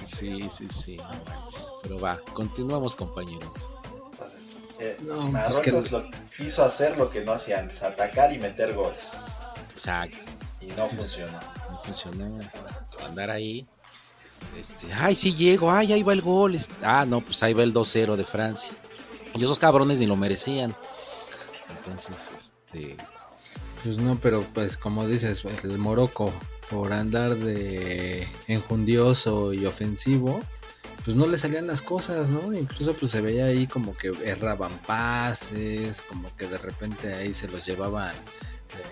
Sí, 0.04 0.48
sí, 0.50 0.66
sí. 0.68 0.96
no 0.96 1.04
manches. 1.04 1.72
Pero 1.82 1.98
va, 1.98 2.18
continuamos, 2.34 2.94
compañeros. 2.94 3.66
Entonces, 4.12 4.56
eh, 4.78 4.96
No, 5.00 5.14
pues 5.16 5.24
Marruecos 5.32 5.84
que- 5.84 5.90
lo 5.90 6.04
quiso 6.36 6.64
hacer 6.64 6.96
lo 6.98 7.10
que 7.10 7.24
no 7.24 7.32
hacía 7.32 7.58
antes, 7.60 7.82
atacar 7.82 8.32
y 8.34 8.38
meter 8.38 8.74
goles. 8.74 9.00
Exacto. 9.72 10.18
Y 10.60 10.66
no 10.66 10.86
funcionó. 10.88 11.38
No 11.70 11.78
funcionó. 11.84 12.38
Andar 13.06 13.30
ahí. 13.30 13.66
Este, 14.58 14.92
ay, 14.92 15.14
sí 15.14 15.34
llego. 15.34 15.70
Ay, 15.70 15.92
ahí 15.92 16.02
va 16.02 16.12
el 16.12 16.22
gol. 16.22 16.54
Este, 16.54 16.74
Ah, 16.82 17.04
no, 17.06 17.20
pues 17.20 17.42
ahí 17.42 17.54
va 17.54 17.62
el 17.62 17.72
2-0 17.72 18.16
de 18.16 18.24
Francia. 18.24 18.72
Y 19.34 19.44
esos 19.44 19.58
cabrones 19.58 19.98
ni 19.98 20.06
lo 20.06 20.16
merecían. 20.16 20.74
Entonces, 21.76 22.30
este. 22.36 22.96
Pues 23.82 23.96
no, 23.96 24.18
pero 24.20 24.44
pues 24.52 24.76
como 24.76 25.06
dices, 25.06 25.42
el 25.62 25.78
Morocco, 25.78 26.32
por 26.68 26.92
andar 26.92 27.36
de 27.36 28.28
enjundioso 28.46 29.54
y 29.54 29.64
ofensivo, 29.64 30.40
pues 31.04 31.16
no 31.16 31.26
le 31.26 31.38
salían 31.38 31.66
las 31.66 31.80
cosas, 31.80 32.28
¿no? 32.28 32.52
Incluso 32.52 32.92
pues 32.92 33.10
se 33.10 33.22
veía 33.22 33.46
ahí 33.46 33.66
como 33.66 33.96
que 33.96 34.10
erraban 34.24 34.72
pases, 34.86 36.02
como 36.02 36.34
que 36.36 36.46
de 36.46 36.58
repente 36.58 37.14
ahí 37.14 37.32
se 37.32 37.48
los 37.48 37.64
llevaban 37.64 38.12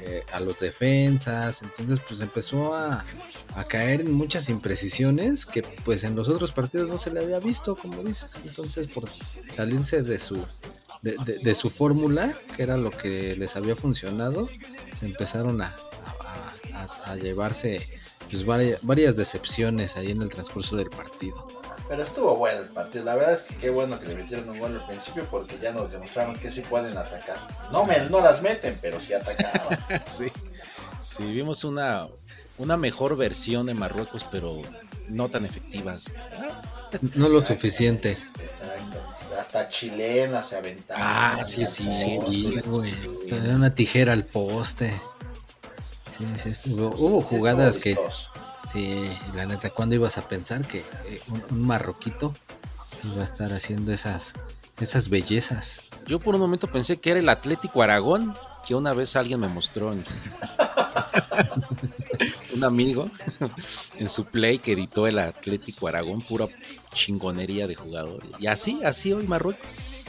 eh, 0.03 0.25
a 0.33 0.41
los 0.41 0.61
defensas, 0.61 1.63
entonces 1.63 2.01
pues 2.07 2.21
empezó 2.21 2.75
a, 2.75 3.05
a 3.55 3.65
caer 3.69 4.01
en 4.03 4.13
muchas 4.13 4.49
imprecisiones 4.49 5.47
que 5.47 5.63
pues 5.63 6.05
en 6.05 6.15
los 6.17 6.29
otros 6.29 6.53
partidos 6.53 6.89
no 6.89 6.99
se 6.99 7.13
le 7.13 7.21
había 7.23 7.39
visto, 7.41 7.77
como 7.77 8.03
dices, 8.03 8.33
entonces 8.45 8.87
por 8.89 9.09
salirse 9.55 10.03
de 10.03 10.19
su 10.19 10.37
de, 11.03 11.17
de- 11.43 11.55
su 11.55 11.71
fórmula, 11.71 12.35
que 12.57 12.63
era 12.65 12.77
lo 12.77 12.91
que 12.91 13.37
les 13.37 13.55
había 13.57 13.77
funcionado, 13.77 14.49
empezaron 15.03 15.63
a- 15.63 15.77
a 17.05 17.17
llevarse 17.17 17.81
pues, 18.31 18.45
varias, 18.45 18.81
varias 18.83 19.17
decepciones 19.17 19.97
ahí 19.97 20.11
en 20.11 20.23
el 20.23 20.29
transcurso 20.29 20.77
del 20.77 20.91
partido. 20.91 21.47
Pero 21.89 22.03
estuvo 22.03 22.37
bueno 22.37 22.61
el 22.61 22.69
partido. 22.69 23.05
La 23.05 23.15
verdad 23.15 23.33
es 23.33 23.43
que 23.45 23.57
qué 23.57 23.71
bueno 23.71 23.99
que 23.99 24.07
le 24.09 24.17
metieron 24.17 24.49
un 24.51 24.59
gol 24.59 24.75
al 24.79 24.87
principio 24.87 25.25
porque 25.31 25.59
ya 25.61 25.73
nos 25.73 25.91
demostraron 25.91 26.37
que 26.37 26.51
sí 26.51 26.61
pueden 26.61 26.97
atacar. 26.99 27.39
No, 27.73 27.85
me, 27.85 27.99
no 28.11 28.21
las 28.21 28.43
meten, 28.43 28.77
pero 28.83 29.01
sí 29.01 29.15
atacaban. 29.15 29.79
sí. 30.07 30.27
Sí, 31.03 31.25
vimos 31.25 31.65
una, 31.65 32.05
una 32.59 32.77
mejor 32.77 33.17
versión 33.17 33.65
de 33.67 33.73
Marruecos, 33.75 34.27
pero 34.31 34.61
no 35.07 35.31
tan 35.31 35.47
efectivas. 35.47 36.05
No 37.15 37.29
lo 37.31 37.43
suficiente. 37.43 38.19
Exacto. 38.43 39.03
Hasta 39.39 39.69
chilena 39.69 40.43
se 40.43 40.57
aventaron. 40.57 41.03
Ah, 41.05 41.41
sí, 41.45 41.65
sí, 41.65 41.85
sí, 41.91 42.19
Sí, 42.31 42.61
güey. 42.67 42.93
Le 43.31 43.41
dio 43.41 43.55
una 43.55 43.75
tijera 43.75 44.13
al 44.13 44.25
poste. 44.25 45.01
Sí, 46.19 46.27
sí, 46.37 46.49
estuvo- 46.51 46.95
hubo 46.97 47.21
jugadas 47.23 47.79
que, 47.79 47.97
sí, 48.73 49.11
la 49.35 49.47
neta, 49.47 49.71
¿cuándo 49.71 49.95
ibas 49.95 50.19
a 50.19 50.29
pensar 50.29 50.67
que 50.67 50.79
eh, 50.79 51.21
un, 51.31 51.43
un 51.51 51.67
marroquito 51.67 52.35
iba 53.05 53.23
a 53.23 53.25
estar 53.25 53.53
haciendo 53.53 53.93
esas, 53.93 54.35
esas 54.81 55.09
bellezas? 55.09 55.89
Yo 56.07 56.19
por 56.21 56.35
un 56.35 56.41
momento 56.41 56.67
pensé 56.69 56.99
que 56.99 57.11
era 57.11 57.21
el 57.21 57.29
Atlético 57.29 57.83
Aragón, 57.83 58.35
que 58.67 58.75
una 58.75 58.93
vez 58.93 59.17
alguien 59.17 59.41
me 59.41 59.49
mostró 59.49 59.93
en- 59.93 60.05
un 62.55 62.65
amigo 62.65 63.11
en 63.99 64.09
su 64.09 64.25
play 64.25 64.59
que 64.59 64.73
editó 64.73 65.07
el 65.07 65.19
Atlético 65.19 65.89
Aragón, 65.89 66.21
pura 66.23 66.47
chingonería 66.95 67.67
de 67.67 67.75
jugadores. 67.75 68.31
Y 68.39 68.47
así, 68.47 68.81
así 68.85 69.13
hoy 69.13 69.27
Marruecos. 69.27 70.05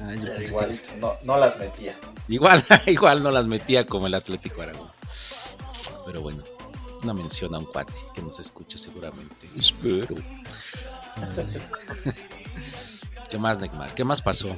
Ah, 0.00 0.14
yo 0.14 0.22
pensé 0.24 0.36
que- 0.38 0.44
Igual 0.48 0.80
no, 1.00 1.12
no 1.24 1.38
las 1.38 1.58
metía. 1.58 1.96
Igual, 2.28 2.64
igual 2.86 3.22
no 3.22 3.30
las 3.30 3.46
metía 3.46 3.86
como 3.86 4.06
el 4.06 4.14
Atlético 4.14 4.62
Aragón. 4.62 4.88
Pero 6.06 6.20
bueno, 6.22 6.42
una 7.04 7.14
mención 7.14 7.54
a 7.54 7.58
un 7.58 7.66
cuate 7.66 7.92
que 8.14 8.22
nos 8.22 8.40
escucha 8.40 8.78
seguramente. 8.78 9.46
Espero. 9.56 10.14
¿Qué 13.30 13.38
más, 13.38 13.60
Neymar? 13.60 13.94
¿Qué 13.94 14.04
más 14.04 14.22
pasó? 14.22 14.56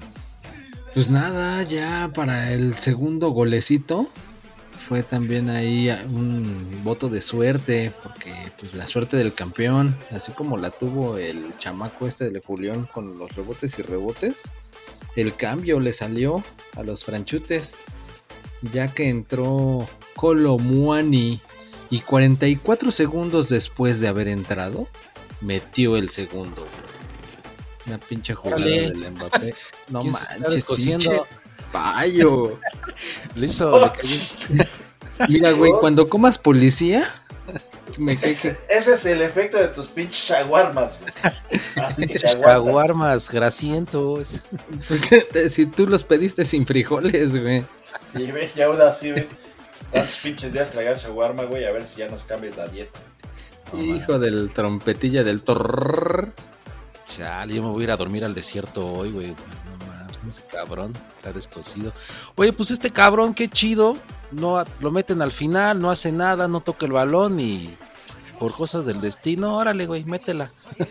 Pues 0.94 1.10
nada, 1.10 1.62
ya 1.64 2.10
para 2.14 2.52
el 2.52 2.74
segundo 2.74 3.30
golecito 3.30 4.06
fue 4.88 5.02
también 5.02 5.50
ahí 5.50 5.90
un 5.90 6.82
voto 6.84 7.08
de 7.08 7.20
suerte, 7.20 7.92
porque 8.02 8.32
pues 8.58 8.72
la 8.74 8.86
suerte 8.86 9.16
del 9.16 9.34
campeón, 9.34 9.96
así 10.12 10.32
como 10.32 10.56
la 10.56 10.70
tuvo 10.70 11.18
el 11.18 11.56
chamaco 11.58 12.06
este 12.06 12.30
de 12.30 12.40
Julián 12.40 12.88
con 12.94 13.18
los 13.18 13.34
rebotes 13.34 13.78
y 13.78 13.82
rebotes, 13.82 14.50
el 15.16 15.34
cambio 15.34 15.80
le 15.80 15.92
salió 15.92 16.42
a 16.76 16.84
los 16.84 17.04
franchutes, 17.04 17.74
ya 18.72 18.88
que 18.88 19.08
entró 19.08 19.88
Colomuani 20.14 21.40
y 21.90 22.00
44 22.00 22.90
segundos 22.90 23.48
después 23.48 24.00
de 24.00 24.08
haber 24.08 24.28
entrado, 24.28 24.88
metió 25.40 25.96
el 25.96 26.10
segundo. 26.10 26.64
Una 27.86 27.98
pinche 27.98 28.34
jugada 28.34 28.64
del 28.64 29.10
Mbappé. 29.12 29.54
No 29.90 30.00
¿Quién 30.02 30.14
se 30.14 30.20
está 30.22 30.36
manches, 30.40 30.64
pinche 30.64 31.20
payo. 31.72 32.58
Le 33.36 33.46
cayó- 33.46 33.92
Mira, 35.28 35.52
güey, 35.52 35.72
cuando 35.80 36.08
comas 36.08 36.36
policía, 36.36 37.08
Me 37.96 38.16
cae 38.16 38.24
que- 38.34 38.48
Ese, 38.48 38.58
ese 38.68 38.94
es 38.94 39.06
el 39.06 39.22
efecto 39.22 39.56
de 39.56 39.68
tus 39.68 39.86
pinches 39.88 40.28
shawarmas, 40.28 40.98
güey. 41.00 42.10
Shawarmas 42.18 43.30
grasientos. 43.30 44.40
pues, 44.88 45.52
si 45.52 45.66
tú 45.66 45.86
los 45.86 46.02
pediste 46.02 46.44
sin 46.44 46.66
frijoles, 46.66 47.40
güey. 47.40 47.64
Y 48.14 48.30
ve, 48.32 48.50
y 48.54 48.60
aún 48.62 48.80
así, 48.80 49.12
ve. 49.12 49.28
Tantos 49.92 50.18
pinches 50.18 50.52
días 50.52 50.70
tragar 50.70 50.98
shawarma, 50.98 51.44
güey, 51.44 51.64
a 51.64 51.72
ver 51.72 51.84
si 51.84 51.98
ya 51.98 52.08
nos 52.08 52.24
cambias 52.24 52.56
la 52.56 52.66
dieta. 52.68 52.98
No, 53.72 53.82
Hijo 53.82 54.18
del 54.18 54.50
trompetilla 54.52 55.24
del 55.24 55.42
torrrr. 55.42 56.32
Chale, 57.04 57.54
yo 57.54 57.62
me 57.62 57.70
voy 57.70 57.82
a 57.82 57.84
ir 57.84 57.90
a 57.92 57.96
dormir 57.96 58.24
al 58.24 58.34
desierto 58.34 58.86
hoy, 58.86 59.10
güey. 59.12 59.28
No 59.28 59.86
mames, 59.86 60.38
ese 60.38 60.46
cabrón 60.50 60.92
está 61.16 61.32
descosido. 61.32 61.92
Oye, 62.34 62.52
pues 62.52 62.70
este 62.70 62.90
cabrón, 62.90 63.32
qué 63.34 63.48
chido. 63.48 63.96
No, 64.32 64.64
lo 64.80 64.90
meten 64.90 65.22
al 65.22 65.32
final, 65.32 65.80
no 65.80 65.90
hace 65.90 66.10
nada, 66.10 66.48
no 66.48 66.60
toca 66.60 66.86
el 66.86 66.92
balón 66.92 67.38
y 67.38 67.76
por 68.38 68.52
cosas 68.52 68.84
del 68.84 69.00
destino, 69.00 69.56
órale, 69.56 69.86
güey, 69.86 70.04
métela. 70.04 70.50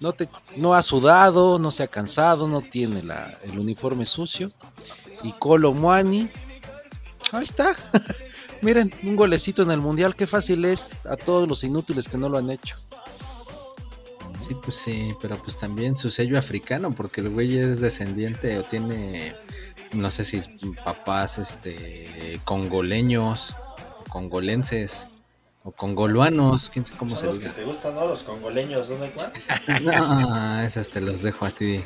No, 0.00 0.14
te, 0.14 0.30
no 0.56 0.72
ha 0.72 0.82
sudado, 0.82 1.58
no 1.58 1.70
se 1.70 1.82
ha 1.82 1.86
cansado, 1.86 2.48
no 2.48 2.62
tiene 2.62 3.02
la, 3.02 3.38
el 3.44 3.58
uniforme 3.58 4.06
sucio. 4.06 4.50
Y 5.22 5.32
Colo 5.32 5.74
Muani, 5.74 6.30
ahí 7.32 7.44
está. 7.44 7.76
Miren, 8.62 8.92
un 9.02 9.16
golecito 9.16 9.62
en 9.62 9.70
el 9.70 9.80
mundial, 9.80 10.14
qué 10.14 10.26
fácil 10.26 10.64
es 10.64 10.96
a 11.06 11.16
todos 11.16 11.48
los 11.48 11.64
inútiles 11.64 12.08
que 12.08 12.18
no 12.18 12.28
lo 12.28 12.38
han 12.38 12.50
hecho. 12.50 12.76
Sí, 14.46 14.54
pues 14.62 14.76
sí, 14.76 15.14
pero 15.20 15.36
pues 15.36 15.58
también 15.58 15.96
su 15.96 16.10
sello 16.10 16.38
africano, 16.38 16.92
porque 16.92 17.20
el 17.20 17.30
güey 17.30 17.56
es 17.56 17.80
descendiente 17.80 18.58
o 18.58 18.62
tiene, 18.64 19.34
no 19.92 20.10
sé 20.10 20.24
si 20.24 20.42
papás, 20.84 21.38
este, 21.38 22.40
congoleños, 22.44 23.54
o 24.00 24.04
congolenses, 24.10 25.06
o 25.62 25.72
congoluanos, 25.72 26.70
quién 26.70 26.84
sabe 26.84 26.98
cómo 26.98 27.16
Son 27.16 27.20
se 27.20 27.26
los 27.26 27.38
que 27.40 27.48
te 27.48 27.64
gustan, 27.64 27.94
¿no? 27.94 28.06
Los 28.06 28.22
congoleños, 28.22 28.88
¿dónde 28.88 29.10
cuál? 29.12 29.30
No, 29.82 30.60
esas 30.60 30.90
te 30.90 31.00
los 31.00 31.22
dejo 31.22 31.46
a 31.46 31.50
ti. 31.50 31.84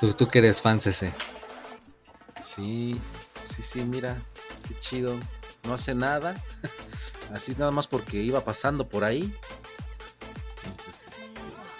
Tú, 0.00 0.12
tú 0.12 0.28
que 0.28 0.40
eres 0.40 0.60
fan 0.60 0.78
ese. 0.78 1.12
Sí, 2.42 3.00
sí, 3.48 3.62
sí, 3.62 3.80
mira, 3.84 4.16
qué 4.68 4.74
chido. 4.78 5.14
No 5.64 5.74
hace 5.74 5.94
nada. 5.94 6.34
Así 7.32 7.54
nada 7.58 7.70
más 7.70 7.86
porque 7.86 8.22
iba 8.22 8.44
pasando 8.44 8.86
por 8.86 9.04
ahí. 9.04 9.32
Entonces, 10.64 11.04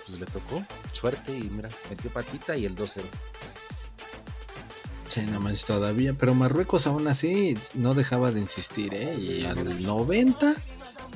pues 0.07 0.21
le 0.21 0.27
tocó. 0.27 0.65
Suerte 0.93 1.37
y 1.37 1.43
mira, 1.51 1.69
metió 1.91 2.11
patita 2.11 2.57
y 2.57 2.65
el 2.65 2.75
2-0. 2.75 3.03
Sí, 5.09 5.21
nada 5.23 5.39
más 5.39 5.65
todavía, 5.65 6.13
pero 6.15 6.35
Marruecos 6.35 6.87
aún 6.89 7.07
así 7.07 7.57
no 7.75 7.95
dejaba 7.95 8.33
de 8.33 8.41
insistir, 8.41 8.95
¿eh? 8.95 9.15
Y 9.15 9.45
al 9.45 9.85
90 9.85 10.57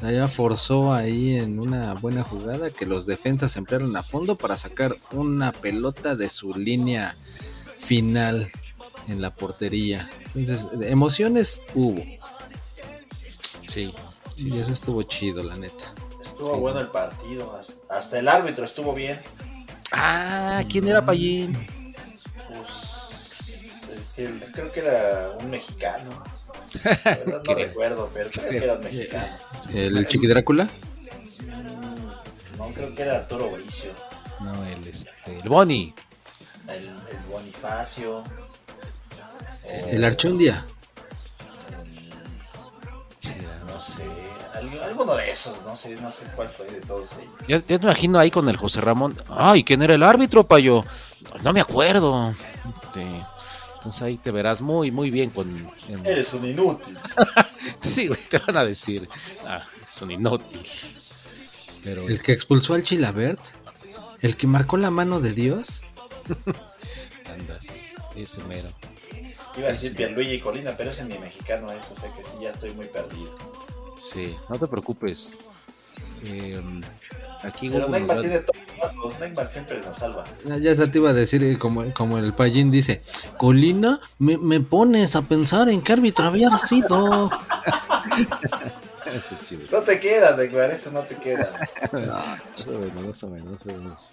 allá 0.02 0.28
forzó 0.28 0.92
ahí 0.92 1.36
en 1.36 1.58
una 1.58 1.94
buena 1.94 2.22
jugada 2.22 2.70
que 2.70 2.86
los 2.86 3.06
defensas 3.06 3.56
emplearon 3.56 3.96
a 3.96 4.02
fondo 4.02 4.36
para 4.36 4.56
sacar 4.56 4.96
una 5.12 5.52
pelota 5.52 6.14
de 6.14 6.28
su 6.28 6.54
línea 6.54 7.16
final 7.80 8.48
en 9.08 9.20
la 9.20 9.30
portería. 9.30 10.08
Entonces, 10.34 10.66
emociones 10.82 11.62
hubo. 11.74 12.04
Sí. 14.34 14.58
Eso 14.58 14.72
estuvo 14.72 15.02
chido, 15.04 15.42
la 15.42 15.56
neta. 15.56 15.84
Estuvo 16.20 16.54
Sí. 16.54 16.60
bueno 16.60 16.80
el 16.80 16.88
partido. 16.88 17.58
hasta- 17.88 18.18
el 18.18 18.28
árbitro 18.28 18.64
estuvo 18.64 18.94
bien. 18.94 19.18
Ah, 19.92 20.62
¿quién 20.68 20.86
era 20.88 21.04
Payín? 21.04 21.54
Pues, 22.48 24.34
creo 24.52 24.72
que 24.72 24.80
era 24.80 25.30
un 25.40 25.50
mexicano. 25.50 26.22
No 27.26 27.38
Creo. 27.42 27.56
recuerdo, 27.56 28.10
pero 28.12 28.28
creo 28.30 28.50
que 28.50 28.56
era 28.58 28.74
un 28.74 28.80
mexicano. 28.84 29.36
¿El 29.72 30.06
Chiqui 30.06 30.26
Drácula? 30.26 30.64
Mm, 30.64 32.58
No, 32.58 32.72
creo 32.74 32.94
que 32.94 33.02
era 33.02 33.16
Arturo 33.18 33.50
Bricio. 33.50 33.92
No, 34.40 34.64
el 34.66 34.86
este. 34.86 35.10
El 35.26 35.48
Boni. 35.48 35.94
El, 36.68 36.84
el 36.84 36.90
Bonifacio. 37.30 38.22
El 39.86 40.04
Archundia. 40.04 40.66
Sé, 43.88 44.04
algo- 44.54 44.82
alguno 44.82 45.14
de 45.16 45.30
esos, 45.30 45.62
no 45.64 45.74
sé, 45.76 45.90
no 45.96 46.12
sé 46.12 46.24
cuál 46.36 46.48
fue 46.48 46.66
de 46.66 46.80
todos 46.80 47.10
ellos. 47.12 47.32
Ya, 47.48 47.56
ya 47.66 47.78
te 47.78 47.86
imagino 47.86 48.18
ahí 48.18 48.30
con 48.30 48.48
el 48.48 48.56
José 48.56 48.80
Ramón. 48.80 49.16
Ay, 49.28 49.64
¿quién 49.64 49.82
era 49.82 49.94
el 49.94 50.02
árbitro, 50.02 50.44
Payo? 50.44 50.84
No 51.42 51.52
me 51.52 51.60
acuerdo. 51.60 52.34
Este, 52.82 53.02
entonces 53.74 54.02
ahí 54.02 54.16
te 54.18 54.30
verás 54.30 54.60
muy, 54.60 54.90
muy 54.90 55.10
bien 55.10 55.30
con. 55.30 55.48
en- 55.88 56.06
Eres 56.06 56.32
un 56.34 56.44
inútil. 56.46 56.96
Sí, 57.82 58.06
güey, 58.08 58.20
te 58.28 58.38
van 58.38 58.56
a 58.56 58.64
decir. 58.64 59.08
Ah, 59.46 59.64
es 59.86 60.02
un 60.02 60.10
inútil. 60.10 60.60
Pero 61.82 62.08
El 62.08 62.22
que 62.22 62.32
expulsó 62.32 62.74
al 62.74 62.82
Chilabert. 62.82 63.40
El 64.20 64.36
que 64.36 64.46
marcó 64.46 64.76
la 64.76 64.90
mano 64.90 65.20
de 65.20 65.32
Dios. 65.32 65.82
anda, 67.32 67.56
ese 68.16 68.42
mero. 68.44 68.68
Iba 69.56 69.68
a 69.68 69.72
decir 69.72 69.94
Pierluigi 69.94 70.40
Colina, 70.40 70.74
pero 70.76 70.90
ese 70.90 71.04
ni 71.04 71.18
mexicano 71.18 71.70
es, 71.72 71.84
o 71.96 72.00
sea 72.00 72.12
que 72.12 72.22
sí, 72.24 72.30
ya 72.42 72.50
estoy 72.50 72.72
muy 72.74 72.86
perdido. 72.86 73.36
Sí, 73.98 74.34
no 74.48 74.58
te 74.58 74.66
preocupes. 74.66 75.36
Eh, 76.24 76.60
aquí 77.42 77.68
Pero 77.68 77.86
Google 77.86 77.98
Neymar 78.00 78.16
va- 78.18 78.20
tiene 78.20 78.40
todos 78.40 79.18
Neymar 79.20 79.46
siempre 79.46 79.80
nos 79.80 79.96
salva. 79.96 80.24
Ah, 80.50 80.56
Ya 80.58 80.74
se 80.74 80.86
te 80.88 80.98
iba 80.98 81.10
a 81.10 81.12
decir, 81.14 81.42
eh, 81.42 81.58
como, 81.58 81.92
como 81.94 82.18
el 82.18 82.32
payín 82.32 82.70
dice, 82.70 83.02
Colina, 83.36 84.00
me, 84.18 84.36
me 84.38 84.60
pones 84.60 85.14
a 85.16 85.22
pensar 85.22 85.68
en 85.68 85.80
qué 85.82 85.92
árbitro 85.94 86.26
había 86.26 86.56
sido. 86.58 87.30
Chido. 89.42 89.62
No 89.72 89.80
te 89.82 89.98
quedas, 89.98 90.36
Neymar, 90.36 90.70
eso 90.70 90.90
no 90.90 91.00
te 91.00 91.14
queda. 91.16 91.48
Más 91.92 92.68
o 92.68 92.72
menos, 92.78 92.94
más 93.06 93.22
o 93.22 93.28
menos, 93.28 93.50
más 93.50 93.66
o 93.66 93.68
menos. 93.72 94.12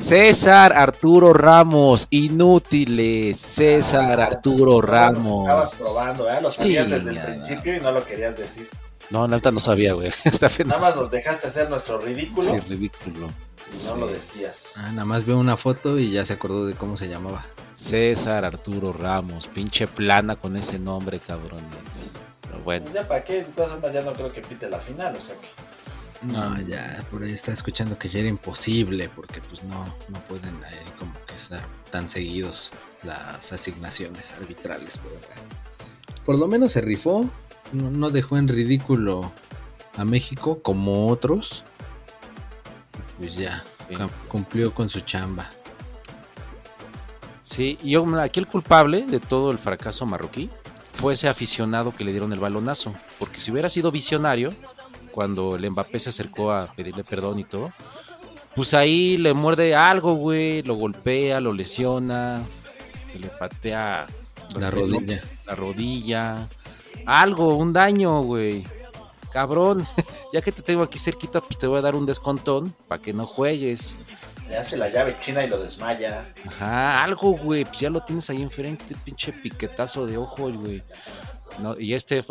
César 0.00 0.72
Arturo 0.74 1.32
Ramos, 1.32 2.06
inútiles. 2.10 3.38
César 3.40 4.20
Arturo 4.20 4.80
Ramos. 4.82 5.42
Estabas 5.42 5.76
probando, 5.76 6.30
¿eh? 6.30 6.40
Lo 6.42 6.50
sabías 6.50 6.84
Sí, 6.86 6.90
desde 6.92 7.10
el 7.10 7.20
principio 7.22 7.76
y 7.76 7.80
no 7.80 7.92
lo 7.92 8.04
querías 8.04 8.36
decir. 8.36 8.68
No, 9.10 9.26
la 9.26 9.36
neta 9.36 9.50
no 9.50 9.60
sabía, 9.60 9.94
güey. 9.94 10.08
Está 10.24 10.50
Nada 10.64 10.80
más 10.80 10.96
nos 10.96 11.10
dejaste 11.10 11.46
hacer 11.48 11.70
nuestro 11.70 11.98
ridículo 11.98 12.42
Sí, 12.42 12.58
ridículo. 12.68 13.26
y 13.26 13.84
no 13.86 13.94
Sí. 13.94 13.98
lo 13.98 14.06
decías. 14.08 14.72
Ah, 14.76 14.90
nada 14.92 15.04
más 15.06 15.24
veo 15.24 15.38
una 15.38 15.56
foto 15.56 15.98
y 15.98 16.10
ya 16.12 16.26
se 16.26 16.34
acordó 16.34 16.66
de 16.66 16.74
cómo 16.74 16.96
se 16.96 17.08
llamaba. 17.08 17.44
César 17.72 18.44
Arturo 18.44 18.92
Ramos, 18.92 19.48
pinche 19.48 19.86
plana 19.86 20.36
con 20.36 20.56
ese 20.56 20.78
nombre, 20.78 21.20
cabrones. 21.20 22.20
Pero 22.42 22.58
bueno, 22.64 22.86
ya 22.92 23.06
para 23.08 23.24
qué, 23.24 23.34
de 23.34 23.42
todas 23.44 23.70
formas 23.70 23.92
ya 23.92 24.02
no 24.02 24.12
creo 24.12 24.32
que 24.32 24.40
pite 24.42 24.68
la 24.68 24.78
final, 24.78 25.16
o 25.16 25.20
sea 25.22 25.34
que. 25.36 25.48
No, 26.22 26.60
ya, 26.62 27.04
por 27.10 27.22
ahí 27.22 27.32
está 27.32 27.52
escuchando 27.52 27.98
que 27.98 28.08
ya 28.08 28.20
era 28.20 28.28
imposible, 28.28 29.08
porque 29.08 29.40
pues 29.42 29.62
no, 29.64 29.84
no 30.08 30.18
pueden 30.28 30.54
ahí 30.64 30.76
como 30.98 31.12
que 31.26 31.34
estar 31.34 31.62
tan 31.90 32.08
seguidos 32.08 32.70
las 33.02 33.52
asignaciones 33.52 34.32
arbitrales. 34.32 34.98
Pero. 34.98 35.16
Por 36.24 36.38
lo 36.38 36.48
menos 36.48 36.72
se 36.72 36.80
rifó, 36.80 37.28
no, 37.72 37.90
no 37.90 38.10
dejó 38.10 38.36
en 38.38 38.48
ridículo 38.48 39.30
a 39.96 40.04
México 40.04 40.60
como 40.62 41.08
otros. 41.08 41.62
Pues 43.18 43.34
ya, 43.34 43.62
Sí. 43.88 43.94
cumplió 44.28 44.74
con 44.74 44.88
su 44.88 45.00
chamba. 45.00 45.48
Sí, 47.42 47.78
y 47.82 47.94
aquí 48.18 48.40
el 48.40 48.48
culpable 48.48 49.02
de 49.06 49.20
todo 49.20 49.52
el 49.52 49.58
fracaso 49.58 50.04
marroquí 50.04 50.50
fue 50.94 51.12
ese 51.12 51.28
aficionado 51.28 51.92
que 51.92 52.02
le 52.04 52.10
dieron 52.10 52.32
el 52.32 52.40
balonazo. 52.40 52.92
Porque 53.20 53.38
si 53.38 53.52
hubiera 53.52 53.70
sido 53.70 53.92
visionario, 53.92 54.52
cuando 55.16 55.56
el 55.56 55.70
Mbappé 55.70 55.98
se 55.98 56.10
acercó 56.10 56.52
a 56.52 56.66
pedirle 56.74 57.02
perdón 57.02 57.38
y 57.38 57.44
todo, 57.44 57.72
pues 58.54 58.74
ahí 58.74 59.16
le 59.16 59.32
muerde 59.32 59.74
algo, 59.74 60.12
güey, 60.12 60.60
lo 60.60 60.74
golpea, 60.74 61.40
lo 61.40 61.54
lesiona, 61.54 62.42
se 63.10 63.18
le 63.18 63.28
patea 63.28 64.06
La 64.56 64.70
rodilla. 64.70 65.22
la 65.46 65.54
rodilla, 65.54 66.48
algo, 67.06 67.56
un 67.56 67.72
daño, 67.72 68.20
güey. 68.24 68.62
Cabrón, 69.32 69.86
ya 70.34 70.42
que 70.42 70.52
te 70.52 70.60
tengo 70.60 70.82
aquí 70.82 70.98
cerquita, 70.98 71.40
pues 71.40 71.56
te 71.56 71.66
voy 71.66 71.78
a 71.78 71.82
dar 71.82 71.94
un 71.94 72.04
descontón 72.04 72.74
para 72.86 73.00
que 73.00 73.14
no 73.14 73.24
juegues. 73.26 73.96
Le 74.50 74.58
hace 74.58 74.76
la 74.76 74.90
llave 74.90 75.16
china 75.20 75.42
y 75.44 75.48
lo 75.48 75.58
desmaya. 75.58 76.30
Ajá, 76.46 77.02
algo, 77.02 77.30
güey, 77.32 77.64
pues 77.64 77.78
ya 77.80 77.88
lo 77.88 78.02
tienes 78.02 78.28
ahí 78.28 78.42
enfrente, 78.42 78.94
pinche 79.02 79.32
piquetazo 79.32 80.04
de 80.04 80.18
ojo, 80.18 80.52
güey. 80.52 80.82
No, 81.58 81.74
y 81.80 81.94
este, 81.94 82.22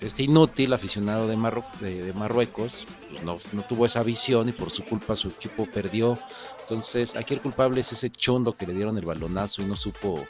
este 0.00 0.22
inútil 0.24 0.72
aficionado 0.72 1.26
de, 1.28 1.36
Marro- 1.36 1.64
de, 1.80 2.02
de 2.02 2.12
Marruecos, 2.12 2.86
pues 3.10 3.22
no, 3.22 3.36
no 3.52 3.62
tuvo 3.64 3.86
esa 3.86 4.02
visión 4.02 4.48
y 4.48 4.52
por 4.52 4.70
su 4.70 4.84
culpa 4.84 5.16
su 5.16 5.28
equipo 5.28 5.66
perdió. 5.66 6.18
Entonces, 6.60 7.16
aquí 7.16 7.34
el 7.34 7.40
culpable 7.40 7.80
es 7.80 7.92
ese 7.92 8.10
chondo 8.10 8.56
que 8.56 8.66
le 8.66 8.74
dieron 8.74 8.98
el 8.98 9.04
balonazo 9.04 9.62
y 9.62 9.66
no 9.66 9.76
supo 9.76 10.26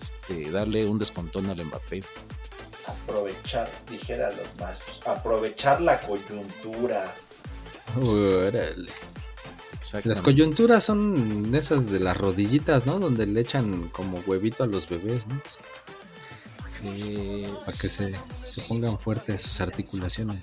este, 0.00 0.50
darle 0.50 0.86
un 0.86 0.98
descontón 0.98 1.48
al 1.50 1.64
Mbappé. 1.64 2.04
Aprovechar, 2.86 3.70
dijera 3.90 4.30
los 4.30 4.46
maestros, 4.58 5.00
aprovechar 5.06 5.80
la 5.80 6.00
coyuntura. 6.00 7.14
Órale. 7.96 8.90
Las 10.04 10.22
coyunturas 10.22 10.84
son 10.84 11.54
esas 11.54 11.88
de 11.90 12.00
las 12.00 12.16
rodillitas, 12.16 12.84
¿no? 12.84 12.98
Donde 12.98 13.26
le 13.26 13.40
echan 13.40 13.88
como 13.88 14.18
huevito 14.26 14.64
a 14.64 14.66
los 14.66 14.88
bebés, 14.88 15.26
¿no? 15.26 15.40
Eh, 16.84 17.52
para 17.64 17.76
que 17.76 17.88
se, 17.88 18.08
se 18.08 18.60
pongan 18.68 18.96
fuertes 18.98 19.42
sus 19.42 19.60
articulaciones. 19.60 20.42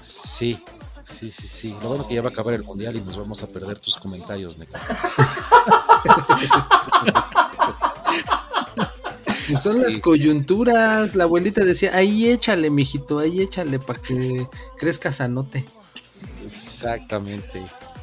Sí, 0.00 0.62
sí, 1.02 1.30
sí, 1.30 1.46
sí. 1.48 1.76
Lo 1.82 1.88
bueno 1.90 2.08
que 2.08 2.14
ya 2.14 2.22
va 2.22 2.28
a 2.28 2.32
acabar 2.32 2.54
el 2.54 2.64
mundial 2.64 2.96
y 2.96 3.00
nos 3.00 3.16
vamos 3.16 3.42
a 3.42 3.46
perder 3.46 3.78
tus 3.80 3.96
comentarios, 3.96 4.58
Neco. 4.58 4.72
Pues 9.48 9.62
son 9.62 9.72
Sí. 9.74 9.78
las 9.80 9.98
coyunturas. 9.98 11.14
La 11.14 11.24
abuelita 11.24 11.64
decía, 11.64 11.94
ahí 11.94 12.28
échale, 12.30 12.68
mijito, 12.70 13.18
ahí 13.20 13.40
échale 13.42 13.78
para 13.78 14.00
que 14.00 14.46
crezca 14.78 15.12
sanote. 15.12 15.64
Exactamente. 16.44 17.62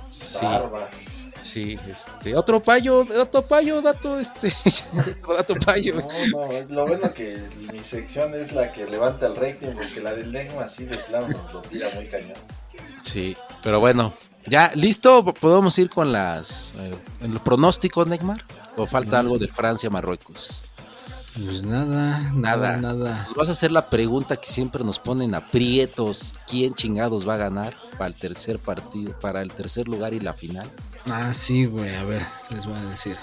Sí, 0.09 0.45
Barbas. 0.45 1.22
Sí. 1.53 1.79
Este, 1.87 2.35
otro 2.35 2.61
payo, 2.61 3.05
otro 3.19 3.41
payo, 3.41 3.81
dato, 3.81 4.19
este, 4.19 4.53
dato 5.27 5.55
payo. 5.55 5.95
No, 6.31 6.45
no, 6.45 6.67
lo 6.69 6.85
bueno 6.87 7.13
que 7.13 7.41
mi 7.71 7.79
sección 7.79 8.33
es 8.33 8.51
la 8.51 8.71
que 8.71 8.85
levanta 8.85 9.27
el 9.27 9.35
rating, 9.35 9.73
porque 9.73 10.01
la 10.01 10.13
del 10.13 10.31
lengua 10.31 10.63
así 10.65 10.85
de 10.85 10.97
plano 10.97 11.27
lo 11.53 11.61
tira 11.61 11.87
muy 11.95 12.07
cañón. 12.07 12.37
Sí, 13.03 13.35
pero 13.61 13.79
bueno, 13.79 14.13
ya 14.47 14.71
listo, 14.75 15.23
podemos 15.25 15.77
ir 15.79 15.89
con 15.89 16.11
las 16.11 16.73
eh, 16.79 16.93
en 17.21 17.33
los 17.33 17.41
pronósticos, 17.41 18.07
Neymar. 18.07 18.43
¿O 18.75 18.87
falta 18.87 19.19
algo 19.19 19.37
de 19.37 19.47
Francia, 19.47 19.89
Marruecos? 19.89 20.73
Pues 21.35 21.63
nada, 21.63 22.19
Nada. 22.33 22.77
nada, 22.77 22.77
nada. 22.77 23.23
Nos 23.23 23.33
vas 23.33 23.49
a 23.49 23.53
hacer 23.53 23.71
la 23.71 23.89
pregunta 23.89 24.37
que 24.37 24.49
siempre 24.49 24.83
nos 24.83 24.99
ponen 24.99 25.33
aprietos, 25.33 26.35
¿quién 26.47 26.75
chingados 26.75 27.27
va 27.27 27.35
a 27.35 27.37
ganar 27.37 27.75
para 27.97 28.07
el 28.07 28.15
tercer 28.15 28.59
partido, 28.59 29.17
para 29.19 29.41
el 29.41 29.51
tercer 29.51 29.87
lugar 29.87 30.13
y 30.13 30.19
la 30.19 30.33
final? 30.33 30.69
Ah, 31.05 31.33
sí, 31.33 31.65
güey, 31.65 31.95
a 31.95 32.03
ver, 32.03 32.23
les 32.49 32.65
voy 32.65 32.77
a 32.77 32.85
decir. 32.85 33.17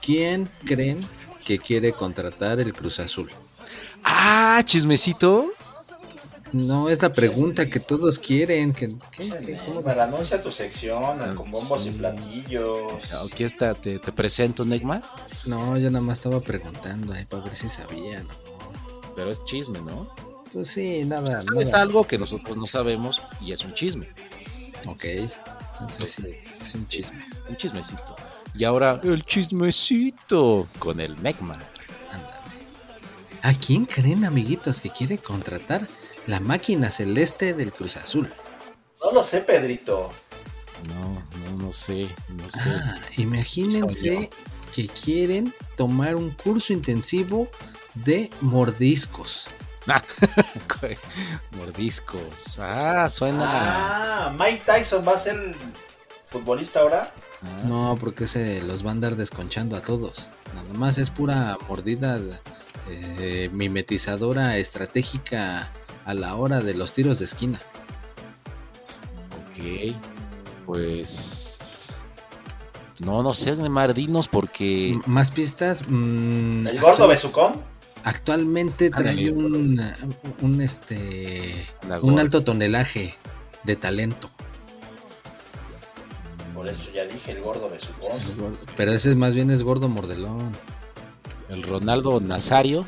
¿Quién 0.00 0.48
creen 0.64 1.06
que 1.44 1.58
quiere 1.58 1.92
contratar 1.92 2.60
el 2.60 2.72
Cruz 2.72 2.98
Azul? 3.00 3.30
Ah, 4.04 4.62
chismecito. 4.64 5.46
No, 6.52 6.88
es 6.88 7.02
la 7.02 7.12
pregunta 7.12 7.68
que 7.68 7.78
todos 7.78 8.18
quieren. 8.18 8.72
Que, 8.72 8.88
¿qué? 9.12 9.28
¿Qué? 9.44 9.60
¿Cómo? 9.66 9.82
Para 9.82 10.04
anuncia 10.04 10.42
tu 10.42 10.50
sección 10.50 11.18
con 11.34 11.50
bombos 11.50 11.84
y 11.84 11.90
platillos. 11.90 12.90
Aquí 13.30 13.44
está, 13.44 13.74
te, 13.74 13.98
te 13.98 14.12
presento, 14.12 14.64
Neymar. 14.64 15.02
No, 15.44 15.76
yo 15.76 15.90
nada 15.90 16.02
más 16.02 16.18
estaba 16.18 16.40
preguntando 16.40 17.12
ahí 17.12 17.26
para 17.26 17.44
ver 17.44 17.54
si 17.54 17.68
sabían. 17.68 18.26
Pero 19.14 19.30
es 19.30 19.44
chisme, 19.44 19.80
¿no? 19.82 20.08
Pues 20.54 20.68
sí, 20.70 21.04
nada, 21.04 21.36
Es 21.36 21.46
nada. 21.72 21.82
algo 21.82 22.04
que 22.06 22.16
nosotros 22.16 22.56
no 22.56 22.66
sabemos 22.66 23.20
y 23.42 23.52
es 23.52 23.62
un 23.66 23.74
chisme. 23.74 24.08
Ok. 24.86 25.04
Entonces 25.80 26.12
sí, 26.16 26.57
es 26.68 26.74
un 26.74 26.86
chisme. 26.86 27.26
Es 27.42 27.48
un 27.48 27.56
chismecito. 27.56 28.16
Y 28.54 28.64
ahora 28.64 29.00
el 29.02 29.24
chismecito 29.24 30.66
con 30.78 31.00
el. 31.00 31.12
Ándale. 31.12 31.66
¿A 33.42 33.54
quién 33.54 33.86
creen, 33.86 34.24
amiguitos, 34.24 34.80
que 34.80 34.90
quiere 34.90 35.18
contratar 35.18 35.86
la 36.26 36.40
máquina 36.40 36.90
celeste 36.90 37.54
del 37.54 37.72
Cruz 37.72 37.96
Azul? 37.96 38.28
No 39.02 39.12
lo 39.12 39.22
sé, 39.22 39.40
Pedrito. 39.40 40.12
No, 40.88 41.22
no, 41.38 41.64
no 41.64 41.72
sé, 41.72 42.08
no 42.28 42.50
sé. 42.50 42.70
Ah, 42.70 43.00
imagínense 43.16 44.30
que 44.74 44.86
quieren 44.88 45.52
tomar 45.76 46.14
un 46.14 46.30
curso 46.30 46.72
intensivo 46.72 47.48
de 47.94 48.30
mordiscos. 48.40 49.46
Mordiscos. 51.56 52.58
Ah, 52.58 53.08
suena. 53.08 53.44
Ah, 53.46 54.36
Mike 54.38 54.62
Tyson 54.66 55.02
va 55.06 55.12
a 55.12 55.18
ser 55.18 55.54
futbolista 56.30 56.80
ahora. 56.80 57.12
Ah, 57.42 57.62
No, 57.66 57.96
porque 58.00 58.26
se 58.26 58.62
los 58.62 58.84
va 58.84 58.90
a 58.90 58.92
andar 58.92 59.16
desconchando 59.16 59.76
a 59.76 59.80
todos. 59.80 60.28
Nada 60.54 60.72
más 60.78 60.98
es 60.98 61.10
pura 61.10 61.56
mordida 61.68 62.18
eh, 62.88 63.48
mimetizadora 63.52 64.56
estratégica 64.56 65.70
a 66.04 66.14
la 66.14 66.34
hora 66.36 66.60
de 66.60 66.74
los 66.74 66.92
tiros 66.94 67.18
de 67.18 67.26
esquina. 67.26 67.60
Ok. 69.50 69.94
Pues. 70.66 72.00
No, 73.00 73.22
no 73.22 73.32
sé, 73.32 73.54
Neymar, 73.56 73.94
dinos 73.94 74.26
porque. 74.28 74.90
M- 74.90 75.02
Más 75.06 75.30
pistas. 75.30 75.82
mm, 75.88 76.66
El 76.66 76.80
gordo 76.80 76.92
actual- 77.04 77.08
besucón. 77.10 77.52
Actualmente 78.04 78.90
trae 78.90 79.30
un, 79.30 80.00
un 80.40 80.60
este 80.62 81.66
un 82.00 82.18
alto 82.18 82.42
tonelaje 82.44 83.14
de 83.64 83.76
talento. 83.76 84.30
Por 86.68 86.74
eso 86.76 86.90
ya 86.92 87.04
dije 87.06 87.32
el 87.32 87.40
gordo 87.40 87.70
besucón. 87.70 88.54
Pero 88.76 88.92
ese 88.92 89.14
más 89.14 89.32
bien 89.32 89.50
es 89.50 89.62
gordo 89.62 89.88
mordelón. 89.88 90.52
El 91.48 91.62
Ronaldo 91.62 92.20
Nazario. 92.20 92.84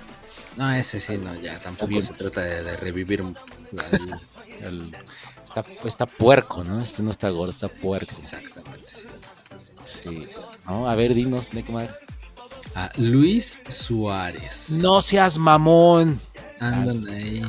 No, 0.58 0.70
ese 0.74 1.00
sí, 1.00 1.16
no, 1.16 1.34
ya 1.40 1.58
tampoco 1.58 2.02
se 2.02 2.12
trata 2.12 2.42
de, 2.42 2.62
de 2.62 2.76
revivir 2.76 3.22
un- 3.22 3.34
la- 3.72 4.18
El, 4.60 4.94
está, 5.42 5.64
está 5.86 6.04
puerco, 6.04 6.62
¿no? 6.62 6.82
Este 6.82 7.02
no 7.02 7.10
está 7.10 7.30
gordo, 7.30 7.50
está 7.52 7.68
puerco. 7.68 8.12
Exactamente. 8.20 8.86
sí. 8.86 9.06
Sí. 9.84 10.26
¿No? 10.66 10.86
A 10.88 10.94
ver, 10.94 11.14
dinos, 11.14 11.54
Neymar. 11.54 11.98
A 12.74 12.90
Luis 12.98 13.58
Suárez. 13.70 14.68
No 14.68 15.00
seas 15.00 15.38
mamón. 15.38 16.20
Andan 16.60 17.08
ahí. 17.08 17.42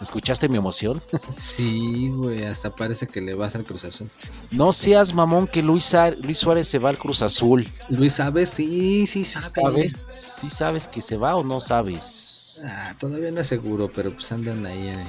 ¿Escuchaste 0.00 0.48
mi 0.48 0.56
emoción? 0.56 1.02
Sí, 1.36 2.10
güey, 2.10 2.44
hasta 2.44 2.70
parece 2.70 3.06
que 3.06 3.20
le 3.20 3.34
vas 3.34 3.54
al 3.56 3.64
Cruz 3.64 3.84
Azul. 3.84 4.08
No 4.50 4.72
seas 4.72 5.14
mamón 5.14 5.46
que 5.46 5.62
Luis, 5.62 5.94
Luis 6.22 6.38
Suárez 6.38 6.68
se 6.68 6.78
va 6.78 6.90
al 6.90 6.98
Cruz 6.98 7.22
Azul. 7.22 7.66
Luis, 7.88 8.14
¿sabes? 8.14 8.50
Sí, 8.50 9.06
sí, 9.06 9.24
sabe. 9.24 9.48
¿Sabes? 9.50 9.92
¿Sí 10.08 10.50
sabes 10.50 10.88
que 10.88 11.00
se 11.00 11.16
va 11.16 11.36
o 11.36 11.44
no 11.44 11.60
sabes? 11.60 12.62
Ah, 12.64 12.94
todavía 12.98 13.30
no 13.30 13.40
es 13.40 13.46
seguro, 13.46 13.90
pero 13.94 14.12
pues 14.12 14.30
andan 14.32 14.64
ahí 14.66 14.88
eh, 14.88 15.06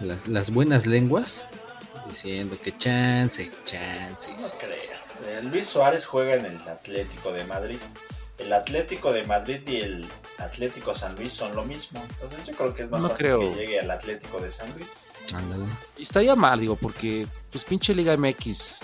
las, 0.00 0.28
las 0.28 0.50
buenas 0.50 0.86
lenguas 0.86 1.44
diciendo 2.08 2.58
que 2.62 2.76
chance, 2.76 3.50
chance. 3.64 4.28
No 4.38 4.48
creo. 4.58 5.42
Luis 5.50 5.66
Suárez 5.66 6.04
juega 6.06 6.34
en 6.34 6.46
el 6.46 6.68
Atlético 6.68 7.32
de 7.32 7.44
Madrid. 7.44 7.78
El 8.40 8.52
Atlético 8.52 9.12
de 9.12 9.24
Madrid 9.24 9.60
y 9.68 9.76
el 9.76 10.06
Atlético 10.38 10.94
San 10.94 11.14
Luis 11.16 11.32
son 11.32 11.54
lo 11.54 11.64
mismo. 11.64 12.02
Entonces 12.22 12.46
yo 12.46 12.54
creo 12.54 12.74
que 12.74 12.82
es 12.84 12.90
más 12.90 13.00
No 13.00 13.08
fácil 13.10 13.26
creo. 13.26 13.40
que 13.40 13.54
llegue 13.60 13.80
al 13.80 13.90
Atlético 13.90 14.40
de 14.40 14.50
San 14.50 14.72
Luis. 14.74 14.86
Ándale. 15.34 15.64
Y 15.98 16.02
estaría 16.02 16.34
mal, 16.34 16.58
digo, 16.58 16.74
porque, 16.76 17.26
pues 17.52 17.64
pinche 17.64 17.94
Liga 17.94 18.16
MX. 18.16 18.80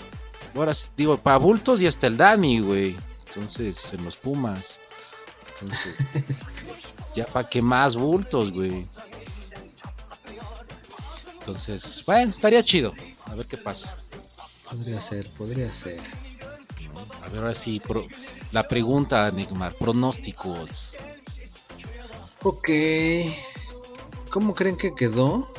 Ahora, 0.55 0.71
digo, 0.95 1.17
para 1.17 1.37
bultos 1.37 1.81
y 1.81 1.87
hasta 1.87 2.07
el 2.07 2.17
Dani, 2.17 2.59
güey. 2.61 2.95
Entonces, 3.27 3.93
en 3.93 4.03
los 4.05 4.15
Pumas. 4.15 4.79
Entonces, 5.53 5.95
ya 7.15 7.25
para 7.25 7.49
qué 7.49 7.61
más 7.61 7.95
bultos, 7.95 8.51
güey. 8.51 8.87
Entonces, 11.39 12.03
bueno, 12.05 12.31
estaría 12.31 12.63
chido. 12.63 12.93
A 13.25 13.35
ver 13.35 13.45
qué 13.45 13.57
pasa. 13.57 13.95
Podría 14.69 14.99
ser, 14.99 15.29
podría 15.31 15.71
ser. 15.71 15.99
A 17.27 17.29
ver, 17.29 17.41
ahora 17.41 17.53
sí, 17.53 17.79
pro- 17.79 18.07
la 18.51 18.67
pregunta, 18.67 19.29
Neymar, 19.31 19.73
pronósticos. 19.75 20.93
Ok. 22.43 22.69
¿Cómo 24.29 24.53
creen 24.53 24.77
que 24.77 24.93
quedó 24.95 25.51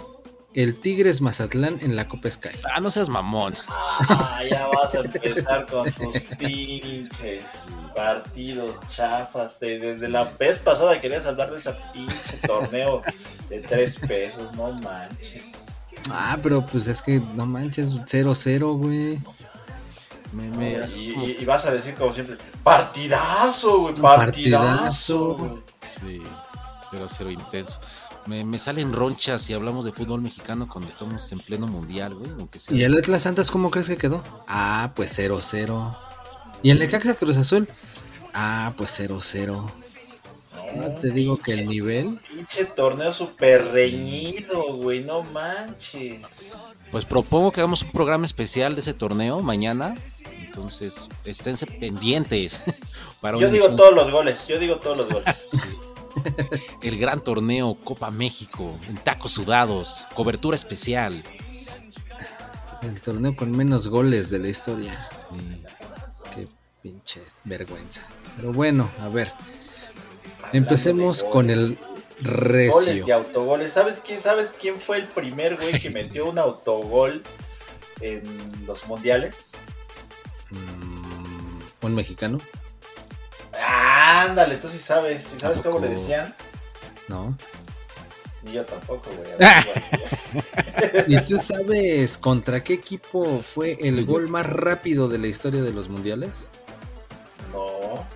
el 0.55 0.77
Tigres 0.81 1.21
Mazatlán 1.21 1.79
en 1.83 1.97
la 1.97 2.09
Copa 2.09 2.31
Sky? 2.31 2.51
Ah, 2.75 2.81
no 2.81 2.91
seas 2.91 3.09
mamón. 3.09 3.55
Ah, 3.69 4.41
ya 4.49 4.66
vas 4.69 4.95
a 4.95 5.01
empezar 5.01 5.66
con 5.66 5.91
tus 5.93 6.16
pinches 6.39 7.45
partidos 7.95 8.79
chafas. 8.89 9.59
De- 9.61 9.79
Desde 9.79 10.09
la 10.09 10.25
vez 10.25 10.59
pasada 10.59 11.01
querías 11.01 11.27
hablar 11.27 11.51
de 11.51 11.59
ese 11.59 11.75
pinche 11.93 12.39
torneo 12.47 13.03
de 13.51 13.61
tres 13.61 13.99
pesos, 13.99 14.55
no 14.55 14.73
manches. 14.75 15.45
Ah, 16.11 16.39
pero 16.43 16.64
pues 16.64 16.87
es 16.87 17.03
que 17.03 17.21
no 17.35 17.45
manches, 17.45 17.95
0-0, 18.07 18.79
güey. 18.79 19.21
Me, 20.33 20.49
me- 20.51 20.85
Y, 20.97 21.01
y- 21.01 21.37
y 21.41 21.45
vas 21.45 21.64
a 21.66 21.70
decir 21.70 21.95
como 21.95 22.12
siempre, 22.12 22.37
partidazo, 22.62 23.79
güey, 23.81 23.95
partidazo. 23.95 24.66
Partidazo. 24.66 25.35
güey". 25.37 25.53
Sí, 25.81 26.22
0-0 26.91 27.31
intenso. 27.33 27.81
Me, 28.26 28.45
me 28.45 28.59
salen 28.59 28.93
ronchas 28.93 29.41
si 29.41 29.55
hablamos 29.55 29.85
de 29.87 29.93
fútbol 29.93 30.20
mexicano 30.20 30.68
cuando 30.68 30.91
estamos 30.91 31.31
en 31.33 31.39
pleno 31.39 31.66
mundial, 31.66 32.14
güey. 32.14 32.31
Aunque 32.39 32.59
sea. 32.59 32.76
¿Y 32.76 32.83
el 32.85 32.97
Atlas 32.99 33.22
Santos 33.22 33.51
cómo 33.51 33.70
crees 33.70 33.87
que 33.89 33.97
quedó? 33.97 34.22
Ah, 34.47 34.91
pues 34.95 35.18
0-0. 35.18 35.97
¿Y 36.62 36.70
el 36.70 36.79
Necaxa 36.79 37.14
Cruz 37.14 37.37
Azul? 37.39 37.68
Ah, 38.35 38.74
pues 38.76 38.91
0-0. 39.01 39.64
No 40.77 40.89
te 41.01 41.11
digo 41.11 41.37
que 41.37 41.53
el 41.53 41.66
nivel. 41.69 42.19
Pinche 42.29 42.64
torneo 42.64 43.12
súper 43.12 43.64
reñido, 43.73 44.75
güey, 44.75 45.01
no 45.01 45.23
manches. 45.23 46.53
Pues 46.91 47.05
propongo 47.05 47.53
que 47.53 47.61
hagamos 47.61 47.83
un 47.83 47.93
programa 47.93 48.27
especial 48.27 48.75
de 48.75 48.81
ese 48.81 48.95
torneo 48.95 49.41
mañana. 49.41 49.95
Entonces, 50.47 51.07
esténse 51.25 51.66
pendientes. 51.66 52.61
para 53.21 53.39
Yo 53.39 53.47
digo 53.51 53.66
edición- 53.66 53.77
todos 53.77 53.95
los 53.95 54.11
goles, 54.12 54.47
yo 54.49 54.59
digo 54.59 54.77
todos 54.79 54.97
los 54.99 55.09
goles. 55.09 55.35
Sí. 55.51 55.62
El 56.83 56.99
gran 56.99 57.23
torneo 57.23 57.77
Copa 57.85 58.11
México 58.11 58.75
en 58.89 58.97
tacos 58.97 59.31
sudados, 59.33 60.09
cobertura 60.14 60.57
especial. 60.57 61.23
El 62.83 63.01
torneo 63.01 63.37
con 63.37 63.53
menos 63.57 63.87
goles 63.87 64.29
de 64.31 64.39
la 64.41 64.49
historia. 64.49 64.99
Sí. 65.01 65.62
Qué 66.35 66.49
pinche 66.83 67.23
vergüenza. 67.45 68.03
Pero 68.37 68.53
bueno, 68.53 68.91
a 69.01 69.09
ver. 69.09 69.33
Empecemos 70.53 71.23
con 71.25 71.51
el 71.51 71.79
Goles 72.21 72.89
y 72.89 73.01
Recio. 73.01 73.15
autogoles. 73.15 73.73
¿Sabes 73.73 73.97
quién, 74.05 74.21
¿Sabes 74.21 74.53
quién 74.61 74.81
fue 74.81 74.99
el 74.99 75.07
primer 75.07 75.57
güey 75.57 75.81
que 75.81 75.91
metió 75.91 76.29
un 76.29 76.39
autogol 76.39 77.23
en 78.01 78.23
los 78.67 78.87
mundiales? 78.87 79.53
Mm, 80.51 81.59
¿Un 81.87 81.95
mexicano? 81.95 82.39
Ándale, 83.67 84.57
tú 84.57 84.69
sí 84.69 84.79
sabes. 84.79 85.25
¿Sí 85.25 85.39
¿Sabes 85.39 85.59
¿A 85.59 85.63
cómo 85.63 85.79
le 85.79 85.89
decían? 85.89 86.35
No. 87.09 87.37
Ni 88.43 88.53
yo 88.53 88.65
tampoco, 88.65 89.11
güey. 89.17 89.33
A 89.33 89.37
ver, 89.37 89.65
güey. 91.05 91.05
¿Y 91.17 91.21
tú 91.27 91.41
sabes 91.41 92.19
contra 92.19 92.63
qué 92.63 92.75
equipo 92.75 93.39
fue 93.41 93.79
el 93.81 94.05
gol 94.07 94.29
más 94.29 94.47
rápido 94.47 95.09
de 95.09 95.19
la 95.19 95.27
historia 95.27 95.63
de 95.63 95.73
los 95.73 95.89
mundiales? 95.89 96.31
no. 97.53 98.07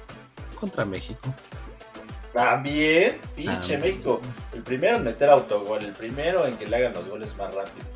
Contra 0.59 0.85
México. 0.85 1.35
También, 2.33 3.19
pinche 3.37 3.77
Ah, 3.77 3.79
México. 3.79 4.21
El 4.55 4.63
primero 4.63 4.97
en 4.97 5.05
meter 5.05 5.29
autogol, 5.31 5.83
el 5.85 5.93
primero 5.93 6.47
en 6.47 6.57
que 6.57 6.67
le 6.67 6.77
hagan 6.77 6.95
los 6.95 7.07
goles 7.09 7.37
más 7.37 7.55
rápidos. 7.55 7.87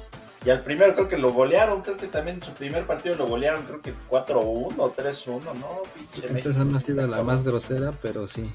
Y 0.45 0.51
al 0.51 0.63
primero 0.63 0.95
creo 0.95 1.09
que 1.09 1.17
lo 1.19 1.33
golearon, 1.33 1.83
creo 1.83 1.97
que 1.97 2.07
también 2.07 2.37
en 2.37 2.43
su 2.43 2.53
primer 2.53 2.85
partido 2.87 3.17
lo 3.17 3.27
golearon, 3.27 3.65
creo 3.65 3.81
que 3.83 3.93
4-1 4.09 4.75
o 4.79 4.95
3-1, 4.95 5.41
¿no? 5.59 5.83
Pinche 5.95 6.21
Esta 6.21 6.33
México. 6.51 6.65
no 6.65 6.77
ha 6.77 6.81
sido 6.81 7.07
la 7.09 7.23
más 7.25 7.43
grosera, 7.43 7.93
pero 8.03 8.29
sí. 8.29 8.49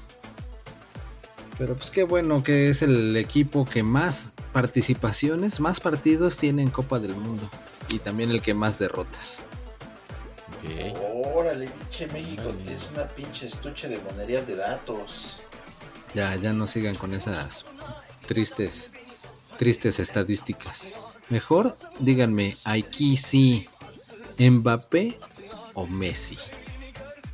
Pero 1.58 1.74
pues 1.74 1.90
qué 1.90 2.04
bueno 2.04 2.42
que 2.42 2.70
es 2.70 2.80
el 2.82 3.14
equipo 3.16 3.64
que 3.66 3.82
más 3.82 4.34
participaciones, 4.52 5.60
más 5.60 5.80
partidos 5.80 6.38
tiene 6.38 6.62
en 6.62 6.70
Copa 6.70 6.98
del 6.98 7.14
Mundo. 7.14 7.48
Y 7.90 7.98
también 7.98 8.30
el 8.30 8.40
que 8.40 8.54
más 8.54 8.78
derrotas. 8.78 9.40
Órale, 11.34 11.66
pinche 11.68 12.06
México, 12.08 12.42
Órale. 12.48 12.72
es 12.74 12.88
una 12.94 13.06
pinche 13.08 13.46
estuche 13.48 13.88
de 13.88 13.98
monerías 13.98 14.46
de 14.46 14.56
datos. 14.56 15.40
Ya, 16.14 16.36
ya 16.36 16.52
no 16.52 16.66
sigan 16.66 16.96
con 16.96 17.14
esas 17.14 17.64
tristes, 18.26 18.92
tristes 19.58 19.98
estadísticas. 19.98 20.92
Mejor 21.30 21.74
díganme, 22.00 22.56
aquí 22.64 23.16
sí, 23.16 23.68
Mbappé 24.38 25.18
o 25.74 25.86
Messi. 25.86 26.36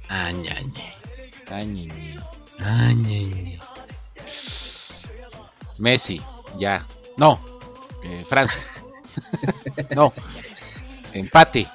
Añañe. 0.08 0.94
Ay, 1.50 1.66
ñe, 1.66 1.86
ñe. 1.86 2.20
Añañe. 2.60 3.58
Messi, 5.78 6.20
ya. 6.58 6.84
No. 7.16 7.40
Eh, 8.04 8.24
Francia. 8.26 8.62
no. 9.96 10.12
Empate. 11.12 11.66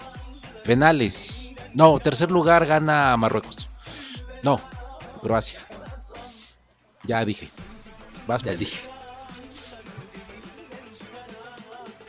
Penales. 0.63 1.55
No, 1.73 1.99
tercer 1.99 2.31
lugar 2.31 2.65
gana 2.65 3.17
Marruecos. 3.17 3.81
No. 4.43 4.59
Croacia. 5.21 5.59
Ya 7.03 7.23
dije. 7.25 7.47
Vas, 8.27 8.43
Ya 8.43 8.53
dije. 8.55 8.87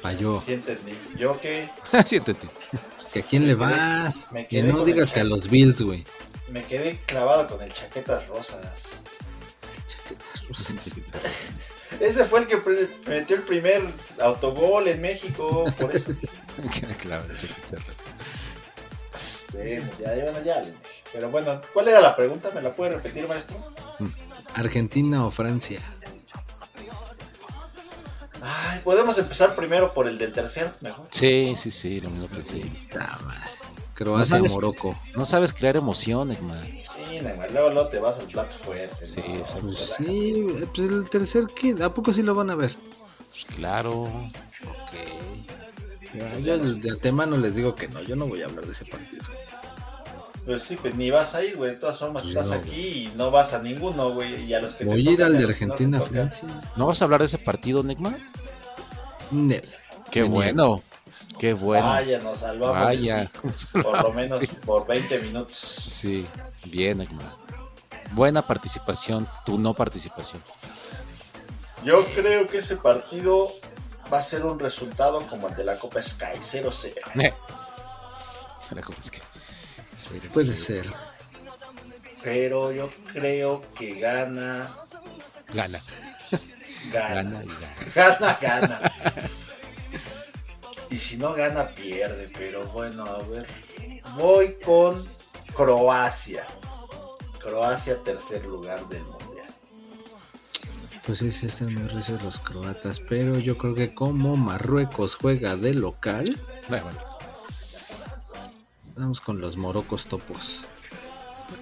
Sientes, 0.45 0.85
ni 0.85 0.93
yo 1.17 1.41
que 1.41 1.69
Siéntete. 2.05 2.47
¿que 3.13 3.21
a 3.21 3.23
quién 3.23 3.47
le 3.47 3.55
vas? 3.55 4.29
Que 4.51 4.63
no 4.63 4.85
digas 4.85 5.11
que 5.13 5.21
a 5.21 5.25
los 5.25 5.49
Bills, 5.49 5.81
güey. 5.81 6.05
me 6.49 6.63
quedé 6.65 6.99
clavado 7.07 7.47
con 7.47 7.63
el 7.63 7.73
chaquetas 7.73 8.27
rosas. 8.29 8.99
Ese 12.01 12.25
fue 12.25 12.41
el 12.41 12.47
que 12.49 12.59
metió 13.07 13.37
el 13.37 13.43
primer 13.43 13.83
autogol 14.21 14.89
en 14.89 15.01
México, 15.01 15.65
por 15.79 15.95
eso. 15.95 16.13
claro. 17.01 17.25
Bueno, 19.53 19.89
ya, 20.01 20.17
ya, 20.17 20.43
ya 20.43 20.57
les 20.59 20.67
dije. 20.67 21.03
Pero 21.13 21.31
bueno, 21.31 21.63
¿cuál 21.73 21.89
era 21.89 22.01
la 22.01 22.17
pregunta? 22.17 22.51
¿Me 22.53 22.61
la 22.61 22.75
puede 22.75 22.97
repetir, 22.97 23.29
maestro? 23.29 23.57
¿Argentina 24.55 25.25
o 25.27 25.31
Francia? 25.31 25.81
Ay, 28.43 28.81
podemos 28.85 29.17
empezar 29.19 29.55
primero 29.57 29.93
por 29.93 30.07
el 30.07 30.19
del 30.19 30.33
tercer, 30.33 30.71
mejor. 30.83 31.07
Sí, 31.11 31.55
sí, 31.57 31.71
sí, 31.71 32.01
lo 32.01 32.11
mismo. 32.11 32.29
Ah, 33.01 33.19
madre. 33.25 33.41
Croacia, 33.95 34.39
No 34.39 34.45
sabes- 34.49 34.55
Morocco. 34.55 34.97
No 35.17 35.25
sabes 35.25 35.53
crear 35.53 35.77
emociones, 35.77 36.43
man. 36.43 36.63
Sí, 36.79 37.21
Neymar, 37.23 37.51
luego, 37.53 37.71
luego 37.71 37.89
te 37.89 38.01
vas 38.01 38.19
al 38.19 38.27
plato 38.27 38.57
fuerte. 38.59 39.07
Sí, 39.07 39.21
¿no? 39.21 39.61
Pues 39.61 39.79
sí, 39.97 40.47
pues 40.75 40.91
el 40.91 41.09
tercer, 41.09 41.47
¿qué? 41.55 41.75
¿A 41.83 41.95
poco 41.95 42.13
sí 42.13 42.23
lo 42.23 42.35
van 42.35 42.51
a 42.51 42.55
ver? 42.57 42.77
Pues 43.29 43.45
claro. 43.57 44.03
Ok. 44.03 44.95
Ya, 46.15 46.39
yo 46.39 46.59
de 46.59 46.91
antemano 46.91 47.37
les 47.37 47.55
digo 47.57 47.75
que 47.75 47.89
no, 47.89 48.01
yo 48.03 48.15
no 48.15 48.27
voy 48.27 48.43
a 48.43 48.47
hablar 48.47 48.67
de 48.67 48.73
ese 48.73 48.85
partido. 48.85 49.25
Pues 50.45 50.63
sí, 50.63 50.77
pues 50.77 50.95
ni 50.95 51.11
vas 51.11 51.35
a 51.35 51.43
ir, 51.43 51.57
güey. 51.57 51.71
De 51.71 51.77
todas 51.79 51.99
formas, 51.99 52.27
estás 52.27 52.49
no, 52.49 52.55
aquí 52.55 52.71
y 53.11 53.13
no 53.17 53.31
vas 53.31 53.53
a 53.55 53.61
ninguno, 53.61 54.11
güey. 54.11 54.45
Y 54.45 54.53
a 54.55 54.61
los 54.61 54.73
que 54.75 54.81
te 54.81 54.85
Voy 54.85 54.97
a 55.09 55.11
ir 55.13 55.17
tocan, 55.19 55.27
al 55.27 55.33
de 55.33 55.39
no 55.41 55.47
te 55.47 55.53
Argentina, 55.53 55.99
tocan. 55.99 56.13
Francia. 56.13 56.49
¿No 56.77 56.87
vas 56.87 57.01
a 57.01 57.05
hablar 57.07 57.21
de 57.21 57.27
ese 57.27 57.39
partido, 57.39 57.83
Neymar? 57.83 58.19
Nel. 59.31 59.69
Qué 60.11 60.23
bueno. 60.23 60.83
Qué 61.39 61.55
bueno. 61.55 61.87
Vaya, 61.87 62.19
nos 62.19 62.39
salvamos. 62.39 62.79
Vaya. 62.79 63.31
Por 63.83 64.03
lo 64.03 64.13
menos 64.13 64.41
por 64.67 64.87
20 64.87 65.19
minutos. 65.23 65.57
Sí, 65.57 66.27
bien, 66.67 66.99
Neymar. 66.99 67.33
Buena 68.13 68.43
participación, 68.43 69.27
tu 69.47 69.59
no 69.59 69.73
participación. 69.75 70.43
Yo 71.85 72.05
creo 72.15 72.47
que 72.47 72.59
ese 72.59 72.77
partido 72.77 73.49
va 74.13 74.19
a 74.19 74.23
ser 74.23 74.45
un 74.45 74.59
resultado 74.59 75.27
como 75.27 75.49
el 75.49 75.55
de 75.55 75.65
la 75.65 75.79
Copa 75.79 76.03
Sky 76.03 76.39
0-0. 76.41 76.93
Era 77.15 78.83
como 78.83 78.99
es 78.99 79.11
que- 79.11 79.21
Puede 80.33 80.57
ser. 80.57 80.93
Pero 82.23 82.73
yo 82.73 82.89
creo 83.13 83.63
que 83.77 83.95
gana. 84.01 84.75
Gana, 85.53 85.79
Gana. 86.93 87.15
gana 87.23 87.45
y 87.45 87.49
gana. 87.49 87.59
Gana, 87.95 88.39
gana. 88.41 88.81
Y 90.91 90.97
si 90.99 91.17
no 91.17 91.35
gana, 91.35 91.69
pierde. 91.75 92.31
Pero 92.37 92.67
bueno, 92.69 93.05
a 93.05 93.19
ver. 93.25 93.47
Voy 94.17 94.57
con 94.65 95.05
Croacia. 95.55 96.47
Croacia, 97.41 98.03
tercer 98.03 98.45
lugar 98.45 98.89
del 98.89 99.03
mundial. 99.03 99.49
Pues 101.07 101.19
sí, 101.19 101.31
sí 101.33 101.47
están 101.47 101.75
muy 101.75 101.87
recios 101.89 102.23
los 102.23 102.41
croatas, 102.41 102.99
pero 103.01 103.39
yo 103.39 103.59
creo 103.59 103.75
que 103.75 103.95
como 103.95 104.37
Marruecos 104.37 105.17
juega 105.17 105.55
de 105.57 105.75
local, 105.75 106.25
Bueno, 106.69 106.85
bueno. 106.85 107.14
Vamos 108.97 109.21
con 109.21 109.41
los 109.41 109.57
morocos 109.57 110.07
topos. 110.07 110.63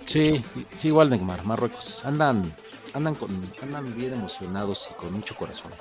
Sí, 0.07 0.45
sí, 0.77 0.89
igual 0.89 1.11
Neymar, 1.11 1.45
Marruecos. 1.45 2.05
Andan, 2.05 2.55
andan 2.95 3.15
con, 3.15 3.31
andan 3.63 3.97
bien 3.97 4.13
emocionados 4.13 4.89
y 4.91 4.95
con 4.95 5.13
mucho 5.13 5.35
corazón. 5.35 5.73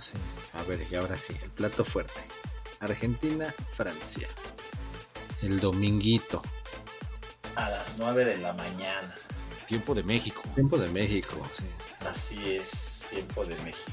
Sé. 0.00 0.14
A 0.58 0.62
ver, 0.64 0.86
y 0.90 0.94
ahora 0.94 1.16
sí, 1.16 1.34
el 1.42 1.50
plato 1.50 1.84
fuerte. 1.84 2.20
Argentina, 2.80 3.52
Francia. 3.72 4.28
El 5.42 5.60
dominguito. 5.60 6.42
A 7.56 7.70
las 7.70 7.98
9 7.98 8.24
de 8.24 8.38
la 8.38 8.52
mañana. 8.52 9.14
Tiempo 9.66 9.94
de 9.94 10.02
México. 10.02 10.42
Tiempo 10.54 10.78
de 10.78 10.88
México, 10.88 11.36
sí. 11.56 11.64
Así 12.08 12.54
es, 12.54 13.04
tiempo 13.10 13.44
de 13.44 13.54
México. 13.62 13.92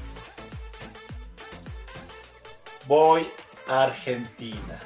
Voy 2.86 3.26
a 3.66 3.84
Argentina. 3.84 4.78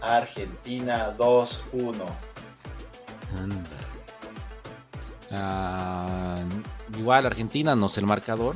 Argentina 0.00 1.12
2-1. 1.16 1.94
Ándale. 3.38 3.86
Ah, 5.32 6.38
igual 6.96 7.26
Argentina, 7.26 7.74
no 7.74 7.88
sé 7.88 8.00
el 8.00 8.06
marcador. 8.06 8.54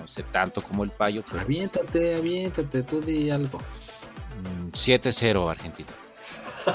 No 0.00 0.08
sé 0.08 0.22
tanto 0.24 0.62
como 0.62 0.82
el 0.84 0.90
payo, 0.90 1.22
pero 1.28 1.42
Aviéntate, 1.42 2.16
aviéntate, 2.16 2.82
tú 2.82 3.00
di 3.00 3.30
algo. 3.30 3.58
mm, 3.58 4.70
7-0 4.72 5.50
Argentina. 5.50 5.90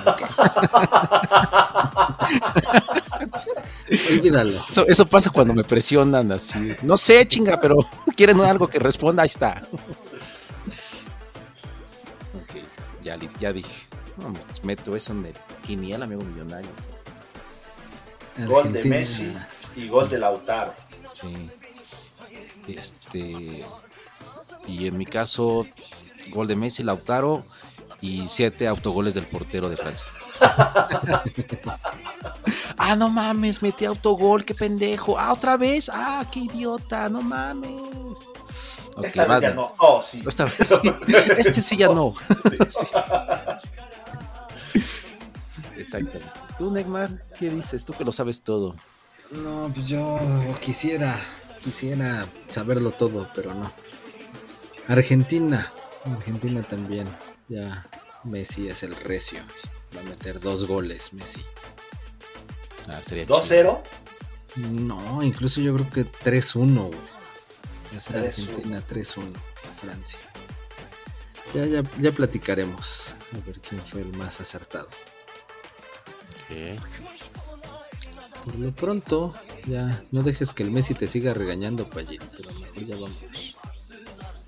Olvídalo. 4.12 4.50
Eso, 4.50 4.86
eso 4.88 5.06
pasa 5.06 5.30
cuando 5.30 5.54
me 5.54 5.64
presionan 5.64 6.32
así. 6.32 6.76
No 6.82 6.98
sé, 6.98 7.26
chinga, 7.28 7.58
pero 7.60 7.76
quieren 8.16 8.40
algo 8.42 8.68
que 8.68 8.80
responda, 8.80 9.24
ahí 9.24 9.28
está. 9.28 9.62
Ya, 13.40 13.54
dije. 13.54 13.88
Meto 14.64 14.96
eso 14.96 15.14
en 15.14 15.28
el 15.28 15.34
quiniela, 15.66 16.06
amigo 16.06 16.24
millonario. 16.24 16.70
Gol 18.48 18.72
de. 18.72 18.84
Messi 18.84 19.34
y 19.76 19.88
gol 19.88 20.10
de 20.10 20.20
Lautaro. 20.20 20.74
Sí. 21.14 21.50
Este. 22.68 23.66
Y 24.68 24.88
en 24.88 24.98
mi 24.98 25.06
caso, 25.06 25.66
gol 26.30 26.48
de 26.48 26.56
Messi, 26.56 26.84
Lautaro 26.84 27.44
y 28.02 28.28
siete 28.28 28.68
autogoles 28.68 29.14
del 29.14 29.26
portero 29.26 29.70
de 29.70 29.78
Francia. 29.78 30.06
ah, 32.78 32.96
no 32.96 33.10
mames, 33.10 33.62
metí 33.62 33.86
autogol, 33.86 34.46
qué 34.46 34.54
pendejo. 34.54 35.18
Ah, 35.18 35.34
otra 35.34 35.58
vez. 35.58 35.90
Ah, 35.92 36.26
qué 36.32 36.42
idiota, 36.42 37.10
no 37.10 37.22
mames. 37.22 37.72
Ok, 38.98 39.06
Esta 39.06 39.26
vez 39.26 39.42
ya 39.42 39.54
no. 39.54 39.76
Oh, 39.78 40.02
sí. 40.02 40.24
Esta 40.28 40.46
vez 40.46 40.56
sí. 40.56 40.92
Este 41.38 41.62
sí 41.62 41.78
ya 41.78 41.88
no. 41.88 42.14
Sí. 42.68 42.86
Exactamente. 45.78 46.26
Tú, 46.58 46.72
Neymar, 46.72 47.22
¿qué 47.38 47.50
dices? 47.50 47.86
Tú 47.86 47.94
que 47.94 48.04
lo 48.04 48.12
sabes 48.12 48.42
todo. 48.42 48.76
No, 49.32 49.72
pues 49.74 49.88
yo 49.88 50.20
quisiera, 50.62 51.20
quisiera 51.64 52.26
saberlo 52.50 52.92
todo, 52.92 53.30
pero 53.36 53.54
no. 53.54 53.72
Argentina, 54.88 55.72
Argentina 56.06 56.62
también. 56.64 57.08
Ya 57.48 57.86
Messi 58.24 58.68
es 58.68 58.84
el 58.84 58.96
recio. 58.96 59.40
Va 59.96 60.02
a 60.02 60.04
meter 60.04 60.40
dos 60.40 60.66
goles, 60.68 61.14
Messi. 61.14 61.42
Ah, 62.90 63.00
estaría 63.00 63.26
chido. 63.26 63.38
2-0. 63.40 63.82
No, 64.72 65.22
incluso 65.22 65.62
yo 65.62 65.76
creo 65.76 65.90
que 65.90 66.06
3-1, 66.06 66.88
güey. 66.88 67.17
Va 67.94 67.98
a 67.98 68.02
ser 68.02 68.16
3-1. 68.16 68.28
Argentina 68.28 68.84
3-1 68.88 69.36
a 69.36 69.82
Francia. 69.82 70.20
Ya, 71.54 71.66
ya, 71.66 71.84
ya 72.00 72.12
platicaremos. 72.12 73.16
A 73.34 73.46
ver 73.46 73.60
quién 73.62 73.82
fue 73.82 74.02
el 74.02 74.14
más 74.18 74.42
acertado. 74.42 74.88
Ok. 76.50 76.80
Por 78.46 78.56
lo 78.56 78.72
pronto, 78.74 79.34
ya 79.66 80.04
no 80.12 80.24
dejes 80.24 80.54
que 80.54 80.64
el 80.64 80.72
Messi 80.72 80.94
te 80.94 81.08
siga 81.08 81.34
regañando, 81.34 81.90
Payet, 81.90 82.24
pero 82.24 82.54
mejor 82.54 82.86
ya 82.86 82.96
vamos. 82.96 83.20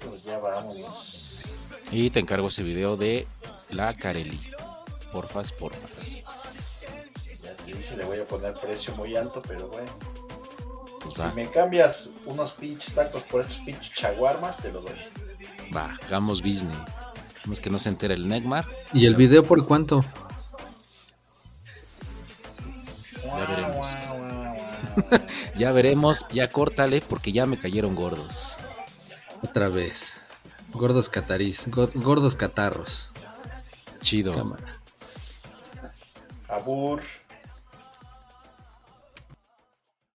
Pues 0.05 0.23
ya 0.23 0.39
vámonos. 0.39 1.41
Y 1.91 2.09
te 2.09 2.19
encargo 2.19 2.47
ese 2.47 2.63
video 2.63 2.95
de 2.95 3.27
la 3.69 3.93
Carelli. 3.93 4.39
Porfas, 5.11 5.51
porfas. 5.51 6.21
Ya 7.43 7.55
te 7.55 7.73
dije, 7.73 7.97
le 7.97 8.05
voy 8.05 8.19
a 8.19 8.27
poner 8.27 8.53
precio 8.53 8.95
muy 8.95 9.15
alto, 9.15 9.41
pero 9.41 9.67
bueno. 9.67 9.91
Pues 11.03 11.15
Si 11.15 11.35
me 11.35 11.49
cambias 11.49 12.09
unos 12.25 12.51
pinches 12.51 12.93
tacos 12.93 13.23
por 13.23 13.41
estos 13.41 13.59
pinches 13.59 13.91
chaguarmas, 13.93 14.57
te 14.57 14.71
lo 14.71 14.81
doy. 14.81 14.93
va, 15.75 15.97
hagamos 16.05 16.41
business. 16.41 16.77
Vamos 17.43 17.59
que 17.61 17.69
no 17.69 17.79
se 17.79 17.89
entere 17.89 18.13
el 18.15 18.27
Neymar. 18.27 18.65
¿Y 18.93 19.05
el 19.05 19.15
video 19.15 19.43
por 19.43 19.65
cuánto? 19.65 20.03
Ya 23.23 23.35
veremos. 23.45 23.97
Ya 25.55 25.71
veremos, 25.73 26.25
ya 26.31 26.49
córtale 26.49 27.01
porque 27.01 27.31
ya 27.33 27.45
me 27.45 27.57
cayeron 27.57 27.93
gordos. 27.95 28.55
Otra 29.43 29.67
vez. 29.67 30.15
Gordos 30.71 31.09
catarís, 31.09 31.67
go- 31.69 31.91
gordos 31.95 32.35
catarros. 32.35 33.09
Chido. 33.99 34.33
Cámara. 34.35 34.79
Abur. 36.47 37.01